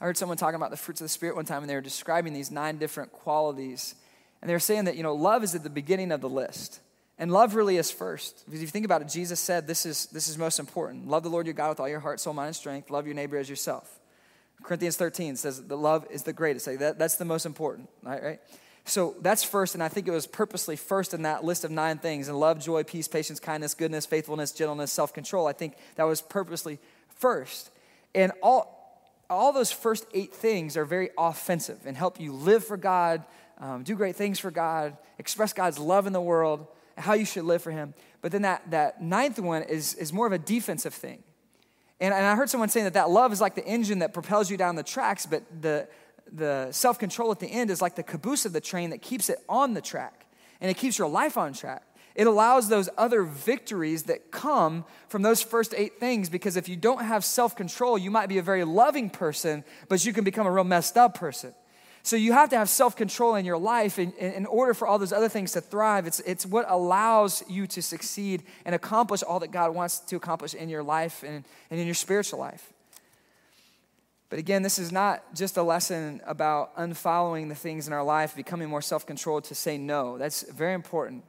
I 0.00 0.04
heard 0.04 0.16
someone 0.16 0.36
talking 0.36 0.56
about 0.56 0.70
the 0.70 0.76
fruits 0.76 1.00
of 1.00 1.04
the 1.04 1.10
Spirit 1.10 1.36
one 1.36 1.44
time, 1.44 1.62
and 1.62 1.70
they 1.70 1.74
were 1.74 1.80
describing 1.80 2.32
these 2.32 2.50
nine 2.50 2.78
different 2.78 3.12
qualities. 3.12 3.94
And 4.40 4.48
they 4.48 4.54
were 4.54 4.60
saying 4.60 4.86
that, 4.86 4.96
you 4.96 5.02
know, 5.04 5.14
love 5.14 5.44
is 5.44 5.54
at 5.54 5.62
the 5.62 5.70
beginning 5.70 6.10
of 6.10 6.20
the 6.20 6.28
list. 6.28 6.80
And 7.18 7.30
love 7.30 7.54
really 7.54 7.76
is 7.76 7.92
first. 7.92 8.44
Because 8.46 8.60
if 8.60 8.62
you 8.62 8.72
think 8.72 8.84
about 8.84 9.02
it, 9.02 9.08
Jesus 9.08 9.38
said 9.38 9.68
this 9.68 9.86
is, 9.86 10.06
this 10.06 10.26
is 10.26 10.36
most 10.36 10.58
important. 10.58 11.06
Love 11.06 11.22
the 11.22 11.28
Lord 11.28 11.46
your 11.46 11.54
God 11.54 11.68
with 11.68 11.78
all 11.78 11.88
your 11.88 12.00
heart, 12.00 12.18
soul, 12.18 12.34
mind, 12.34 12.48
and 12.48 12.56
strength. 12.56 12.90
Love 12.90 13.06
your 13.06 13.14
neighbor 13.14 13.36
as 13.36 13.48
yourself. 13.48 14.00
Corinthians 14.62 14.96
13 14.96 15.36
says 15.36 15.62
that 15.62 15.76
love 15.76 16.06
is 16.10 16.24
the 16.24 16.32
greatest. 16.32 16.66
Like 16.66 16.80
that, 16.80 16.98
that's 16.98 17.16
the 17.16 17.24
most 17.24 17.46
important, 17.46 17.88
right? 18.02 18.22
right? 18.22 18.40
So 18.84 19.14
that's 19.20 19.44
first, 19.44 19.74
and 19.74 19.82
I 19.82 19.88
think 19.88 20.08
it 20.08 20.10
was 20.10 20.26
purposely 20.26 20.74
first 20.74 21.14
in 21.14 21.22
that 21.22 21.44
list 21.44 21.64
of 21.64 21.70
nine 21.70 21.98
things. 21.98 22.28
And 22.28 22.38
love, 22.38 22.58
joy, 22.58 22.82
peace, 22.82 23.06
patience, 23.06 23.38
kindness, 23.38 23.74
goodness, 23.74 24.06
faithfulness, 24.06 24.52
gentleness, 24.52 24.90
self 24.90 25.14
control. 25.14 25.46
I 25.46 25.52
think 25.52 25.74
that 25.96 26.04
was 26.04 26.20
purposely 26.20 26.78
first. 27.16 27.70
And 28.14 28.32
all, 28.42 28.82
all 29.30 29.52
those 29.52 29.70
first 29.72 30.06
eight 30.12 30.34
things 30.34 30.76
are 30.76 30.84
very 30.84 31.10
offensive 31.16 31.78
and 31.86 31.96
help 31.96 32.20
you 32.20 32.32
live 32.32 32.64
for 32.64 32.76
God, 32.76 33.24
um, 33.58 33.84
do 33.84 33.94
great 33.94 34.16
things 34.16 34.38
for 34.38 34.50
God, 34.50 34.96
express 35.18 35.52
God's 35.52 35.78
love 35.78 36.06
in 36.06 36.12
the 36.12 36.20
world, 36.20 36.66
how 36.98 37.14
you 37.14 37.24
should 37.24 37.44
live 37.44 37.62
for 37.62 37.70
Him. 37.70 37.94
But 38.20 38.32
then 38.32 38.42
that, 38.42 38.70
that 38.70 39.00
ninth 39.00 39.38
one 39.38 39.62
is, 39.62 39.94
is 39.94 40.12
more 40.12 40.26
of 40.26 40.32
a 40.32 40.38
defensive 40.38 40.92
thing. 40.92 41.22
And, 42.00 42.12
and 42.12 42.26
I 42.26 42.34
heard 42.34 42.50
someone 42.50 42.68
saying 42.68 42.84
that 42.84 42.94
that 42.94 43.10
love 43.10 43.32
is 43.32 43.40
like 43.40 43.54
the 43.54 43.64
engine 43.64 44.00
that 44.00 44.12
propels 44.12 44.50
you 44.50 44.56
down 44.56 44.74
the 44.74 44.82
tracks, 44.82 45.24
but 45.24 45.44
the, 45.62 45.86
the 46.30 46.70
self 46.72 46.98
control 46.98 47.30
at 47.30 47.40
the 47.40 47.46
end 47.46 47.70
is 47.70 47.80
like 47.82 47.96
the 47.96 48.02
caboose 48.02 48.44
of 48.44 48.52
the 48.52 48.60
train 48.60 48.90
that 48.90 49.02
keeps 49.02 49.28
it 49.28 49.38
on 49.48 49.74
the 49.74 49.80
track 49.80 50.26
and 50.60 50.70
it 50.70 50.76
keeps 50.76 50.98
your 50.98 51.08
life 51.08 51.36
on 51.36 51.52
track. 51.52 51.82
It 52.14 52.26
allows 52.26 52.68
those 52.68 52.90
other 52.98 53.22
victories 53.22 54.04
that 54.04 54.30
come 54.30 54.84
from 55.08 55.22
those 55.22 55.42
first 55.42 55.74
eight 55.76 55.98
things 55.98 56.28
because 56.28 56.56
if 56.56 56.68
you 56.68 56.76
don't 56.76 57.04
have 57.04 57.24
self 57.24 57.56
control, 57.56 57.96
you 57.96 58.10
might 58.10 58.28
be 58.28 58.38
a 58.38 58.42
very 58.42 58.64
loving 58.64 59.10
person, 59.10 59.64
but 59.88 60.04
you 60.04 60.12
can 60.12 60.24
become 60.24 60.46
a 60.46 60.50
real 60.50 60.64
messed 60.64 60.96
up 60.96 61.14
person. 61.14 61.54
So 62.04 62.16
you 62.16 62.32
have 62.32 62.50
to 62.50 62.56
have 62.56 62.68
self 62.68 62.96
control 62.96 63.36
in 63.36 63.44
your 63.44 63.58
life 63.58 63.98
in, 63.98 64.12
in, 64.12 64.44
order 64.46 64.74
for 64.74 64.88
all 64.88 64.98
those 64.98 65.12
other 65.12 65.28
things 65.28 65.52
to 65.52 65.60
thrive. 65.60 66.06
It's, 66.06 66.20
it's 66.20 66.44
what 66.44 66.66
allows 66.68 67.44
you 67.48 67.66
to 67.68 67.80
succeed 67.80 68.42
and 68.64 68.74
accomplish 68.74 69.22
all 69.22 69.40
that 69.40 69.52
God 69.52 69.74
wants 69.74 70.00
to 70.00 70.16
accomplish 70.16 70.54
in 70.54 70.68
your 70.68 70.82
life 70.82 71.22
and, 71.22 71.44
and 71.70 71.80
in 71.80 71.86
your 71.86 71.94
spiritual 71.94 72.40
life. 72.40 72.72
But 74.32 74.38
again, 74.38 74.62
this 74.62 74.78
is 74.78 74.90
not 74.90 75.34
just 75.34 75.58
a 75.58 75.62
lesson 75.62 76.22
about 76.24 76.74
unfollowing 76.78 77.50
the 77.50 77.54
things 77.54 77.86
in 77.86 77.92
our 77.92 78.02
life, 78.02 78.34
becoming 78.34 78.66
more 78.66 78.80
self 78.80 79.04
controlled 79.04 79.44
to 79.44 79.54
say 79.54 79.76
no. 79.76 80.16
That's 80.16 80.50
very 80.50 80.72
important. 80.72 81.24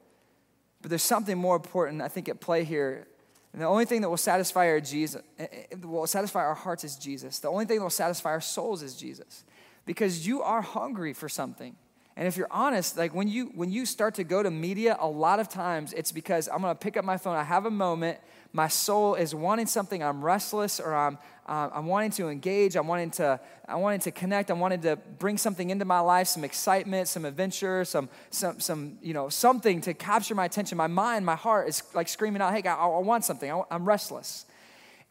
But 0.81 0.87
there's 0.87 1.03
something 1.03 1.37
more 1.37 1.57
important, 1.57 2.01
I 2.01 2.07
think, 2.07 2.29
at 2.29 2.39
play 2.39 2.63
here. 2.63 3.05
And 3.51 3.61
the 3.61 3.65
only 3.65 3.83
thing 3.83 3.99
that 4.03 4.09
will 4.09 4.15
satisfy 4.15 4.69
our 4.69 4.79
Jesus, 4.79 5.21
eh, 5.37 5.47
eh, 5.51 5.75
will 5.81 6.07
satisfy 6.07 6.45
our 6.45 6.53
hearts 6.53 6.85
is 6.85 6.95
Jesus. 6.95 7.39
The 7.39 7.49
only 7.49 7.65
thing 7.65 7.79
that 7.79 7.83
will 7.83 7.89
satisfy 7.89 8.29
our 8.29 8.39
souls 8.39 8.81
is 8.81 8.95
Jesus. 8.95 9.43
Because 9.85 10.25
you 10.25 10.41
are 10.41 10.61
hungry 10.61 11.11
for 11.11 11.27
something. 11.27 11.75
And 12.15 12.27
if 12.27 12.37
you're 12.37 12.51
honest, 12.51 12.97
like 12.97 13.13
when 13.15 13.27
you 13.27 13.51
when 13.55 13.71
you 13.71 13.85
start 13.85 14.15
to 14.15 14.23
go 14.23 14.43
to 14.43 14.51
media, 14.51 14.95
a 14.99 15.07
lot 15.07 15.39
of 15.39 15.49
times 15.49 15.93
it's 15.93 16.11
because 16.11 16.47
I'm 16.47 16.61
gonna 16.61 16.75
pick 16.75 16.97
up 16.97 17.05
my 17.05 17.17
phone, 17.17 17.35
I 17.35 17.43
have 17.43 17.65
a 17.65 17.71
moment, 17.71 18.19
my 18.51 18.67
soul 18.67 19.15
is 19.15 19.33
wanting 19.33 19.65
something, 19.65 20.03
I'm 20.03 20.23
restless, 20.23 20.79
or 20.79 20.93
I'm 20.93 21.17
uh, 21.45 21.69
I'm 21.73 21.87
wanting 21.87 22.11
to 22.11 22.29
engage. 22.29 22.75
I'm 22.75 22.87
wanting 22.87 23.11
to, 23.11 23.39
I 23.67 23.75
wanted 23.75 24.01
to 24.01 24.11
connect. 24.11 24.49
I 24.49 24.53
wanted 24.53 24.81
to 24.83 24.95
bring 24.95 25.37
something 25.37 25.69
into 25.69 25.85
my 25.85 25.99
life, 25.99 26.27
some 26.27 26.43
excitement, 26.43 27.07
some 27.07 27.25
adventure, 27.25 27.83
some, 27.83 28.09
some, 28.29 28.59
some, 28.59 28.97
you 29.01 29.13
know, 29.13 29.29
something 29.29 29.81
to 29.81 29.93
capture 29.93 30.35
my 30.35 30.45
attention. 30.45 30.77
My 30.77 30.87
mind, 30.87 31.25
my 31.25 31.35
heart 31.35 31.67
is 31.67 31.83
like 31.93 32.07
screaming 32.07 32.41
out, 32.41 32.53
hey, 32.53 32.67
I, 32.67 32.75
I 32.75 32.99
want 32.99 33.25
something. 33.25 33.51
I, 33.51 33.61
I'm 33.69 33.85
restless. 33.85 34.45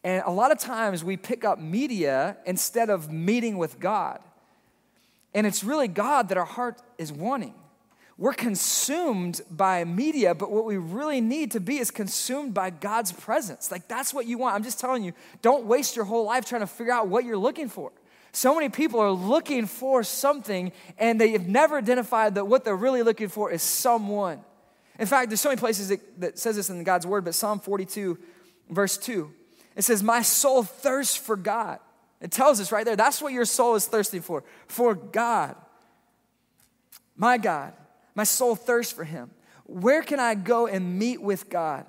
And 0.03 0.23
a 0.25 0.31
lot 0.31 0.51
of 0.51 0.57
times 0.57 1.03
we 1.03 1.17
pick 1.17 1.45
up 1.45 1.59
media 1.59 2.37
instead 2.45 2.89
of 2.89 3.11
meeting 3.11 3.57
with 3.57 3.79
God. 3.79 4.19
And 5.33 5.47
it's 5.47 5.63
really 5.63 5.87
God 5.87 6.29
that 6.29 6.37
our 6.37 6.45
heart 6.45 6.81
is 6.97 7.11
wanting. 7.11 7.53
We're 8.17 8.33
consumed 8.33 9.41
by 9.49 9.83
media, 9.85 10.35
but 10.35 10.51
what 10.51 10.65
we 10.65 10.77
really 10.77 11.19
need 11.19 11.51
to 11.51 11.59
be 11.59 11.79
is 11.79 11.89
consumed 11.89 12.53
by 12.53 12.69
God's 12.69 13.11
presence. 13.11 13.71
Like, 13.71 13.87
that's 13.87 14.13
what 14.13 14.27
you 14.27 14.37
want. 14.37 14.55
I'm 14.55 14.63
just 14.63 14.79
telling 14.79 15.03
you, 15.03 15.13
don't 15.41 15.65
waste 15.65 15.95
your 15.95 16.05
whole 16.05 16.25
life 16.25 16.45
trying 16.45 16.61
to 16.61 16.67
figure 16.67 16.93
out 16.93 17.07
what 17.07 17.25
you're 17.25 17.37
looking 17.37 17.69
for. 17.69 17.91
So 18.31 18.53
many 18.53 18.69
people 18.69 18.99
are 18.99 19.11
looking 19.11 19.65
for 19.65 20.03
something 20.03 20.71
and 20.97 21.19
they 21.19 21.31
have 21.31 21.47
never 21.47 21.77
identified 21.77 22.35
that 22.35 22.45
what 22.45 22.63
they're 22.63 22.75
really 22.75 23.03
looking 23.03 23.29
for 23.29 23.51
is 23.51 23.61
someone. 23.61 24.41
In 24.99 25.07
fact, 25.07 25.29
there's 25.29 25.41
so 25.41 25.49
many 25.49 25.59
places 25.59 25.89
that, 25.89 26.19
that 26.19 26.39
says 26.39 26.55
this 26.55 26.69
in 26.69 26.83
God's 26.83 27.07
word, 27.07 27.25
but 27.25 27.35
Psalm 27.35 27.59
42, 27.59 28.17
verse 28.69 28.97
2, 28.97 29.31
it 29.75 29.83
says, 29.83 30.03
My 30.03 30.21
soul 30.21 30.63
thirsts 30.63 31.15
for 31.15 31.35
God. 31.35 31.79
It 32.23 32.31
tells 32.31 32.61
us 32.61 32.71
right 32.71 32.85
there, 32.85 32.95
that's 32.95 33.21
what 33.21 33.33
your 33.33 33.43
soul 33.43 33.75
is 33.75 33.85
thirsting 33.85 34.21
for, 34.21 34.45
for 34.67 34.95
God. 34.95 35.55
My 37.17 37.37
God. 37.37 37.73
My 38.15 38.23
soul 38.23 38.55
thirsts 38.55 38.93
for 38.93 39.03
him. 39.03 39.29
Where 39.65 40.01
can 40.01 40.19
I 40.19 40.33
go 40.33 40.65
and 40.65 40.97
meet 40.97 41.21
with 41.21 41.49
God? 41.49 41.85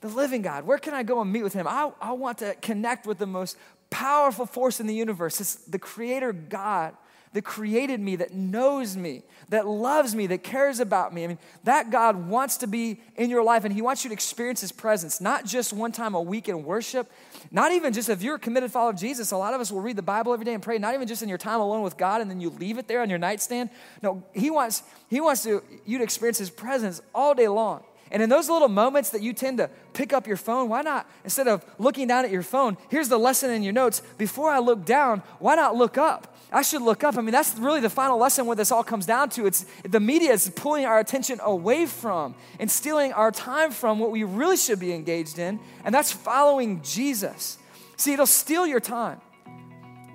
The 0.00 0.08
living 0.08 0.40
God. 0.40 0.66
Where 0.66 0.78
can 0.78 0.94
I 0.94 1.02
go 1.02 1.20
and 1.20 1.30
meet 1.30 1.42
with 1.42 1.52
him? 1.52 1.68
I, 1.68 1.92
I 2.00 2.12
want 2.12 2.38
to 2.38 2.54
connect 2.56 3.06
with 3.06 3.18
the 3.18 3.26
most 3.26 3.58
powerful 3.90 4.46
force 4.46 4.80
in 4.80 4.86
the 4.86 4.94
universe. 4.94 5.40
It's 5.42 5.56
the 5.56 5.78
creator 5.78 6.32
God 6.32 6.94
that 7.36 7.44
created 7.44 8.00
me, 8.00 8.16
that 8.16 8.32
knows 8.32 8.96
me, 8.96 9.22
that 9.50 9.66
loves 9.66 10.14
me, 10.14 10.26
that 10.26 10.42
cares 10.42 10.80
about 10.80 11.12
me. 11.12 11.24
I 11.24 11.26
mean, 11.26 11.38
that 11.64 11.90
God 11.90 12.30
wants 12.30 12.56
to 12.56 12.66
be 12.66 12.98
in 13.14 13.28
your 13.28 13.44
life 13.44 13.66
and 13.66 13.74
He 13.74 13.82
wants 13.82 14.04
you 14.04 14.08
to 14.08 14.14
experience 14.14 14.62
His 14.62 14.72
presence, 14.72 15.20
not 15.20 15.44
just 15.44 15.74
one 15.74 15.92
time 15.92 16.14
a 16.14 16.20
week 16.22 16.48
in 16.48 16.64
worship, 16.64 17.12
not 17.50 17.72
even 17.72 17.92
just 17.92 18.08
if 18.08 18.22
you're 18.22 18.36
a 18.36 18.38
committed 18.38 18.72
follower 18.72 18.88
of 18.88 18.96
Jesus. 18.96 19.32
A 19.32 19.36
lot 19.36 19.52
of 19.52 19.60
us 19.60 19.70
will 19.70 19.82
read 19.82 19.96
the 19.96 20.02
Bible 20.02 20.32
every 20.32 20.46
day 20.46 20.54
and 20.54 20.62
pray, 20.62 20.78
not 20.78 20.94
even 20.94 21.06
just 21.06 21.22
in 21.22 21.28
your 21.28 21.36
time 21.36 21.60
alone 21.60 21.82
with 21.82 21.98
God 21.98 22.22
and 22.22 22.30
then 22.30 22.40
you 22.40 22.48
leave 22.48 22.78
it 22.78 22.88
there 22.88 23.02
on 23.02 23.10
your 23.10 23.18
nightstand. 23.18 23.68
No, 24.02 24.24
He 24.32 24.48
wants, 24.48 24.82
he 25.10 25.20
wants 25.20 25.42
to, 25.42 25.62
you 25.84 25.98
to 25.98 26.04
experience 26.04 26.38
His 26.38 26.48
presence 26.48 27.02
all 27.14 27.34
day 27.34 27.48
long. 27.48 27.84
And 28.10 28.22
in 28.22 28.30
those 28.30 28.48
little 28.48 28.68
moments 28.68 29.10
that 29.10 29.20
you 29.20 29.34
tend 29.34 29.58
to 29.58 29.68
pick 29.92 30.14
up 30.14 30.26
your 30.26 30.38
phone, 30.38 30.70
why 30.70 30.80
not, 30.80 31.06
instead 31.22 31.48
of 31.48 31.62
looking 31.78 32.08
down 32.08 32.24
at 32.24 32.30
your 32.30 32.42
phone, 32.42 32.78
here's 32.88 33.10
the 33.10 33.18
lesson 33.18 33.50
in 33.50 33.62
your 33.62 33.74
notes. 33.74 34.00
Before 34.16 34.48
I 34.48 34.58
look 34.58 34.86
down, 34.86 35.22
why 35.38 35.56
not 35.56 35.76
look 35.76 35.98
up? 35.98 36.32
I 36.56 36.62
should 36.62 36.80
look 36.80 37.04
up. 37.04 37.18
I 37.18 37.20
mean, 37.20 37.32
that's 37.32 37.54
really 37.58 37.80
the 37.80 37.90
final 37.90 38.16
lesson 38.16 38.46
where 38.46 38.56
this 38.56 38.72
all 38.72 38.82
comes 38.82 39.04
down 39.04 39.28
to. 39.30 39.44
It's 39.44 39.66
the 39.82 40.00
media 40.00 40.32
is 40.32 40.50
pulling 40.56 40.86
our 40.86 40.98
attention 40.98 41.38
away 41.42 41.84
from 41.84 42.34
and 42.58 42.70
stealing 42.70 43.12
our 43.12 43.30
time 43.30 43.70
from 43.70 43.98
what 43.98 44.10
we 44.10 44.24
really 44.24 44.56
should 44.56 44.80
be 44.80 44.94
engaged 44.94 45.38
in, 45.38 45.60
and 45.84 45.94
that's 45.94 46.10
following 46.10 46.80
Jesus. 46.82 47.58
See, 47.98 48.14
it'll 48.14 48.24
steal 48.24 48.66
your 48.66 48.80
time. 48.80 49.20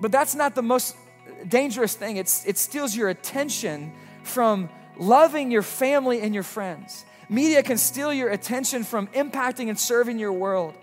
But 0.00 0.10
that's 0.10 0.34
not 0.34 0.56
the 0.56 0.62
most 0.62 0.96
dangerous 1.46 1.94
thing. 1.94 2.16
It's, 2.16 2.44
it 2.44 2.58
steals 2.58 2.96
your 2.96 3.08
attention 3.08 3.92
from 4.24 4.68
loving 4.98 5.52
your 5.52 5.62
family 5.62 6.22
and 6.22 6.34
your 6.34 6.42
friends. 6.42 7.04
Media 7.28 7.62
can 7.62 7.78
steal 7.78 8.12
your 8.12 8.30
attention 8.30 8.82
from 8.82 9.06
impacting 9.08 9.68
and 9.68 9.78
serving 9.78 10.18
your 10.18 10.32
world. 10.32 10.74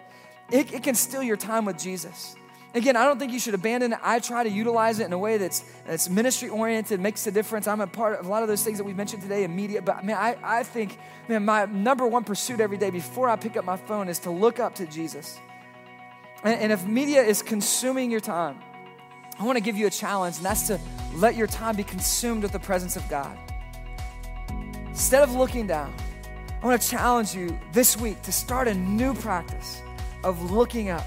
It, 0.51 0.73
it 0.73 0.83
can 0.83 0.95
steal 0.95 1.21
your 1.21 1.35
time 1.35 1.65
with 1.65 1.77
Jesus. 1.77 2.37
Again, 2.75 2.95
I 2.95 3.05
don't 3.05 3.17
think 3.17 3.33
you 3.33 3.39
should 3.39 3.55
abandon 3.55 3.93
it. 3.93 3.99
I 4.03 4.19
try 4.19 4.43
to 4.43 4.49
utilize 4.49 4.99
it 4.99 5.05
in 5.05 5.13
a 5.13 5.17
way 5.17 5.37
that's, 5.37 5.63
that's 5.87 6.07
ministry 6.07 6.49
oriented, 6.49 6.99
makes 6.99 7.25
a 7.25 7.31
difference. 7.31 7.67
I'm 7.67 7.81
a 7.81 7.87
part 7.87 8.19
of 8.19 8.27
a 8.27 8.29
lot 8.29 8.43
of 8.43 8.47
those 8.47 8.63
things 8.63 8.77
that 8.77 8.83
we 8.83 8.93
mentioned 8.93 9.23
today 9.23 9.43
in 9.43 9.55
media. 9.55 9.81
But 9.81 10.05
man, 10.05 10.17
I, 10.17 10.37
I 10.43 10.63
think, 10.63 10.99
man, 11.27 11.45
my 11.45 11.65
number 11.65 12.05
one 12.05 12.23
pursuit 12.23 12.59
every 12.59 12.77
day 12.77 12.91
before 12.91 13.27
I 13.27 13.37
pick 13.37 13.57
up 13.57 13.65
my 13.65 13.77
phone 13.77 14.07
is 14.07 14.19
to 14.19 14.29
look 14.29 14.59
up 14.59 14.75
to 14.75 14.85
Jesus. 14.85 15.39
And, 16.43 16.61
and 16.61 16.71
if 16.71 16.85
media 16.85 17.23
is 17.23 17.41
consuming 17.41 18.11
your 18.11 18.19
time, 18.19 18.59
I 19.39 19.45
want 19.45 19.57
to 19.57 19.63
give 19.63 19.75
you 19.75 19.87
a 19.87 19.89
challenge, 19.89 20.37
and 20.37 20.45
that's 20.45 20.67
to 20.67 20.79
let 21.15 21.35
your 21.35 21.47
time 21.47 21.75
be 21.75 21.83
consumed 21.83 22.43
with 22.43 22.51
the 22.51 22.59
presence 22.59 22.95
of 22.95 23.07
God. 23.09 23.35
Instead 24.87 25.23
of 25.23 25.33
looking 25.33 25.65
down, 25.65 25.93
I 26.61 26.65
want 26.67 26.79
to 26.81 26.87
challenge 26.87 27.33
you 27.33 27.57
this 27.71 27.97
week 27.97 28.21
to 28.23 28.31
start 28.31 28.67
a 28.67 28.73
new 28.75 29.13
practice 29.15 29.81
of 30.23 30.51
looking 30.51 30.89
up 30.89 31.05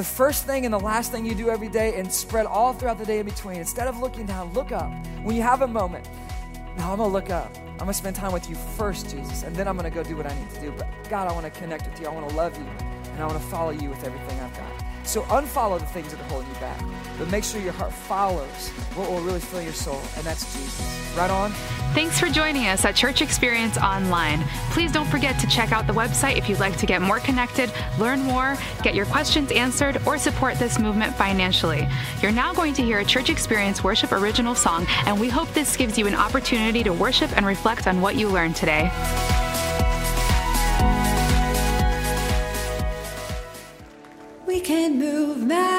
the 0.00 0.04
first 0.04 0.46
thing 0.46 0.64
and 0.64 0.72
the 0.72 0.80
last 0.80 1.12
thing 1.12 1.26
you 1.26 1.34
do 1.34 1.50
every 1.50 1.68
day 1.68 1.96
and 1.96 2.10
spread 2.10 2.46
all 2.46 2.72
throughout 2.72 2.96
the 2.96 3.04
day 3.04 3.18
in 3.18 3.26
between. 3.26 3.58
Instead 3.58 3.86
of 3.86 3.98
looking 3.98 4.24
down, 4.24 4.50
look 4.54 4.72
up. 4.72 4.90
When 5.22 5.36
you 5.36 5.42
have 5.42 5.60
a 5.60 5.68
moment, 5.68 6.08
now 6.78 6.90
I'm 6.90 6.96
gonna 6.96 7.12
look 7.12 7.28
up. 7.28 7.54
I'm 7.72 7.80
gonna 7.80 7.92
spend 7.92 8.16
time 8.16 8.32
with 8.32 8.48
you 8.48 8.56
first, 8.78 9.10
Jesus, 9.10 9.42
and 9.42 9.54
then 9.54 9.68
I'm 9.68 9.76
gonna 9.76 9.90
go 9.90 10.02
do 10.02 10.16
what 10.16 10.24
I 10.24 10.34
need 10.40 10.48
to 10.54 10.60
do. 10.62 10.72
But 10.72 10.88
God, 11.10 11.28
I 11.28 11.34
wanna 11.34 11.50
connect 11.50 11.86
with 11.86 12.00
you. 12.00 12.06
I 12.06 12.14
wanna 12.14 12.34
love 12.34 12.56
you, 12.56 12.64
and 13.12 13.22
I 13.22 13.26
wanna 13.26 13.40
follow 13.40 13.72
you 13.72 13.90
with 13.90 14.02
everything 14.02 14.40
I've 14.40 14.56
got. 14.56 14.89
So 15.10 15.22
unfollow 15.22 15.80
the 15.80 15.86
things 15.86 16.12
that 16.12 16.20
are 16.20 16.28
holding 16.28 16.48
you 16.48 16.60
back, 16.60 16.80
but 17.18 17.28
make 17.32 17.42
sure 17.42 17.60
your 17.60 17.72
heart 17.72 17.92
follows 17.92 18.68
what 18.94 19.10
will 19.10 19.20
really 19.22 19.40
fill 19.40 19.60
your 19.60 19.72
soul, 19.72 20.00
and 20.16 20.24
that's 20.24 20.54
Jesus. 20.54 21.16
Right 21.16 21.28
on? 21.32 21.50
Thanks 21.94 22.20
for 22.20 22.28
joining 22.28 22.68
us 22.68 22.84
at 22.84 22.94
Church 22.94 23.20
Experience 23.20 23.76
Online. 23.76 24.38
Please 24.70 24.92
don't 24.92 25.08
forget 25.08 25.36
to 25.40 25.48
check 25.48 25.72
out 25.72 25.88
the 25.88 25.92
website 25.92 26.36
if 26.36 26.48
you'd 26.48 26.60
like 26.60 26.76
to 26.76 26.86
get 26.86 27.02
more 27.02 27.18
connected, 27.18 27.72
learn 27.98 28.20
more, 28.20 28.56
get 28.84 28.94
your 28.94 29.06
questions 29.06 29.50
answered, 29.50 30.00
or 30.06 30.16
support 30.16 30.60
this 30.60 30.78
movement 30.78 31.12
financially. 31.16 31.88
You're 32.22 32.30
now 32.30 32.54
going 32.54 32.72
to 32.74 32.82
hear 32.82 33.00
a 33.00 33.04
Church 33.04 33.30
Experience 33.30 33.82
Worship 33.82 34.12
original 34.12 34.54
song, 34.54 34.86
and 35.06 35.18
we 35.18 35.28
hope 35.28 35.52
this 35.54 35.76
gives 35.76 35.98
you 35.98 36.06
an 36.06 36.14
opportunity 36.14 36.84
to 36.84 36.92
worship 36.92 37.36
and 37.36 37.44
reflect 37.44 37.88
on 37.88 38.00
what 38.00 38.14
you 38.14 38.28
learned 38.28 38.54
today. 38.54 38.92
We 45.10 45.16
can 45.16 45.69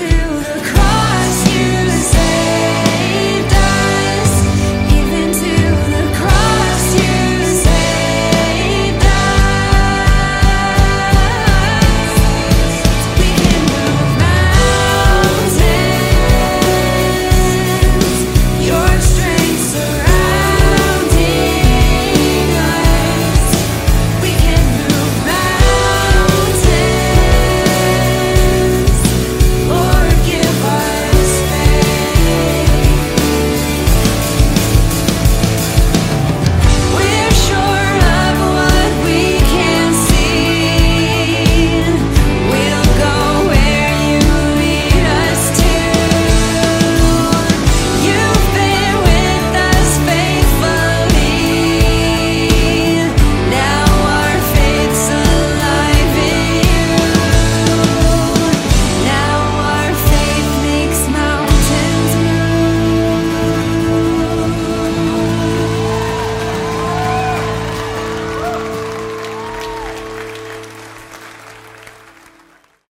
to 0.00 0.06
the 0.06 0.79